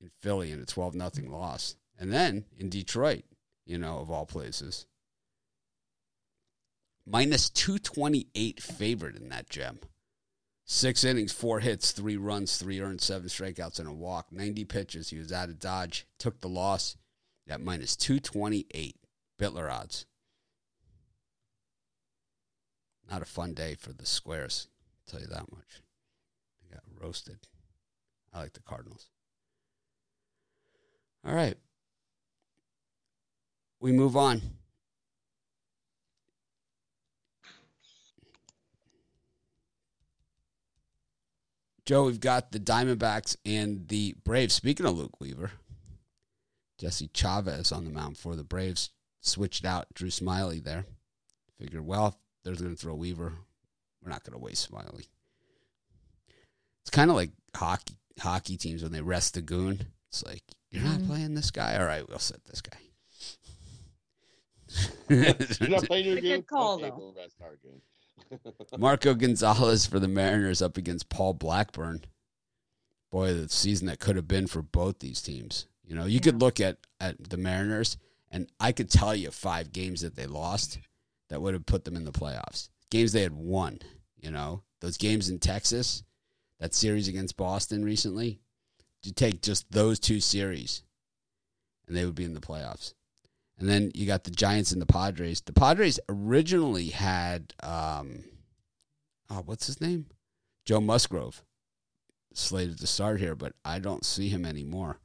in 0.00 0.10
Philly 0.20 0.50
in 0.50 0.60
a 0.60 0.66
12 0.66 0.94
nothing 0.94 1.30
loss. 1.30 1.76
And 1.98 2.12
then 2.12 2.44
in 2.58 2.68
Detroit, 2.68 3.24
you 3.66 3.78
know, 3.78 3.98
of 3.98 4.10
all 4.10 4.26
places, 4.26 4.86
minus 7.06 7.48
228 7.50 8.62
favorite 8.62 9.16
in 9.16 9.28
that 9.30 9.48
gem. 9.48 9.80
Six 10.64 11.02
innings, 11.02 11.32
four 11.32 11.60
hits, 11.60 11.90
three 11.90 12.16
runs, 12.16 12.56
three 12.56 12.80
earned, 12.80 13.00
seven 13.00 13.28
strikeouts, 13.28 13.80
and 13.80 13.88
a 13.88 13.92
walk. 13.92 14.30
90 14.30 14.64
pitches. 14.66 15.10
He 15.10 15.18
was 15.18 15.32
out 15.32 15.48
of 15.48 15.58
Dodge, 15.58 16.06
took 16.18 16.40
the 16.40 16.48
loss 16.48 16.96
at 17.48 17.60
minus 17.60 17.96
228. 17.96 18.94
Bitler 19.38 19.72
odds. 19.72 20.06
Not 23.10 23.22
a 23.22 23.26
fun 23.26 23.54
day 23.54 23.74
for 23.74 23.92
the 23.92 24.06
squares, 24.06 24.68
I'll 25.08 25.12
tell 25.12 25.20
you 25.20 25.34
that 25.34 25.50
much. 25.50 25.82
They 26.62 26.74
got 26.74 26.84
roasted. 27.02 27.48
I 28.32 28.38
like 28.40 28.52
the 28.52 28.60
Cardinals. 28.60 29.08
All 31.26 31.34
right. 31.34 31.56
We 33.80 33.92
move 33.92 34.16
on. 34.16 34.40
Joe, 41.84 42.04
we've 42.04 42.20
got 42.20 42.52
the 42.52 42.60
Diamondbacks 42.60 43.36
and 43.44 43.88
the 43.88 44.14
Braves. 44.22 44.54
Speaking 44.54 44.86
of 44.86 44.96
Luke 44.96 45.20
Weaver, 45.20 45.50
Jesse 46.78 47.10
Chavez 47.12 47.72
on 47.72 47.84
the 47.84 47.90
mound 47.90 48.16
for 48.16 48.36
the 48.36 48.44
Braves 48.44 48.90
switched 49.20 49.64
out 49.64 49.92
Drew 49.94 50.08
Smyly 50.08 50.62
there. 50.62 50.84
Figured, 51.58 51.84
well, 51.84 52.20
they're 52.44 52.54
going 52.54 52.70
to 52.74 52.76
throw 52.80 52.94
Weaver. 52.94 53.34
We're 54.02 54.10
not 54.10 54.24
going 54.24 54.32
to 54.38 54.42
waste 54.44 54.70
Smyly. 54.70 55.06
It's 56.82 56.90
kind 56.90 57.10
of 57.10 57.16
like 57.16 57.30
hockey 57.54 57.94
hockey 58.18 58.56
teams 58.56 58.82
when 58.82 58.92
they 58.92 59.00
rest 59.02 59.34
the 59.34 59.42
goon. 59.42 59.86
It's 60.08 60.24
like 60.24 60.42
you're 60.70 60.82
not 60.82 61.00
Mhm. 61.00 61.06
playing 61.06 61.34
this 61.34 61.50
guy. 61.50 61.78
All 61.78 61.86
right, 61.86 62.06
we'll 62.08 62.18
sit 62.18 62.44
this 62.44 62.60
guy. 62.62 62.78
You're 65.08 65.68
not 65.68 65.84
playing 65.84 66.06
your 66.06 66.16
It's 66.18 66.26
a 66.26 66.28
good 66.30 66.46
call, 66.46 66.74
Okay, 66.76 66.90
though. 66.90 67.14
rest 67.16 67.36
our 67.42 67.56
game. 67.56 67.80
Marco 68.78 69.14
Gonzalez 69.14 69.86
for 69.86 69.98
the 69.98 70.06
Mariners 70.08 70.62
up 70.62 70.76
against 70.76 71.08
Paul 71.08 71.34
Blackburn. 71.34 72.04
Boy, 73.10 73.34
the 73.34 73.48
season 73.48 73.88
that 73.88 73.98
could 73.98 74.14
have 74.16 74.28
been 74.28 74.46
for 74.46 74.62
both 74.62 75.00
these 75.00 75.20
teams. 75.20 75.66
You 75.84 75.96
know, 75.96 76.04
you 76.04 76.20
could 76.20 76.40
look 76.40 76.60
at 76.60 76.78
at 77.00 77.30
the 77.30 77.36
Mariners, 77.36 77.96
and 78.30 78.48
I 78.60 78.70
could 78.70 78.88
tell 78.90 79.14
you 79.16 79.32
five 79.32 79.72
games 79.72 80.02
that 80.02 80.14
they 80.14 80.26
lost 80.26 80.78
that 81.30 81.40
would 81.40 81.54
have 81.54 81.66
put 81.66 81.84
them 81.84 81.96
in 81.96 82.04
the 82.04 82.12
playoffs. 82.12 82.68
Games 82.90 83.12
they 83.12 83.22
had 83.22 83.32
won. 83.32 83.80
You 84.20 84.30
know, 84.30 84.62
those 84.80 84.98
games 84.98 85.30
in 85.30 85.38
Texas, 85.38 86.02
that 86.58 86.74
series 86.74 87.08
against 87.08 87.38
Boston 87.38 87.84
recently. 87.84 88.40
You 89.02 89.12
take 89.12 89.40
just 89.40 89.70
those 89.72 89.98
two 89.98 90.20
series, 90.20 90.82
and 91.88 91.96
they 91.96 92.04
would 92.04 92.14
be 92.14 92.24
in 92.24 92.34
the 92.34 92.40
playoffs. 92.40 92.92
And 93.58 93.66
then 93.66 93.90
you 93.94 94.06
got 94.06 94.24
the 94.24 94.30
Giants 94.30 94.72
and 94.72 94.82
the 94.82 94.86
Padres. 94.86 95.40
The 95.40 95.54
Padres 95.54 95.98
originally 96.08 96.88
had 96.88 97.54
um 97.62 98.24
oh, 99.30 99.42
what's 99.46 99.66
his 99.66 99.80
name? 99.80 100.06
Joe 100.66 100.80
Musgrove 100.80 101.42
slated 102.34 102.78
to 102.78 102.86
start 102.86 103.20
here, 103.20 103.34
but 103.34 103.54
I 103.64 103.78
don't 103.78 104.04
see 104.04 104.28
him 104.28 104.44
anymore. 104.44 104.98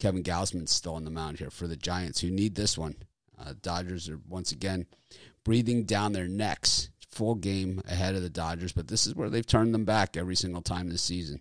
Kevin 0.00 0.22
Gausman's 0.22 0.70
still 0.70 0.94
on 0.94 1.04
the 1.04 1.10
mound 1.10 1.38
here 1.38 1.50
for 1.50 1.66
the 1.66 1.76
Giants, 1.76 2.20
who 2.20 2.30
need 2.30 2.54
this 2.54 2.76
one. 2.78 2.96
Uh, 3.38 3.54
Dodgers 3.60 4.08
are 4.08 4.20
once 4.28 4.52
again 4.52 4.86
breathing 5.44 5.84
down 5.84 6.12
their 6.12 6.28
necks. 6.28 6.90
Full 7.10 7.36
game 7.36 7.80
ahead 7.86 8.16
of 8.16 8.22
the 8.22 8.30
Dodgers, 8.30 8.72
but 8.72 8.88
this 8.88 9.06
is 9.06 9.14
where 9.14 9.30
they've 9.30 9.46
turned 9.46 9.72
them 9.72 9.84
back 9.84 10.16
every 10.16 10.34
single 10.34 10.62
time 10.62 10.88
this 10.88 11.02
season. 11.02 11.40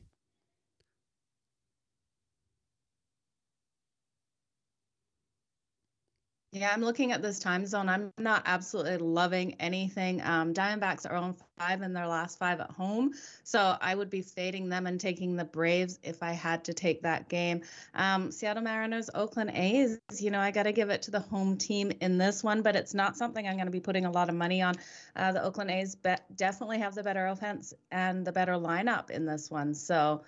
Yeah, 6.56 6.72
I'm 6.72 6.82
looking 6.82 7.12
at 7.12 7.24
this 7.24 7.39
time 7.39 7.66
zone. 7.66 7.89
I'm 7.89 8.14
not 8.20 8.43
absolutely 8.45 8.97
loving 8.97 9.56
anything. 9.60 10.22
Um, 10.22 10.54
Diamondbacks 10.54 11.10
are 11.10 11.16
on 11.16 11.36
five 11.58 11.82
in 11.82 11.93
their 11.93 12.06
last 12.06 12.38
five 12.38 12.60
at 12.60 12.70
home, 12.70 13.14
so 13.43 13.76
I 13.82 13.95
would 13.95 14.12
be 14.12 14.22
fading 14.22 14.70
them 14.70 14.86
and 14.86 14.99
taking 14.99 15.36
the 15.36 15.45
Braves 15.45 15.97
if 16.04 16.22
I 16.22 16.34
had 16.34 16.64
to 16.66 16.74
take 16.76 17.01
that 17.01 17.28
game. 17.28 17.62
Um, 17.95 18.32
Seattle 18.32 18.62
Mariners, 18.62 19.10
Oakland 19.16 19.49
A's. 19.56 19.97
You 20.20 20.30
know, 20.30 20.39
I 20.39 20.51
got 20.51 20.64
to 20.64 20.72
give 20.72 20.91
it 20.91 21.01
to 21.04 21.12
the 21.12 21.22
home 21.22 21.58
team 21.58 21.91
in 22.01 22.20
this 22.20 22.43
one, 22.43 22.62
but 22.62 22.76
it's 22.76 22.93
not 22.93 23.18
something 23.18 23.47
I'm 23.47 23.56
going 23.56 23.66
to 23.66 23.72
be 23.72 23.80
putting 23.80 24.06
a 24.06 24.12
lot 24.12 24.30
of 24.30 24.36
money 24.36 24.62
on. 24.62 24.76
Uh, 25.16 25.32
the 25.32 25.43
Oakland 25.43 25.72
A's 25.72 25.95
be- 25.95 26.14
definitely 26.36 26.78
have 26.78 26.93
the 26.93 27.01
better 27.01 27.26
offense 27.26 27.74
and 27.89 28.28
the 28.28 28.32
better 28.32 28.54
lineup 28.54 29.10
in 29.10 29.26
this 29.26 29.49
one, 29.49 29.74
so. 29.74 30.24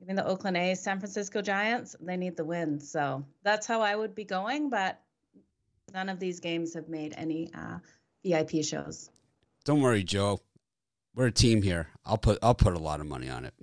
Giving 0.00 0.16
the 0.16 0.26
Oakland 0.26 0.56
A's, 0.56 0.82
San 0.82 0.98
Francisco 0.98 1.40
Giants, 1.40 1.94
they 2.00 2.16
need 2.16 2.36
the 2.36 2.44
win. 2.44 2.80
So 2.80 3.24
that's 3.44 3.64
how 3.64 3.80
I 3.80 3.94
would 3.94 4.12
be 4.12 4.24
going. 4.24 4.68
But 4.68 5.00
none 5.94 6.08
of 6.10 6.18
these 6.18 6.40
games 6.40 6.74
have 6.74 6.88
made 6.88 7.14
any 7.16 7.50
uh, 7.54 7.78
VIP 8.24 8.64
shows. 8.64 9.10
Don't 9.64 9.80
worry, 9.80 10.02
Joe. 10.02 10.40
We're 11.14 11.28
a 11.28 11.32
team 11.32 11.62
here. 11.62 11.86
I'll 12.04 12.18
put 12.18 12.38
I'll 12.42 12.56
put 12.56 12.74
a 12.74 12.78
lot 12.78 13.00
of 13.00 13.06
money 13.06 13.30
on 13.30 13.44
it. 13.46 13.54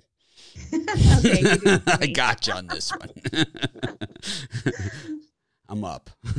okay, 0.72 1.40
you 1.40 1.56
do 1.58 1.70
it 1.70 1.82
for 1.84 2.02
I 2.02 2.06
got 2.06 2.46
you 2.46 2.54
on 2.54 2.66
this 2.66 2.90
one. 2.90 3.10
I'm 5.68 5.84
up. 5.84 6.10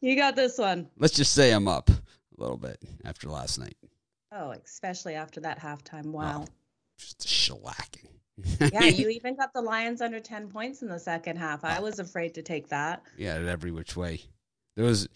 you 0.00 0.16
got 0.16 0.36
this 0.36 0.58
one. 0.58 0.88
Let's 0.98 1.14
just 1.14 1.32
say 1.32 1.52
I'm 1.52 1.68
up 1.68 1.88
a 1.90 2.00
little 2.36 2.56
bit 2.56 2.78
after 3.04 3.28
last 3.28 3.58
night. 3.58 3.76
Oh, 4.32 4.50
especially 4.50 5.14
after 5.14 5.40
that 5.40 5.60
halftime. 5.60 6.06
Wow. 6.06 6.46
Just 6.98 7.24
a 7.24 7.28
shellacking. 7.28 8.08
yeah, 8.72 8.84
you 8.84 9.08
even 9.08 9.36
got 9.36 9.52
the 9.52 9.60
Lions 9.60 10.00
under 10.00 10.20
10 10.20 10.48
points 10.48 10.82
in 10.82 10.88
the 10.88 10.98
second 10.98 11.36
half. 11.36 11.64
I 11.64 11.80
was 11.80 11.98
afraid 11.98 12.34
to 12.34 12.42
take 12.42 12.68
that. 12.68 13.02
yeah, 13.16 13.36
it 13.36 13.46
every 13.46 13.70
which 13.70 13.96
way. 13.96 14.22
There 14.76 14.84
was 14.84 15.08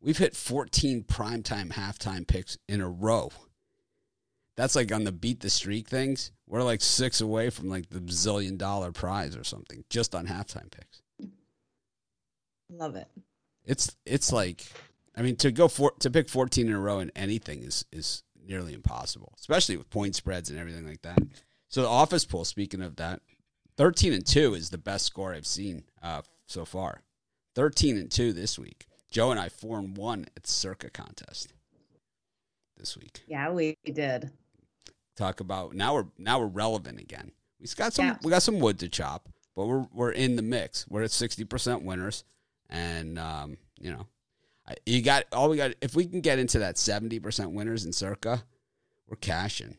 we've 0.00 0.18
hit 0.18 0.34
14 0.34 1.04
primetime 1.04 1.72
halftime 1.72 2.26
picks 2.26 2.58
in 2.68 2.80
a 2.80 2.88
row. 2.88 3.30
That's 4.56 4.74
like 4.74 4.90
on 4.92 5.04
the 5.04 5.12
beat 5.12 5.40
the 5.40 5.50
streak 5.50 5.88
things. 5.88 6.32
We're 6.48 6.62
like 6.62 6.80
six 6.80 7.20
away 7.20 7.50
from 7.50 7.68
like 7.68 7.90
the 7.90 8.00
bazillion 8.00 8.58
dollar 8.58 8.92
prize 8.92 9.36
or 9.36 9.44
something 9.44 9.84
just 9.90 10.14
on 10.14 10.26
halftime 10.26 10.70
picks. 10.70 11.02
Love 12.70 12.96
it. 12.96 13.08
It's 13.64 13.94
it's 14.04 14.32
like 14.32 14.64
I 15.14 15.22
mean 15.22 15.36
to 15.36 15.52
go 15.52 15.68
for 15.68 15.92
to 16.00 16.10
pick 16.10 16.28
14 16.28 16.66
in 16.66 16.72
a 16.72 16.78
row 16.78 17.00
in 17.00 17.12
anything 17.14 17.62
is 17.62 17.84
is 17.92 18.22
nearly 18.46 18.72
impossible, 18.72 19.34
especially 19.38 19.76
with 19.76 19.90
point 19.90 20.16
spreads 20.16 20.50
and 20.50 20.58
everything 20.58 20.86
like 20.88 21.02
that. 21.02 21.18
So 21.68 21.82
the 21.82 21.88
office 21.88 22.24
pool, 22.24 22.44
speaking 22.44 22.82
of 22.82 22.96
that, 22.96 23.20
13 23.76 24.12
and 24.12 24.26
2 24.26 24.54
is 24.54 24.70
the 24.70 24.78
best 24.78 25.04
score 25.06 25.34
I've 25.34 25.46
seen 25.46 25.84
uh, 26.02 26.22
so 26.46 26.64
far. 26.64 27.02
13 27.54 27.96
and 27.96 28.10
2 28.10 28.32
this 28.32 28.58
week. 28.58 28.86
Joe 29.10 29.30
and 29.30 29.40
I 29.40 29.48
4 29.48 29.78
and 29.78 29.96
1 29.96 30.26
at 30.36 30.42
the 30.42 30.50
Circa 30.50 30.90
contest 30.90 31.52
this 32.76 32.96
week. 32.96 33.22
Yeah, 33.26 33.50
we 33.50 33.76
did. 33.84 34.30
Talk 35.16 35.40
about 35.40 35.74
now 35.74 35.94
we're 35.94 36.06
now 36.16 36.38
we're 36.38 36.46
relevant 36.46 37.00
again. 37.00 37.32
We've 37.58 37.74
got 37.74 37.92
some 37.92 38.04
Yeah. 38.06 38.16
we 38.22 38.30
got 38.30 38.42
some 38.42 38.60
wood 38.60 38.78
to 38.80 38.88
chop, 38.88 39.28
but 39.56 39.66
we're 39.66 39.86
we're 39.92 40.12
in 40.12 40.36
the 40.36 40.42
mix. 40.42 40.86
We're 40.88 41.02
at 41.02 41.10
60% 41.10 41.82
winners 41.82 42.22
and 42.70 43.18
um, 43.18 43.56
you 43.80 43.90
know, 43.90 44.06
I- 44.68 44.76
you 44.86 45.02
got 45.02 45.24
all 45.32 45.48
we 45.48 45.56
got 45.56 45.72
if 45.80 45.96
we 45.96 46.06
can 46.06 46.20
get 46.20 46.38
into 46.38 46.60
that 46.60 46.76
70% 46.76 47.50
winners 47.52 47.84
in 47.84 47.92
Circa, 47.92 48.44
we're 49.08 49.16
cashing. 49.16 49.76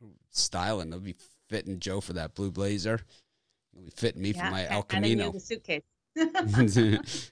We're 0.00 0.08
styling. 0.30 0.90
They'll 0.90 0.98
be 0.98 1.14
fitting 1.50 1.80
Joe 1.80 2.00
for 2.00 2.14
that 2.14 2.34
blue 2.34 2.50
blazer. 2.50 3.00
They'll 3.74 3.84
be 3.84 3.90
fitting 3.90 4.22
me 4.22 4.30
yeah, 4.30 4.46
for 4.46 4.50
my 4.50 4.68
El 4.68 4.86
and 4.90 5.04
then 5.04 5.10
you 5.10 5.16
Camino. 5.16 5.32
the 5.32 5.40
suitcase. 5.40 5.82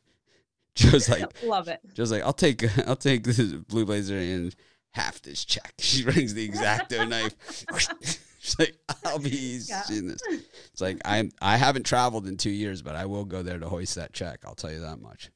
Joe's 0.75 1.09
like 1.09 1.25
Love 1.43 1.69
it. 1.69 1.81
Joe's 1.95 2.13
like, 2.13 2.23
I'll 2.23 2.33
take 2.33 2.65
I'll 2.87 2.97
take 2.97 3.25
this 3.25 3.41
blue 3.41 3.85
blazer 3.87 4.17
and 4.19 4.55
half 4.93 5.23
this 5.23 5.45
check. 5.45 5.75
She 5.79 6.05
brings 6.05 6.35
the 6.35 6.49
exacto 6.49 7.09
knife. 7.09 7.35
She's 8.41 8.59
like, 8.59 8.77
I'll 9.05 9.19
be 9.19 9.61
Yeah. 9.67 9.83
seeing 9.83 10.07
this. 10.07 10.21
It's 10.31 10.81
like 10.81 10.99
I'm 11.05 11.31
I 11.41 11.57
haven't 11.57 11.85
traveled 11.87 12.27
in 12.27 12.37
two 12.37 12.51
years, 12.51 12.83
but 12.83 12.95
I 12.97 13.07
will 13.07 13.25
go 13.25 13.43
there 13.43 13.59
to 13.59 13.69
hoist 13.69 13.95
that 13.97 14.13
check. 14.13 14.41
I'll 14.45 14.55
tell 14.55 14.73
you 14.73 14.81
that 14.81 15.01
much. 15.01 15.31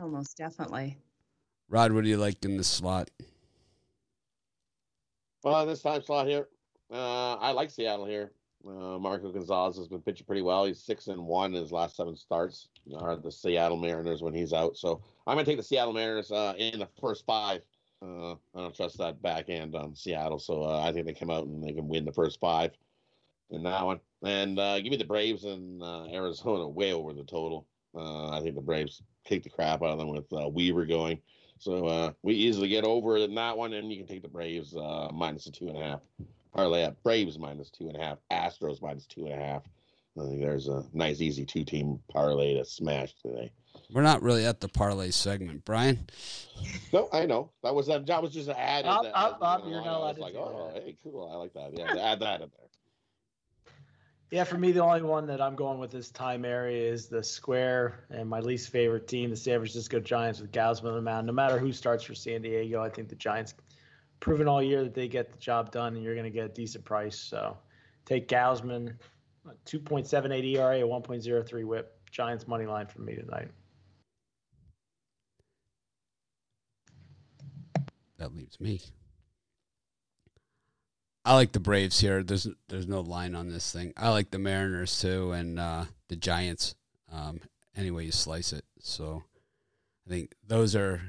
Almost 0.00 0.36
definitely. 0.36 0.96
Rod, 1.68 1.92
what 1.92 2.02
do 2.04 2.10
you 2.10 2.16
like 2.16 2.44
in 2.44 2.56
this 2.56 2.66
slot? 2.68 3.10
Well, 5.44 5.64
this 5.66 5.82
time 5.82 6.02
slot 6.02 6.26
here, 6.26 6.48
uh, 6.92 7.34
I 7.36 7.52
like 7.52 7.70
Seattle 7.70 8.06
here. 8.06 8.32
Uh, 8.66 8.98
Marco 8.98 9.32
Gonzalez 9.32 9.76
has 9.78 9.88
been 9.88 10.02
pitching 10.02 10.26
pretty 10.26 10.42
well. 10.42 10.66
He's 10.66 10.82
six 10.82 11.06
and 11.06 11.26
one 11.26 11.54
in 11.54 11.60
his 11.62 11.72
last 11.72 11.96
seven 11.96 12.14
starts. 12.14 12.68
Are 12.98 13.16
the 13.16 13.32
Seattle 13.32 13.78
Mariners 13.78 14.22
when 14.22 14.34
he's 14.34 14.52
out? 14.52 14.76
So 14.76 15.02
I'm 15.26 15.36
gonna 15.36 15.46
take 15.46 15.56
the 15.56 15.62
Seattle 15.62 15.94
Mariners 15.94 16.30
uh, 16.30 16.52
in 16.58 16.80
the 16.80 16.88
first 17.00 17.24
five. 17.24 17.62
Uh, 18.02 18.32
I 18.32 18.36
don't 18.56 18.74
trust 18.74 18.98
that 18.98 19.22
back 19.22 19.48
end 19.48 19.74
on 19.74 19.94
Seattle, 19.94 20.38
so 20.38 20.62
uh, 20.62 20.80
I 20.80 20.92
think 20.92 21.06
they 21.06 21.14
come 21.14 21.30
out 21.30 21.46
and 21.46 21.62
they 21.62 21.72
can 21.72 21.88
win 21.88 22.04
the 22.04 22.12
first 22.12 22.38
five. 22.40 22.72
in 23.50 23.62
that 23.62 23.84
one. 23.84 24.00
And 24.24 24.58
uh, 24.58 24.80
give 24.80 24.90
me 24.90 24.96
the 24.96 25.04
Braves 25.04 25.44
and 25.44 25.82
uh, 25.82 26.04
Arizona 26.12 26.68
way 26.68 26.92
over 26.92 27.12
the 27.12 27.24
total. 27.24 27.66
I 27.96 28.40
think 28.42 28.54
the 28.54 28.60
Braves 28.60 29.02
kick 29.24 29.42
the 29.42 29.50
crap 29.50 29.82
out 29.82 29.90
of 29.90 29.98
them 29.98 30.08
with 30.08 30.30
Weaver 30.52 30.86
going. 30.86 31.18
So 31.58 32.14
we 32.22 32.34
easily 32.34 32.68
get 32.68 32.84
over 32.84 33.16
in 33.16 33.34
that 33.34 33.56
one, 33.56 33.72
and 33.72 33.90
you 33.90 33.98
can 33.98 34.06
take 34.06 34.22
the 34.22 34.28
Braves 34.28 34.74
minus 35.12 35.44
the 35.44 35.50
two 35.50 35.68
and 35.68 35.76
a 35.78 35.82
half. 35.82 36.00
Parlay 36.52 36.84
up 36.84 37.02
Braves 37.02 37.38
minus 37.38 37.70
two 37.70 37.88
and 37.88 37.96
a 37.96 38.00
half, 38.00 38.18
Astros 38.30 38.82
minus 38.82 39.06
two 39.06 39.24
and 39.26 39.34
a 39.34 39.44
half. 39.44 39.62
I 40.18 40.24
think 40.26 40.40
there's 40.40 40.68
a 40.68 40.84
nice, 40.92 41.20
easy 41.20 41.46
two 41.46 41.64
team 41.64 42.00
parlay 42.10 42.54
to 42.54 42.64
smash 42.64 43.14
today. 43.22 43.52
We're 43.92 44.02
not 44.02 44.22
really 44.22 44.44
at 44.44 44.60
the 44.60 44.68
parlay 44.68 45.10
segment, 45.10 45.64
Brian. 45.64 46.08
No, 46.92 47.08
I 47.12 47.26
know 47.26 47.50
that 47.62 47.74
was 47.74 47.86
that. 47.86 48.06
That 48.06 48.22
was 48.22 48.32
just 48.32 48.48
added. 48.48 48.88
Up, 48.88 49.02
that- 49.04 49.16
up, 49.16 49.38
up, 49.40 49.62
you're 49.64 49.78
along. 49.78 49.84
not 49.84 49.92
I 49.92 49.96
allowed 49.96 50.06
was 50.08 50.16
to 50.16 50.22
like, 50.22 50.32
do 50.34 50.38
oh, 50.40 50.70
that. 50.74 50.82
hey, 50.82 50.96
cool. 51.02 51.30
I 51.32 51.36
like 51.36 51.52
that. 51.54 51.72
Yeah, 51.76 52.02
add 52.02 52.20
that 52.20 52.40
in 52.42 52.50
there. 52.56 52.66
Yeah, 54.30 54.44
for 54.44 54.58
me, 54.58 54.70
the 54.70 54.82
only 54.82 55.02
one 55.02 55.26
that 55.26 55.40
I'm 55.40 55.56
going 55.56 55.80
with 55.80 55.90
this 55.90 56.10
time 56.10 56.44
area 56.44 56.92
is 56.92 57.08
the 57.08 57.22
square 57.22 58.04
and 58.10 58.28
my 58.28 58.38
least 58.38 58.70
favorite 58.70 59.08
team, 59.08 59.30
the 59.30 59.36
San 59.36 59.58
Francisco 59.58 59.98
Giants 59.98 60.40
with 60.40 60.52
Gausman 60.52 60.90
on 60.90 60.94
the 60.94 61.02
mound. 61.02 61.26
No 61.26 61.32
matter 61.32 61.58
who 61.58 61.72
starts 61.72 62.04
for 62.04 62.14
San 62.14 62.42
Diego, 62.42 62.80
I 62.80 62.90
think 62.90 63.08
the 63.08 63.16
Giants 63.16 63.54
proven 64.20 64.46
all 64.46 64.62
year 64.62 64.84
that 64.84 64.94
they 64.94 65.08
get 65.08 65.32
the 65.32 65.38
job 65.38 65.72
done 65.72 65.94
and 65.94 66.04
you're 66.04 66.14
going 66.14 66.24
to 66.24 66.30
get 66.30 66.44
a 66.44 66.52
decent 66.52 66.84
price. 66.84 67.18
So 67.18 67.56
take 68.04 68.28
Gausman, 68.28 68.94
2.78 69.66 70.56
ERA, 70.56 70.80
a 70.80 70.88
1.03 70.88 71.64
whip. 71.64 71.96
Giants 72.10 72.48
money 72.48 72.66
line 72.66 72.86
for 72.86 73.02
me 73.02 73.14
tonight. 73.14 73.48
That 78.18 78.34
leaves 78.34 78.60
me. 78.60 78.80
I 81.24 81.34
like 81.34 81.52
the 81.52 81.60
Braves 81.60 82.00
here. 82.00 82.22
There's 82.24 82.48
there's 82.68 82.88
no 82.88 83.00
line 83.00 83.36
on 83.36 83.48
this 83.48 83.70
thing. 83.70 83.92
I 83.96 84.08
like 84.08 84.30
the 84.30 84.38
Mariners 84.38 85.00
too, 85.00 85.32
and 85.32 85.60
uh, 85.60 85.84
the 86.08 86.16
Giants. 86.16 86.74
Um, 87.12 87.40
any 87.76 87.90
way 87.90 88.04
you 88.04 88.12
slice 88.12 88.52
it. 88.52 88.64
So 88.80 89.22
I 90.06 90.10
think 90.10 90.34
those 90.46 90.74
are, 90.74 91.00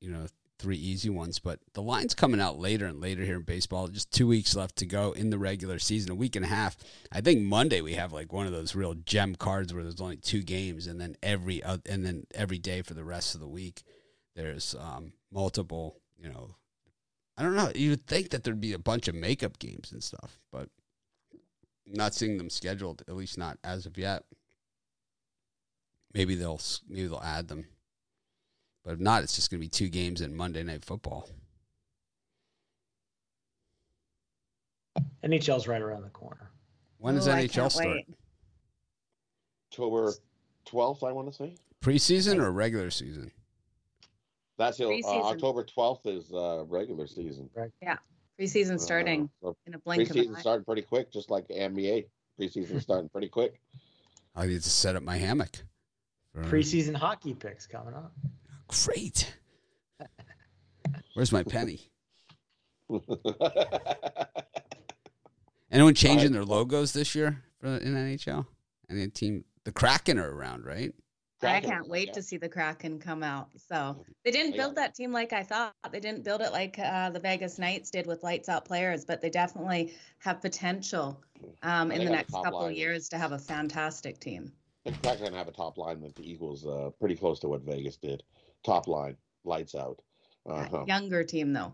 you 0.00 0.10
know, 0.10 0.26
three 0.58 0.76
easy 0.76 1.10
ones. 1.10 1.38
But 1.38 1.60
the 1.74 1.82
line's 1.82 2.14
coming 2.14 2.40
out 2.40 2.58
later 2.58 2.86
and 2.86 3.00
later 3.00 3.24
here 3.24 3.36
in 3.36 3.42
baseball. 3.42 3.88
Just 3.88 4.12
two 4.12 4.26
weeks 4.26 4.56
left 4.56 4.76
to 4.76 4.86
go 4.86 5.12
in 5.12 5.30
the 5.30 5.38
regular 5.38 5.78
season, 5.78 6.10
a 6.10 6.14
week 6.14 6.36
and 6.36 6.44
a 6.44 6.48
half. 6.48 6.76
I 7.12 7.20
think 7.20 7.42
Monday 7.42 7.80
we 7.80 7.94
have 7.94 8.12
like 8.12 8.32
one 8.32 8.46
of 8.46 8.52
those 8.52 8.74
real 8.74 8.94
gem 8.94 9.34
cards 9.34 9.72
where 9.72 9.82
there's 9.82 10.00
only 10.00 10.16
two 10.16 10.42
games, 10.42 10.86
and 10.86 11.00
then 11.00 11.16
every 11.22 11.62
uh, 11.62 11.78
and 11.86 12.04
then 12.04 12.26
every 12.34 12.58
day 12.58 12.82
for 12.82 12.94
the 12.94 13.04
rest 13.04 13.34
of 13.34 13.40
the 13.40 13.48
week 13.48 13.82
there's 14.34 14.74
um, 14.78 15.12
multiple. 15.32 16.00
You 16.18 16.28
know, 16.28 16.54
I 17.36 17.42
don't 17.42 17.56
know. 17.56 17.70
You 17.74 17.90
would 17.90 18.06
think 18.06 18.30
that 18.30 18.44
there'd 18.44 18.60
be 18.60 18.72
a 18.72 18.78
bunch 18.78 19.08
of 19.08 19.14
makeup 19.14 19.58
games 19.58 19.92
and 19.92 20.02
stuff, 20.02 20.38
but 20.52 20.68
not 21.86 22.14
seeing 22.14 22.38
them 22.38 22.50
scheduled. 22.50 23.02
At 23.08 23.16
least 23.16 23.38
not 23.38 23.58
as 23.64 23.86
of 23.86 23.98
yet. 23.98 24.24
Maybe 26.14 26.34
they'll 26.34 26.60
maybe 26.88 27.08
they'll 27.08 27.20
add 27.20 27.48
them, 27.48 27.66
but 28.86 28.92
if 28.92 29.00
not, 29.00 29.24
it's 29.24 29.34
just 29.34 29.50
going 29.50 29.60
to 29.60 29.64
be 29.64 29.68
two 29.68 29.88
games 29.88 30.20
in 30.20 30.34
Monday 30.34 30.62
Night 30.62 30.84
Football. 30.84 31.28
NHL's 35.24 35.66
right 35.66 35.82
around 35.82 36.02
the 36.04 36.08
corner. 36.10 36.52
When 36.98 37.16
does 37.16 37.26
Ooh, 37.26 37.32
NHL 37.32 37.72
start? 37.72 37.88
wait. 37.88 38.06
October 39.72 40.12
12th, 40.70 41.02
I 41.02 41.10
want 41.10 41.26
to 41.26 41.34
say. 41.34 41.54
Preseason 41.84 42.38
or 42.40 42.52
regular 42.52 42.90
season? 42.90 43.32
That's 44.56 44.78
the, 44.78 44.86
uh, 44.86 45.08
October 45.24 45.64
12th 45.64 46.06
is 46.06 46.32
uh, 46.32 46.64
regular 46.68 47.08
season. 47.08 47.50
Right. 47.56 47.72
Yeah. 47.82 47.96
Preseason 48.40 48.78
starting 48.78 49.28
Uh, 49.42 49.48
so 49.48 49.56
in 49.66 49.74
a 49.74 49.78
blink 49.78 50.08
of 50.08 50.16
an 50.16 50.22
preseason 50.22 50.36
eye. 50.36 50.40
starting 50.40 50.64
pretty 50.64 50.82
quick, 50.82 51.12
just 51.12 51.28
like 51.28 51.48
NBA. 51.48 52.06
Preseason 52.40 52.80
starting 52.80 53.08
pretty 53.08 53.28
quick. 53.28 53.60
I 54.36 54.46
need 54.46 54.62
to 54.62 54.70
set 54.70 54.94
up 54.94 55.02
my 55.02 55.16
hammock. 55.16 55.56
Preseason 56.44 56.94
hockey 56.94 57.34
picks 57.34 57.66
coming 57.66 57.94
up. 57.94 58.12
Great. 58.68 59.36
Where's 61.14 61.32
my 61.32 61.42
penny? 61.42 61.90
Anyone 65.70 65.94
changing 65.94 66.32
their 66.32 66.44
logos 66.44 66.92
this 66.92 67.14
year 67.14 67.42
for 67.60 67.68
in 67.68 67.94
NHL? 67.94 68.46
Any 68.90 69.08
team? 69.08 69.44
The 69.64 69.72
Kraken 69.72 70.18
are 70.18 70.30
around, 70.30 70.64
right? 70.64 70.92
I 71.42 71.60
can't 71.60 71.88
wait 71.88 72.08
yeah. 72.08 72.14
to 72.14 72.22
see 72.22 72.36
the 72.36 72.48
Kraken 72.48 72.98
come 72.98 73.22
out. 73.22 73.48
So 73.56 74.04
they 74.24 74.30
didn't 74.30 74.56
build 74.56 74.74
that 74.76 74.94
team 74.94 75.12
like 75.12 75.32
I 75.32 75.42
thought. 75.42 75.74
They 75.90 76.00
didn't 76.00 76.24
build 76.24 76.40
it 76.40 76.52
like 76.52 76.78
uh, 76.78 77.10
the 77.10 77.20
Vegas 77.20 77.58
Knights 77.58 77.90
did 77.90 78.06
with 78.06 78.22
lights 78.22 78.48
out 78.48 78.64
players, 78.64 79.04
but 79.04 79.20
they 79.20 79.30
definitely 79.30 79.94
have 80.18 80.40
potential 80.40 81.22
um, 81.62 81.92
in 81.92 82.04
the 82.04 82.10
next 82.10 82.32
top 82.32 82.44
couple 82.44 82.60
of 82.60 82.66
line. 82.66 82.76
years 82.76 83.08
to 83.10 83.18
have 83.18 83.32
a 83.32 83.38
fantastic 83.38 84.18
team. 84.18 84.50
The 84.84 84.92
Kraken 84.92 85.34
have 85.34 85.48
a 85.48 85.52
top 85.52 85.78
line 85.78 86.00
that 86.00 86.18
equals 86.20 86.66
uh, 86.66 86.90
pretty 86.98 87.16
close 87.16 87.38
to 87.40 87.48
what 87.48 87.62
Vegas 87.62 87.96
did. 87.96 88.22
Top 88.66 88.88
line, 88.88 89.16
lights 89.44 89.74
out. 89.76 90.00
Uh-huh. 90.44 90.84
Younger 90.86 91.22
team 91.24 91.52
though. 91.52 91.72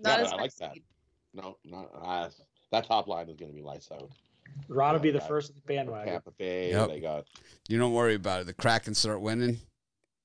Yeah, 0.00 0.10
Not 0.10 0.18
but 0.18 0.26
as 0.26 0.32
I 0.32 0.36
like 0.36 0.54
that. 0.56 0.70
speed. 0.72 0.82
No, 1.32 1.56
not 1.64 1.90
uh, 2.00 2.28
that 2.72 2.86
top 2.86 3.08
line 3.08 3.28
is 3.28 3.36
going 3.36 3.50
to 3.50 3.56
be 3.56 3.62
lights 3.62 3.88
out. 3.90 4.10
Ron 4.68 4.92
will 4.94 5.00
be 5.00 5.10
the 5.10 5.20
first 5.20 5.52
bandwagon. 5.66 6.12
Tampa 6.12 6.30
Bay, 6.32 6.70
Yep. 6.70 6.88
they 6.88 7.00
got 7.00 7.24
You 7.68 7.78
don't 7.78 7.92
worry 7.92 8.14
about 8.14 8.42
it. 8.42 8.46
The 8.46 8.52
Kraken 8.52 8.94
start 8.94 9.20
winning. 9.22 9.58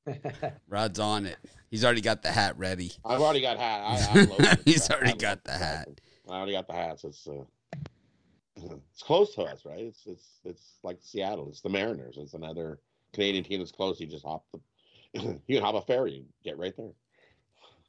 Rod's 0.68 1.00
on 1.00 1.26
it. 1.26 1.38
He's 1.72 1.84
already 1.86 2.02
got 2.02 2.22
the 2.22 2.32
hat 2.32 2.58
ready. 2.58 2.91
I've 3.06 3.22
already 3.22 3.41
got 3.41 3.58
hat. 3.58 3.82
I, 3.84 4.20
I 4.20 4.24
love 4.24 4.60
He's 4.66 4.89
already 4.89 5.08
I 5.08 5.12
love 5.12 5.18
got 5.20 5.43
the 5.43 5.52
hat. 5.54 5.88
I 6.28 6.32
already 6.34 6.52
got 6.54 6.68
the 6.68 6.74
hats. 6.74 7.04
It's 7.04 7.28
uh, 7.28 7.43
it's 8.91 9.02
close 9.04 9.34
to 9.36 9.43
us, 9.43 9.66
right? 9.66 9.80
It's 9.80 10.06
it's 10.06 10.28
it's 10.43 10.78
like 10.84 10.98
Seattle. 11.02 11.48
It's 11.50 11.62
the 11.62 11.70
Mariners. 11.70 12.18
It's 12.18 12.34
another 12.34 12.80
Canadian 13.14 13.43
team 13.43 13.60
that's 13.60 13.72
close. 13.72 14.00
You 14.00 14.08
just 14.08 14.26
hop 14.26 14.43
the 14.52 14.60
you 15.47 15.55
can 15.57 15.61
hop 15.63 15.76
a 15.76 15.82
ferry 15.82 16.18
and 16.18 16.26
get 16.43 16.57
right 16.57 16.74
there. 16.78 16.91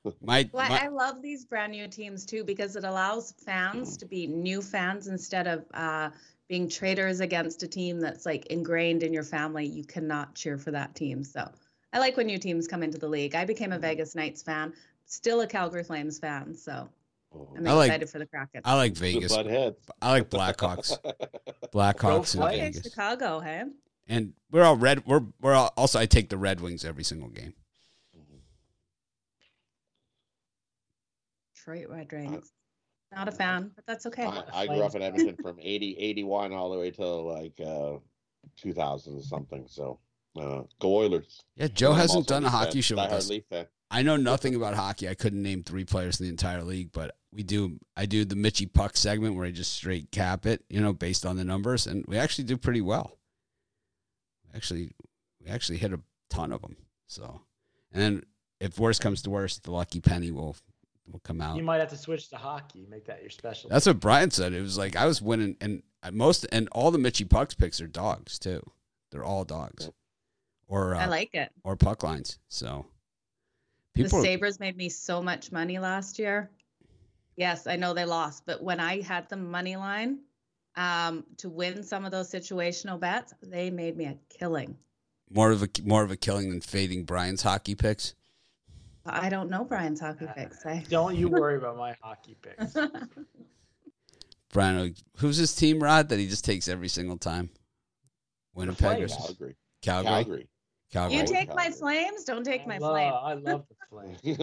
My, 0.23 0.49
Well, 0.53 0.69
my 0.69 0.85
I 0.85 0.89
love 0.89 1.21
these 1.21 1.45
brand 1.45 1.73
new 1.73 1.89
teams 1.89 2.25
too 2.25 2.45
because 2.45 2.77
it 2.77 2.85
allows 2.85 3.33
fans 3.45 3.97
to 3.97 4.07
be 4.07 4.27
new 4.29 4.63
fans 4.63 5.09
instead 5.09 5.49
of 5.49 5.65
uh, 5.75 6.11
being 6.49 6.69
traitors 6.69 7.19
against 7.21 7.65
a 7.65 7.67
team 7.69 7.99
that's 7.99 8.25
like 8.25 8.47
ingrained 8.47 9.03
in 9.03 9.13
your 9.13 9.25
family. 9.25 9.67
You 9.67 9.85
cannot 9.85 10.37
cheer 10.37 10.59
for 10.59 10.71
that 10.71 10.95
team. 10.95 11.25
So 11.25 11.51
I 11.93 11.99
like 11.99 12.17
when 12.17 12.27
new 12.27 12.39
teams 12.39 12.69
come 12.69 12.85
into 12.85 12.99
the 12.99 13.09
league. 13.09 13.35
I 13.35 13.45
became 13.45 13.73
a 13.73 13.79
Vegas 13.81 14.15
Knights 14.15 14.43
fan, 14.45 14.73
still 15.07 15.41
a 15.41 15.47
Calgary 15.49 15.83
Flames 15.83 16.21
fan. 16.21 16.55
So 16.55 16.89
I'm 17.57 17.67
I 17.67 17.73
like- 17.73 17.89
excited 17.89 18.09
for 18.09 18.21
the 18.21 18.27
Kraken. 18.27 18.61
I 18.65 18.75
like 18.77 18.93
Vegas. 18.95 19.33
I 19.37 19.73
like 20.03 20.31
Blackhawks. 20.31 20.97
Blackhawks 21.75 22.37
in 22.37 22.43
Vegas. 22.49 22.83
Chicago, 22.85 23.41
hey? 23.41 23.65
And 24.09 24.35
we're 24.51 24.63
all 24.63 24.77
red. 24.77 25.07
We're 25.07 25.25
we're 25.41 25.55
all, 25.55 25.73
also. 25.77 25.99
I 25.99 26.07
take 26.07 26.29
the 26.29 26.39
Red 26.39 26.61
Wings 26.61 26.85
every 26.85 27.05
single 27.05 27.29
game. 27.29 27.55
Detroit 31.55 31.89
Red 31.89 32.13
Wings. 32.13 32.53
Not 33.15 33.29
a 33.29 33.33
fan, 33.33 33.71
but 33.75 33.87
that's 33.87 34.07
okay. 34.07 34.27
I, 34.27 34.45
I 34.53 34.67
grew 34.67 34.83
up 34.83 34.95
in 34.95 35.03
Edmonton 35.03 35.37
from 35.41 35.59
80, 35.61 35.97
81 35.99 36.53
all 36.53 36.71
the 36.71 36.79
way 36.79 36.91
till 36.91 37.27
like 37.27 37.55
uh, 37.61 37.99
2000 38.57 39.17
or 39.17 39.23
something. 39.23 39.65
So 39.69 39.99
uh, 40.39 40.63
go 40.81 40.97
Oilers. 40.97 41.41
Yeah, 41.57 41.69
Joe 41.69 41.93
I'm 41.93 41.99
hasn't 41.99 42.27
done 42.27 42.43
a 42.43 42.47
Leaf 42.47 42.53
fan, 42.53 42.67
hockey 42.67 42.81
show 42.81 42.97
with 42.97 43.13
us. 43.13 43.31
I 43.91 44.03
know 44.03 44.17
nothing 44.17 44.55
about 44.55 44.75
hockey. 44.75 45.09
I 45.09 45.15
couldn't 45.15 45.43
name 45.43 45.63
three 45.63 45.85
players 45.85 46.21
in 46.21 46.27
the 46.27 46.31
entire 46.31 46.63
league, 46.63 46.91
but 46.93 47.17
we 47.33 47.43
do. 47.43 47.79
I 47.97 48.07
do 48.07 48.25
the 48.25 48.37
Mitchy 48.37 48.67
Puck 48.67 48.97
segment 48.97 49.37
where 49.37 49.47
I 49.47 49.51
just 49.51 49.73
straight 49.73 50.11
cap 50.11 50.47
it, 50.47 50.65
you 50.69 50.81
know, 50.81 50.93
based 50.93 51.25
on 51.25 51.37
the 51.37 51.45
numbers, 51.45 51.87
and 51.87 52.05
we 52.07 52.19
actually 52.19 52.45
do 52.45 52.57
pretty 52.57 52.81
well. 52.81 53.16
Actually, 54.57 54.91
we 55.45 55.51
actually 55.51 55.77
hit 55.79 55.93
a 55.93 56.01
ton 56.31 56.51
of 56.51 56.63
them. 56.63 56.77
So, 57.07 57.43
and 57.93 58.03
then 58.03 58.23
if 58.59 58.79
worst 58.79 59.03
comes 59.03 59.21
to 59.23 59.31
worst, 59.31 59.63
the 59.65 59.71
lucky 59.71 60.01
penny 60.01 60.31
will 60.31 60.57
will 61.13 61.21
come 61.21 61.41
out. 61.41 61.57
you 61.57 61.63
might 61.63 61.79
have 61.79 61.91
to 61.91 61.97
switch 61.97 62.31
to 62.31 62.37
hockey, 62.37 62.85
make 62.91 63.05
that 63.05 63.21
your 63.21 63.31
special. 63.31 63.71
That's 63.71 63.87
what 63.87 64.01
Brian 64.01 64.31
said. 64.31 64.53
It 64.55 64.61
was 64.63 64.77
like 64.79 64.97
I 64.97 65.07
was 65.07 65.21
winning, 65.23 65.57
and 65.61 65.83
most 66.11 66.47
and 66.51 66.69
all 66.73 66.91
the 66.91 66.99
Mitchy 66.99 67.25
Pucks 67.25 67.55
picks 67.55 67.81
are 67.81 67.87
dogs 67.87 68.39
too. 68.39 68.63
They're 69.13 69.25
all 69.25 69.45
dogs, 69.45 69.91
or 70.67 70.95
uh, 70.97 71.01
I 71.01 71.07
like 71.07 71.35
it. 71.35 71.53
or 71.63 71.77
puck 71.77 72.03
lines. 72.03 72.39
So 72.49 72.87
The 73.95 74.05
people, 74.05 74.23
Sabres 74.23 74.59
made 74.59 74.77
me 74.77 74.89
so 74.89 75.23
much 75.23 75.53
money 75.53 75.79
last 75.79 76.19
year. 76.19 76.51
Yes, 77.37 77.67
I 77.67 77.77
know 77.77 77.93
they 77.93 78.07
lost, 78.07 78.45
but 78.47 78.63
when 78.63 78.81
I 78.81 79.03
had 79.03 79.29
the 79.29 79.37
money 79.37 79.77
line 79.77 80.21
um, 80.77 81.25
to 81.39 81.49
win 81.49 81.83
some 81.83 82.05
of 82.05 82.11
those 82.11 82.31
situational 82.31 83.01
bets, 83.01 83.35
they 83.43 83.71
made 83.71 83.97
me 83.97 84.07
a 84.07 84.17
killing. 84.29 84.77
more 85.31 85.51
of 85.51 85.63
a 85.63 85.69
more 85.85 86.03
of 86.03 86.11
a 86.11 86.17
killing 86.17 86.51
than 86.51 86.61
fading 86.61 87.05
Brian's 87.05 87.43
hockey 87.43 87.75
picks. 87.75 88.15
I 89.09 89.29
don't 89.29 89.51
know 89.51 89.65
Brian's 89.65 90.01
hockey 90.01 90.27
picks. 90.37 90.67
I... 90.67 90.85
Don't 90.89 91.15
you 91.15 91.29
worry 91.29 91.57
about 91.57 91.77
my 91.77 91.95
hockey 92.03 92.37
picks. 92.43 92.77
Brian, 94.53 94.95
who's 95.19 95.37
his 95.37 95.55
team, 95.55 95.81
Rod, 95.81 96.09
that 96.09 96.19
he 96.19 96.27
just 96.27 96.45
takes 96.45 96.67
every 96.67 96.89
single 96.89 97.17
time? 97.17 97.51
Winnipeg 98.55 99.03
or 99.03 99.09
Flames. 99.09 99.17
Calgary. 99.17 99.57
Calgary? 99.83 100.11
Calgary. 100.11 100.49
Calgary. 100.93 101.15
you 101.15 101.21
Always 101.21 101.31
take 101.31 101.55
my 101.55 101.71
flames, 101.71 102.25
don't 102.25 102.45
take 102.45 102.63
I 102.63 102.67
my 102.67 102.79
love, 102.79 102.93
flames. 102.93 103.15
I 103.23 103.35
love 103.35 103.65
the 103.69 103.77
Flames. 103.91 104.41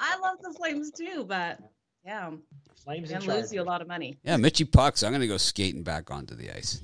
I 0.00 0.18
love 0.18 0.38
the 0.42 0.52
flames 0.56 0.90
too, 0.90 1.24
but 1.28 1.58
yeah, 2.04 2.30
Flames 2.76 3.10
and 3.10 3.22
and 3.22 3.32
lose 3.32 3.52
you 3.52 3.60
a 3.60 3.64
lot 3.64 3.82
of 3.82 3.88
money. 3.88 4.18
Yeah, 4.24 4.36
Mitchy 4.36 4.64
Pucks. 4.64 5.02
I'm 5.02 5.12
gonna 5.12 5.26
go 5.26 5.36
skating 5.36 5.82
back 5.82 6.10
onto 6.10 6.34
the 6.34 6.50
ice. 6.50 6.80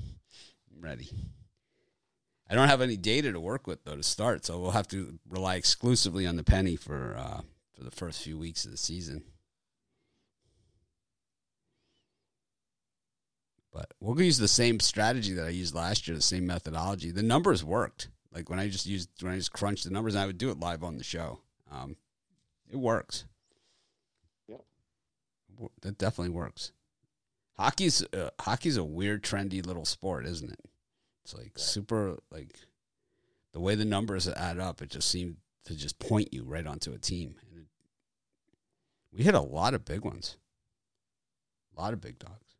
I'm 0.73 0.81
ready. 0.81 1.09
I 2.49 2.55
don't 2.55 2.67
have 2.67 2.81
any 2.81 2.97
data 2.97 3.31
to 3.31 3.39
work 3.39 3.67
with 3.67 3.83
though 3.83 3.95
to 3.95 4.03
start, 4.03 4.45
so 4.45 4.59
we'll 4.59 4.71
have 4.71 4.87
to 4.89 5.19
rely 5.29 5.55
exclusively 5.55 6.25
on 6.25 6.35
the 6.35 6.43
penny 6.43 6.75
for 6.75 7.15
uh, 7.17 7.41
for 7.73 7.83
the 7.83 7.91
first 7.91 8.21
few 8.21 8.37
weeks 8.37 8.65
of 8.65 8.71
the 8.71 8.77
season. 8.77 9.23
But 13.71 13.93
we'll 13.99 14.19
use 14.19 14.39
the 14.39 14.47
same 14.47 14.79
strategy 14.79 15.33
that 15.33 15.45
I 15.45 15.49
used 15.49 15.75
last 15.75 16.07
year, 16.07 16.17
the 16.17 16.23
same 16.23 16.47
methodology. 16.47 17.11
The 17.11 17.21
numbers 17.21 17.63
worked. 17.63 18.07
Like 18.33 18.49
when 18.49 18.59
I 18.59 18.67
just 18.67 18.85
used 18.85 19.09
when 19.21 19.33
I 19.33 19.37
just 19.37 19.53
crunched 19.53 19.83
the 19.83 19.91
numbers, 19.91 20.15
and 20.15 20.23
I 20.23 20.25
would 20.25 20.37
do 20.37 20.49
it 20.49 20.59
live 20.59 20.83
on 20.83 20.97
the 20.97 21.03
show. 21.03 21.39
Um, 21.71 21.97
it 22.69 22.77
works. 22.77 23.25
Yep. 25.59 25.69
W- 25.69 25.69
That 25.81 25.97
definitely 25.97 26.33
works. 26.33 26.71
Hockey's 27.57 28.03
uh, 28.13 28.29
hockey's 28.39 28.77
a 28.77 28.83
weird, 28.83 29.23
trendy 29.23 29.65
little 29.65 29.85
sport, 29.85 30.25
isn't 30.25 30.51
it? 30.51 30.59
It's 31.25 31.33
like 31.33 31.51
super 31.57 32.17
like 32.31 32.55
the 33.51 33.59
way 33.59 33.75
the 33.75 33.85
numbers 33.85 34.27
add 34.27 34.59
up. 34.59 34.81
It 34.81 34.89
just 34.89 35.09
seemed 35.09 35.37
to 35.65 35.75
just 35.75 35.99
point 35.99 36.33
you 36.33 36.43
right 36.43 36.65
onto 36.65 36.93
a 36.93 36.97
team. 36.97 37.35
And 37.41 37.61
it, 37.63 37.67
we 39.11 39.23
hit 39.23 39.35
a 39.35 39.41
lot 39.41 39.73
of 39.73 39.83
big 39.83 40.05
ones, 40.05 40.37
a 41.77 41.81
lot 41.81 41.91
of 41.93 41.99
big 41.99 42.17
dogs. 42.19 42.55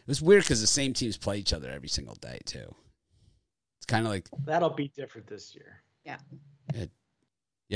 It 0.00 0.08
was 0.08 0.20
weird 0.22 0.42
because 0.42 0.60
the 0.60 0.66
same 0.66 0.92
teams 0.92 1.16
play 1.16 1.38
each 1.38 1.52
other 1.52 1.70
every 1.70 1.88
single 1.88 2.16
day 2.16 2.40
too. 2.44 2.74
It's 3.78 3.86
kind 3.86 4.06
of 4.06 4.12
like 4.12 4.28
That'll 4.44 4.70
be 4.70 4.88
different 4.88 5.26
this 5.28 5.54
year. 5.54 5.82
yeah, 6.04 6.18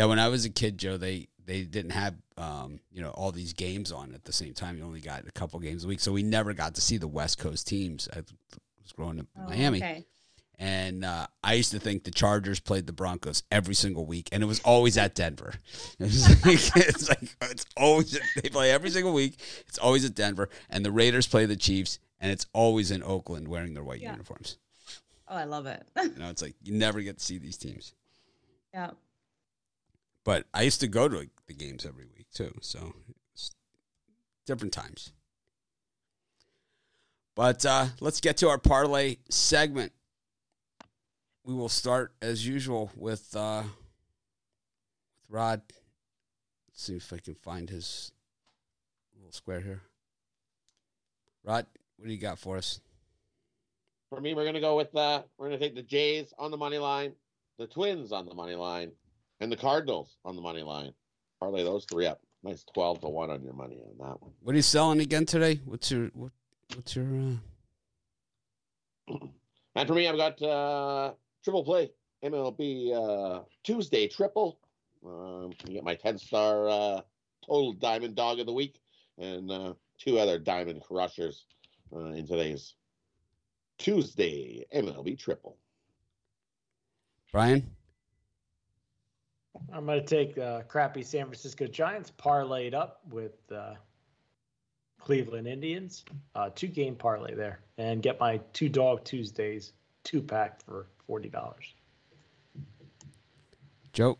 when 0.05 0.19
I 0.19 0.29
was 0.29 0.45
a 0.45 0.51
kid, 0.51 0.77
Joe, 0.77 0.99
they 0.99 1.29
they 1.47 1.63
didn't 1.63 1.93
have 1.93 2.15
um, 2.37 2.81
you 2.93 3.01
know 3.01 3.11
all 3.11 3.33
these 3.33 3.55
games 3.55 3.91
on 3.93 4.13
at 4.15 4.25
the 4.25 4.33
same 4.33 4.53
time. 4.53 4.77
You 4.77 4.85
only 4.85 5.01
got 5.01 5.27
a 5.27 5.33
couple 5.33 5.59
games 5.61 5.85
a 5.85 5.89
week, 5.89 6.01
so 6.01 6.13
we 6.13 6.23
never 6.23 6.53
got 6.53 6.75
to 6.75 6.81
see 6.83 6.99
the 6.99 7.09
West 7.09 7.39
Coast 7.39 7.67
teams. 7.67 8.09
I 8.13 8.19
was 8.19 8.93
growing 8.93 9.19
up 9.21 9.27
in 9.35 9.43
Oh, 9.43 9.49
Miami, 9.49 9.79
Okay. 9.79 10.05
and 10.59 11.05
uh, 11.05 11.27
I 11.43 11.55
used 11.55 11.71
to 11.73 11.79
think 11.81 12.05
the 12.05 12.11
Chargers 12.11 12.61
played 12.61 12.87
the 12.87 12.93
Broncos 12.93 13.43
every 13.51 13.75
single 13.75 14.05
week, 14.05 14.29
and 14.33 14.43
it 14.43 14.47
was 14.47 14.61
always 14.61 14.99
at 14.99 15.15
Denver. 15.15 15.55
It's 15.99 16.29
like, 16.45 16.87
it's 16.87 17.09
like 17.09 17.37
it's 17.51 17.65
always 17.77 18.19
they 18.43 18.49
play 18.51 18.71
every 18.71 18.91
single 18.91 19.15
week. 19.15 19.41
It's 19.67 19.79
always 19.79 20.05
at 20.05 20.15
Denver, 20.15 20.51
and 20.69 20.85
the 20.85 20.93
Raiders 20.93 21.27
play 21.27 21.47
the 21.47 21.57
Chiefs, 21.57 21.99
and 22.21 22.31
it's 22.31 22.47
always 22.53 22.91
in 22.91 23.03
Oakland 23.03 23.49
wearing 23.49 23.73
their 23.75 23.85
white 23.85 24.01
Yeah. 24.03 24.13
uniforms. 24.13 24.59
Oh, 25.29 25.35
I 25.37 25.45
love 25.45 25.67
it. 25.67 25.83
You 25.97 26.11
know, 26.19 26.29
it's 26.31 26.43
like 26.43 26.55
you 26.63 26.73
never 26.75 27.01
get 27.01 27.19
to 27.19 27.25
see 27.25 27.39
these 27.39 27.57
teams. 27.57 27.95
yeah. 28.75 28.91
But 30.27 30.45
I 30.53 30.63
used 30.63 30.81
to 30.81 30.89
go 30.89 31.09
to 31.09 31.29
the 31.47 31.55
games 31.55 31.87
every 31.87 32.05
week 32.05 32.27
too, 32.35 32.53
so 32.61 32.97
different 34.45 34.75
times. 34.75 35.13
But 37.37 37.65
uh, 37.65 37.87
let's 38.01 38.21
get 38.21 38.39
to 38.39 38.49
our 38.49 38.59
parlay 38.59 39.19
segment. 39.31 39.93
We 41.45 41.55
will 41.55 41.69
start 41.69 42.13
as 42.21 42.45
usual 42.45 42.91
with 42.97 43.37
uh, 43.37 43.63
Rod. 45.29 45.63
Let's 46.69 46.83
see 46.83 46.97
if 46.97 47.13
I 47.13 47.19
can 47.19 47.37
find 47.37 47.71
his 47.71 48.11
little 49.15 49.31
square 49.31 49.61
here. 49.61 49.83
Rod, 51.45 51.67
what 51.99 52.09
do 52.09 52.13
you 52.13 52.21
got 52.21 52.41
for 52.41 52.57
us? 52.57 52.81
For 54.11 54.21
me, 54.21 54.35
we're 54.35 54.45
gonna 54.45 54.61
go 54.61 54.77
with 54.77 54.95
uh 54.97 55.23
we're 55.39 55.47
gonna 55.47 55.61
take 55.61 55.77
the 55.77 55.83
Jays 55.83 56.35
on 56.37 56.51
the 56.51 56.57
money 56.57 56.79
line, 56.79 57.13
the 57.59 57.69
Twins 57.69 58.11
on 58.11 58.27
the 58.27 58.35
money 58.35 58.57
line, 58.57 58.91
and 59.41 59.51
the 59.51 59.57
Cardinals 59.57 60.17
on 60.25 60.37
the 60.37 60.43
money 60.43 60.63
line. 60.63 60.93
Parlay 61.41 61.65
those 61.65 61.85
three 61.85 62.07
up. 62.07 62.21
Nice 62.43 62.65
twelve 62.73 63.01
to 63.01 63.09
one 63.09 63.31
on 63.31 63.43
your 63.43 63.53
money 63.53 63.83
on 63.85 63.99
that 63.99 64.23
one. 64.23 64.33
What 64.41 64.53
are 64.53 64.57
you 64.57 64.63
selling 64.63 65.01
again 65.01 65.27
today? 65.27 65.61
What's 65.65 65.91
your 65.91 66.09
what, 66.15 66.33
what's 66.75 66.97
your 66.97 67.07
uh, 69.11 69.19
And 69.75 69.87
for 69.87 69.95
me, 69.95 70.09
I've 70.09 70.17
got 70.17 70.41
uh 70.41 71.13
triple 71.45 71.65
play 71.65 71.91
MLB 72.25 72.93
uh 72.95 73.43
Tuesday 73.65 74.09
triple. 74.09 74.59
Um, 75.05 75.53
you 75.67 75.75
get 75.75 75.85
my 75.85 75.95
ten 75.95 76.19
star 76.19 76.69
uh 76.69 77.01
total 77.47 77.75
diamond 77.75 78.15
dog 78.15 78.41
of 78.41 78.47
the 78.47 78.53
week 78.53 78.81
and 79.19 79.51
uh 79.51 79.75
two 79.99 80.19
other 80.19 80.39
diamond 80.39 80.83
crushers 80.83 81.45
uh, 81.95 82.13
in 82.13 82.27
today's 82.27 82.75
Tuesday 83.79 84.65
MLB 84.75 85.19
triple. 85.19 85.59
Brian? 87.33 87.76
I'm 89.73 89.87
going 89.87 90.01
to 90.01 90.07
take 90.07 90.39
uh, 90.39 90.63
crappy 90.63 91.03
San 91.03 91.25
Francisco 91.25 91.67
Giants 91.67 92.13
parlayed 92.19 92.75
up 92.75 93.01
with 93.11 93.35
uh, 93.53 93.75
Cleveland 95.01 95.47
Indians, 95.47 96.05
uh, 96.35 96.51
two 96.55 96.67
game 96.67 96.95
parlay 96.95 97.35
there, 97.35 97.61
and 97.79 98.03
get 98.03 98.19
my 98.19 98.39
two 98.53 98.69
dog 98.69 99.05
Tuesdays 99.05 99.73
two 100.05 100.23
pack 100.23 100.63
for 100.65 100.87
forty 101.07 101.29
dollars. 101.29 101.75
Joe? 103.93 104.19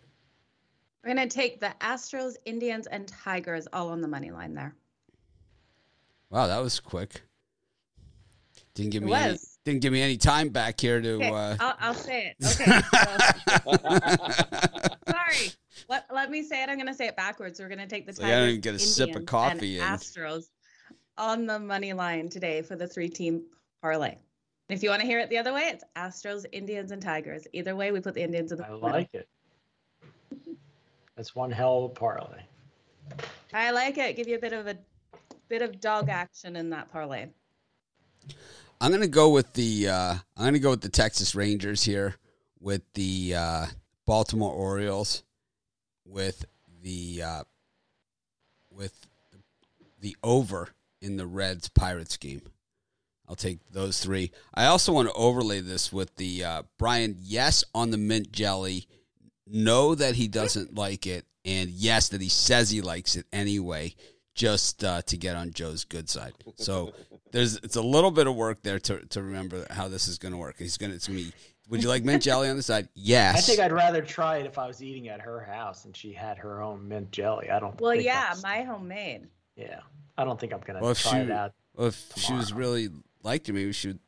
We're 1.05 1.15
going 1.15 1.29
to 1.29 1.35
take 1.35 1.61
the 1.61 1.73
Astros, 1.81 2.35
Indians, 2.45 2.87
and 2.89 3.07
Tigers 3.07 3.69
all 3.73 3.91
on 3.91 4.01
the 4.01 4.09
money 4.09 4.31
line 4.31 4.55
there. 4.55 4.75
Wow, 6.31 6.49
that 6.49 6.59
was 6.59 6.81
quick. 6.81 7.23
Didn't 8.77 8.93
give 8.93 9.03
It 9.03 9.07
me 9.07 9.15
any, 9.15 9.39
didn't 9.65 9.81
give 9.81 9.93
me 9.93 10.03
any 10.03 10.17
time 10.19 10.51
back 10.51 10.79
here 10.79 11.01
to. 11.01 11.09
Okay, 11.15 11.31
Uh, 11.31 11.57
I'll, 11.59 11.75
I'll 11.81 11.95
say 11.95 12.35
it. 12.39 12.57
Okay. 12.61 12.81
so- 13.65 14.97
sorry. 15.09 15.51
Let, 15.89 16.05
let 16.13 16.31
me 16.31 16.43
say 16.43 16.63
it. 16.63 16.69
I'm 16.69 16.77
going 16.77 16.87
to 16.89 16.95
say 16.95 17.07
it 17.07 17.17
backwards. 17.17 17.59
We're 17.59 17.69
going 17.69 17.79
to 17.79 17.87
take 17.87 18.05
the 18.07 18.11
It's 18.11 18.21
like 18.21 18.29
I 18.33 18.35
didn't 18.35 18.49
even 18.51 18.61
get 18.61 18.75
a 18.75 18.79
sip 18.79 19.09
of 19.11 19.17
Indians, 19.17 19.29
coffee 19.31 19.79
and 19.81 19.93
in. 19.93 19.99
Astros 19.99 20.45
on 21.17 21.47
the 21.47 21.59
money 21.59 21.93
line 21.95 22.29
today 22.29 22.61
for 22.63 22.77
the 22.77 22.87
three 22.87 23.09
team 23.09 23.43
parlay. 23.81 24.11
And 24.69 24.77
if 24.77 24.83
you 24.83 24.91
want 24.91 25.01
to 25.01 25.07
hear 25.07 25.21
it 25.21 25.31
the 25.31 25.39
other 25.39 25.53
way, 25.55 25.63
it's 25.73 25.85
Astros, 25.97 26.45
Indians, 26.53 26.91
and 26.93 27.01
Tigers. 27.01 27.47
Either 27.55 27.75
way, 27.75 27.93
we 27.93 28.01
put 28.01 28.15
the 28.15 28.23
Indians 28.23 28.53
in 28.53 28.59
the 28.59 28.67
I 28.67 28.71
middle. 28.71 28.91
like 28.91 29.15
it. 29.15 29.29
That's 31.17 31.35
one 31.35 31.51
hell 31.51 31.79
of 31.79 31.85
a 31.85 31.89
parlay. 31.95 32.43
I 33.55 33.71
like 33.71 33.97
it. 33.97 34.17
Give 34.17 34.29
you 34.29 34.37
a 34.37 34.41
bit 34.41 34.53
of 34.53 34.67
a 34.67 34.77
bit 35.49 35.63
of 35.63 35.81
dog 35.81 36.09
action 36.11 36.57
in 36.57 36.69
that 36.71 36.91
parlay. 36.93 37.27
I'm 38.81 38.91
gonna 38.93 39.07
go 39.09 39.31
with 39.31 39.53
the. 39.55 39.89
Uh, 39.89 40.15
I'm 40.37 40.45
gonna 40.45 40.59
go 40.59 40.71
with 40.71 40.83
the 40.83 40.89
Texas 40.89 41.35
Rangers 41.35 41.83
here, 41.83 42.17
with 42.61 42.83
the 42.95 43.35
uh, 43.35 43.67
Baltimore 44.07 44.53
Orioles, 44.53 45.23
with 46.05 46.45
the 46.83 47.23
uh, 47.23 47.45
with 48.71 49.07
the 50.01 50.17
over 50.23 50.69
in 51.01 51.17
the 51.17 51.27
Reds 51.27 51.69
Pirates 51.69 52.17
game. 52.17 52.43
I'll 53.29 53.35
take 53.35 53.59
those 53.73 54.01
three. 54.01 54.31
I 54.55 54.67
also 54.67 54.93
want 54.93 55.09
to 55.09 55.15
overlay 55.15 55.61
this 55.61 55.93
with 55.93 56.15
the 56.17 56.45
uh, 56.45 56.63
Brian. 56.79 57.17
Yes, 57.21 57.65
on 57.75 57.91
the 57.91 57.99
mint 57.99 58.31
jelly. 58.31 58.87
No, 59.47 59.95
that 59.95 60.17
he 60.17 60.29
doesn't 60.29 60.75
like 60.75 61.07
it, 61.07 61.25
and 61.45 61.71
yes, 61.71 62.09
that 62.09 62.21
he 62.21 62.29
says 62.29 62.69
he 62.69 62.81
likes 62.81 63.15
it 63.15 63.27
anyway, 63.33 63.95
just 64.37 64.85
uh, 64.85 65.03
to 65.03 65.17
get 65.17 65.35
on 65.35 65.51
Joe's 65.53 65.85
good 65.85 66.09
side. 66.09 66.35
So 66.57 66.93
there's 67.33 67.57
it's 67.57 67.75
a 67.77 67.83
little 67.83 68.11
bit 68.13 68.27
of 68.29 68.37
work 68.37 68.63
there 68.63 68.79
to 68.79 68.99
to 69.07 69.23
remember 69.23 69.67
how 69.71 69.89
this 69.89 70.07
is 70.07 70.19
going 70.19 70.33
to 70.33 70.39
work. 70.39 70.57
He's 70.59 70.77
going 70.77 70.91
to 70.91 70.97
it's 70.97 71.09
me. 71.09 71.33
Would 71.69 71.83
you 71.83 71.89
like 71.89 72.05
mint 72.05 72.23
jelly 72.23 72.49
on 72.49 72.57
the 72.57 72.63
side? 72.63 72.89
Yes. 72.95 73.37
I 73.39 73.41
think 73.41 73.59
I'd 73.59 73.73
rather 73.73 74.01
try 74.03 74.37
it 74.37 74.47
if 74.47 74.57
I 74.59 74.69
was 74.69 74.81
eating 74.83 75.09
at 75.09 75.21
her 75.21 75.41
house 75.41 75.85
and 75.85 75.97
she 75.97 76.13
had 76.13 76.39
her 76.39 76.63
own 76.63 76.87
mint 76.87 77.11
jelly. 77.11 77.51
I 77.51 77.59
don't. 77.59 77.81
Well, 77.81 77.91
think 77.93 78.05
yeah, 78.05 78.27
I'm- 78.29 78.41
my 78.43 78.63
homemade. 78.63 79.27
yeah. 79.57 79.81
I 80.19 80.25
don't 80.25 80.39
think 80.39 80.53
I'm 80.55 80.61
gonna 80.61 80.81
Well, 80.81 80.93
if 80.93 81.03
try 81.03 81.13
she- 81.13 81.19
it 81.25 81.31
out. 81.33 81.53
well, 81.75 81.89
if 81.89 82.13
she 82.17 82.33
was 82.35 82.53
really 82.53 82.89
liked 83.25 83.49
you, 83.49 83.55
maybe 83.55 83.73
she 83.73 83.89
would 83.89 83.99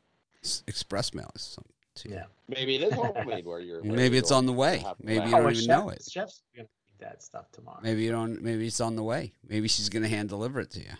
express 0.67 1.13
mail 1.13 1.29
us 1.35 1.41
something. 1.55 1.73
to 1.95 2.09
you. 2.09 2.15
Yeah. 2.15 2.23
Maybe 2.47 2.75
it 2.77 2.83
is 2.83 2.93
homemade 2.93 3.45
where 3.45 3.59
you're. 3.59 3.81
where 3.81 3.91
Maybe 3.91 4.15
you're 4.15 4.23
it's 4.23 4.31
on 4.31 4.45
the 4.45 4.53
way. 4.53 4.77
You'll 4.77 4.87
have 4.87 4.97
to 4.97 5.05
Maybe 5.05 5.25
you 5.25 5.31
don't 5.31 5.45
a 5.45 5.49
even 5.49 5.55
chef, 5.55 5.67
know 5.67 5.89
it. 5.89 6.03
Chef's 6.09 6.41
gonna 6.55 6.65
eat 6.65 6.69
that 6.99 7.23
stuff 7.23 7.51
tomorrow. 7.51 7.79
Maybe 7.81 8.03
you 8.03 8.11
don't. 8.11 8.41
Maybe 8.41 8.67
it's 8.67 8.79
on 8.81 8.95
the 8.95 9.03
way. 9.03 9.33
Maybe 9.47 9.67
she's 9.67 9.89
going 9.89 10.03
to 10.03 10.09
hand 10.09 10.29
deliver 10.29 10.59
it 10.59 10.71
to 10.71 10.79
you. 10.79 10.91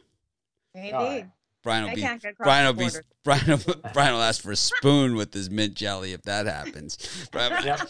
Maybe. 0.75 0.93
All 0.93 1.05
right. 1.05 1.27
Brian 1.63 1.83
will 1.83 1.91
I 1.91 1.95
be. 1.95 2.01
can't 2.01 2.21
get 2.21 2.31
across 2.31 2.45
Brian 2.45 2.65
will 2.67 2.73
be. 2.73 2.89
Brian 3.23 3.45
will, 3.47 3.75
Brian 3.93 4.13
will 4.13 4.21
ask 4.21 4.41
for 4.41 4.51
a 4.51 4.55
spoon 4.55 5.15
with 5.15 5.33
his 5.33 5.49
mint 5.49 5.73
jelly 5.73 6.13
if 6.13 6.21
that 6.23 6.45
happens. 6.45 6.97
Brian- 7.31 7.63
Yep. 7.65 7.89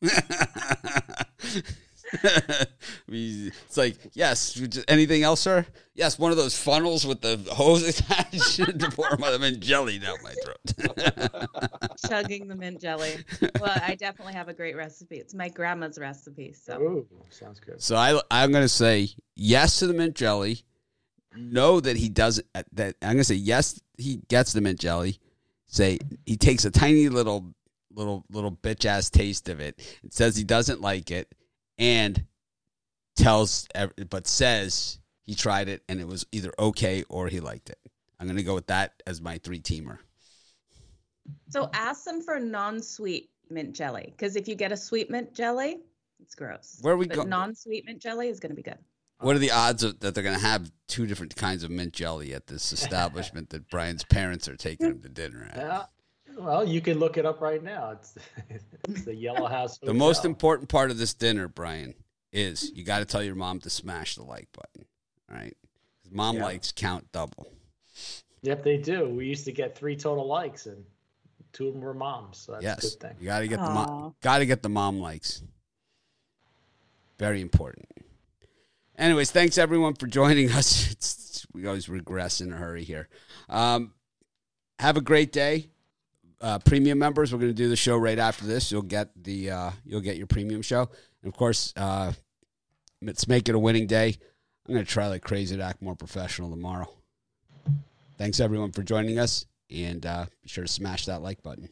We- 0.00 0.10
it's 3.08 3.76
like 3.76 3.96
yes. 4.14 4.60
Anything 4.88 5.22
else, 5.22 5.40
sir? 5.40 5.66
Yes, 5.94 6.18
one 6.18 6.30
of 6.30 6.36
those 6.36 6.56
funnels 6.56 7.06
with 7.06 7.20
the 7.20 7.36
hose 7.52 7.82
attached 8.00 8.56
to 8.78 8.90
pour 8.90 9.16
my 9.18 9.36
mint 9.38 9.60
jelly 9.60 9.98
down 9.98 10.16
my 10.22 10.34
throat. 10.44 11.88
Chugging 12.08 12.48
the 12.48 12.54
mint 12.56 12.80
jelly. 12.80 13.16
Well, 13.60 13.78
I 13.82 13.94
definitely 13.94 14.34
have 14.34 14.48
a 14.48 14.54
great 14.54 14.76
recipe. 14.76 15.16
It's 15.16 15.34
my 15.34 15.48
grandma's 15.48 15.98
recipe. 15.98 16.52
So 16.52 16.80
Ooh, 16.80 17.06
sounds 17.30 17.60
good. 17.60 17.80
so 17.82 17.96
I, 17.96 18.20
I'm 18.30 18.50
going 18.52 18.64
to 18.64 18.68
say 18.68 19.08
yes 19.34 19.78
to 19.80 19.86
the 19.86 19.94
mint 19.94 20.14
jelly. 20.14 20.60
No, 21.36 21.80
that 21.80 21.96
he 21.96 22.08
doesn't. 22.08 22.46
uh, 22.54 22.62
That 22.72 22.96
I'm 23.02 23.08
going 23.08 23.18
to 23.18 23.24
say 23.24 23.34
yes. 23.34 23.80
He 23.98 24.16
gets 24.28 24.52
the 24.52 24.60
mint 24.60 24.78
jelly. 24.80 25.18
Say 25.66 25.98
he 26.26 26.36
takes 26.36 26.64
a 26.64 26.70
tiny 26.70 27.08
little, 27.08 27.54
little, 27.92 28.24
little 28.30 28.52
bitch 28.52 28.84
ass 28.84 29.10
taste 29.10 29.48
of 29.48 29.58
it. 29.60 29.80
It 30.04 30.12
says 30.14 30.36
he 30.36 30.44
doesn't 30.44 30.80
like 30.80 31.10
it, 31.10 31.32
and 31.78 32.24
tells, 33.16 33.68
but 34.10 34.26
says 34.26 34.98
he 35.22 35.34
tried 35.34 35.68
it 35.68 35.82
and 35.88 36.00
it 36.00 36.06
was 36.06 36.26
either 36.32 36.52
okay 36.58 37.04
or 37.08 37.28
he 37.28 37.40
liked 37.40 37.70
it. 37.70 37.78
I'm 38.18 38.26
going 38.26 38.36
to 38.36 38.42
go 38.42 38.54
with 38.54 38.68
that 38.68 39.02
as 39.06 39.20
my 39.20 39.38
three 39.38 39.60
teamer. 39.60 39.98
So 41.48 41.70
ask 41.72 42.04
them 42.04 42.20
for 42.22 42.38
non-sweet 42.38 43.30
mint 43.50 43.74
jelly 43.74 44.12
because 44.16 44.36
if 44.36 44.48
you 44.48 44.54
get 44.54 44.72
a 44.72 44.76
sweet 44.76 45.10
mint 45.10 45.34
jelly, 45.34 45.80
it's 46.20 46.34
gross. 46.34 46.78
Where 46.82 46.96
we 46.96 47.06
but 47.06 47.16
go? 47.16 47.22
Non-sweet 47.22 47.84
mint 47.86 48.00
jelly 48.00 48.28
is 48.28 48.40
going 48.40 48.50
to 48.50 48.56
be 48.56 48.62
good. 48.62 48.78
What 49.20 49.36
are 49.36 49.38
the 49.38 49.52
odds 49.52 49.82
of, 49.82 50.00
that 50.00 50.14
they're 50.14 50.24
going 50.24 50.38
to 50.38 50.44
have 50.44 50.70
two 50.88 51.06
different 51.06 51.34
kinds 51.36 51.64
of 51.64 51.70
mint 51.70 51.92
jelly 51.92 52.34
at 52.34 52.46
this 52.46 52.72
establishment 52.72 53.50
that 53.50 53.70
Brian's 53.70 54.04
parents 54.04 54.48
are 54.48 54.56
taking 54.56 54.88
him 54.88 55.00
to 55.02 55.08
dinner 55.08 55.48
at? 55.50 55.56
Yeah. 55.56 55.84
Well, 56.36 56.66
you 56.66 56.80
can 56.80 56.98
look 56.98 57.16
it 57.16 57.24
up 57.26 57.40
right 57.40 57.62
now. 57.62 57.90
It's, 57.92 58.14
it's 58.88 59.04
the 59.04 59.14
Yellow 59.14 59.46
House. 59.48 59.78
The 59.78 59.94
most 59.94 60.24
important 60.24 60.68
part 60.68 60.90
of 60.90 60.98
this 60.98 61.14
dinner, 61.14 61.48
Brian, 61.48 61.94
is 62.32 62.72
you 62.74 62.84
got 62.84 62.98
to 63.00 63.04
tell 63.04 63.22
your 63.22 63.34
mom 63.34 63.60
to 63.60 63.70
smash 63.70 64.16
the 64.16 64.24
like 64.24 64.48
button. 64.52 64.86
All 65.30 65.36
right? 65.36 65.56
'Cause 66.02 66.12
Mom 66.12 66.36
Yeah. 66.36 66.44
likes 66.44 66.72
count 66.72 67.10
double. 67.12 67.46
Yep, 68.42 68.62
they 68.62 68.76
do. 68.76 69.08
We 69.08 69.26
used 69.26 69.44
to 69.46 69.52
get 69.52 69.74
three 69.76 69.96
total 69.96 70.26
likes, 70.26 70.66
and 70.66 70.84
two 71.52 71.68
of 71.68 71.74
them 71.74 71.82
were 71.82 71.94
moms. 71.94 72.36
So 72.38 72.52
that's 72.52 72.62
a 72.62 72.66
yes, 72.66 72.80
good 72.96 73.00
thing. 73.00 73.16
you 73.20 73.26
got 73.26 73.38
to 73.40 73.48
get 73.48 73.62
the 73.64 73.70
mom. 73.70 74.14
Got 74.20 74.38
to 74.38 74.46
get 74.46 74.62
the 74.62 74.68
mom 74.68 75.00
likes. 75.00 75.42
Very 77.18 77.40
important. 77.40 77.86
Anyways, 78.98 79.30
thanks 79.30 79.56
everyone 79.56 79.94
for 79.94 80.06
joining 80.06 80.50
us. 80.52 80.90
It's, 80.90 81.46
we 81.54 81.66
always 81.66 81.88
regress 81.88 82.40
in 82.40 82.52
a 82.52 82.56
hurry 82.56 82.84
here. 82.84 83.08
Um, 83.48 83.94
have 84.78 84.96
a 84.96 85.00
great 85.00 85.32
day, 85.32 85.70
uh, 86.44 86.58
premium 86.58 86.98
members. 86.98 87.32
We're 87.32 87.40
going 87.40 87.50
to 87.50 87.56
do 87.56 87.70
the 87.70 87.76
show 87.76 87.96
right 87.96 88.18
after 88.18 88.44
this. 88.44 88.70
You'll 88.70 88.82
get 88.82 89.08
the 89.24 89.50
uh, 89.50 89.70
you'll 89.84 90.02
get 90.02 90.16
your 90.16 90.26
premium 90.26 90.60
show, 90.60 90.82
and 91.22 91.32
of 91.32 91.34
course, 91.34 91.72
uh, 91.74 92.12
let's 93.00 93.26
make 93.26 93.48
it 93.48 93.54
a 93.54 93.58
winning 93.58 93.86
day. 93.86 94.14
I'm 94.68 94.74
going 94.74 94.84
to 94.84 94.90
try 94.90 95.08
like 95.08 95.22
crazy 95.22 95.56
to 95.56 95.62
act 95.62 95.80
more 95.80 95.96
professional 95.96 96.50
tomorrow. 96.50 96.88
Thanks 98.18 98.40
everyone 98.40 98.72
for 98.72 98.82
joining 98.82 99.18
us, 99.18 99.46
and 99.70 100.04
uh, 100.04 100.26
be 100.42 100.48
sure 100.50 100.64
to 100.64 100.70
smash 100.70 101.06
that 101.06 101.22
like 101.22 101.42
button. 101.42 101.68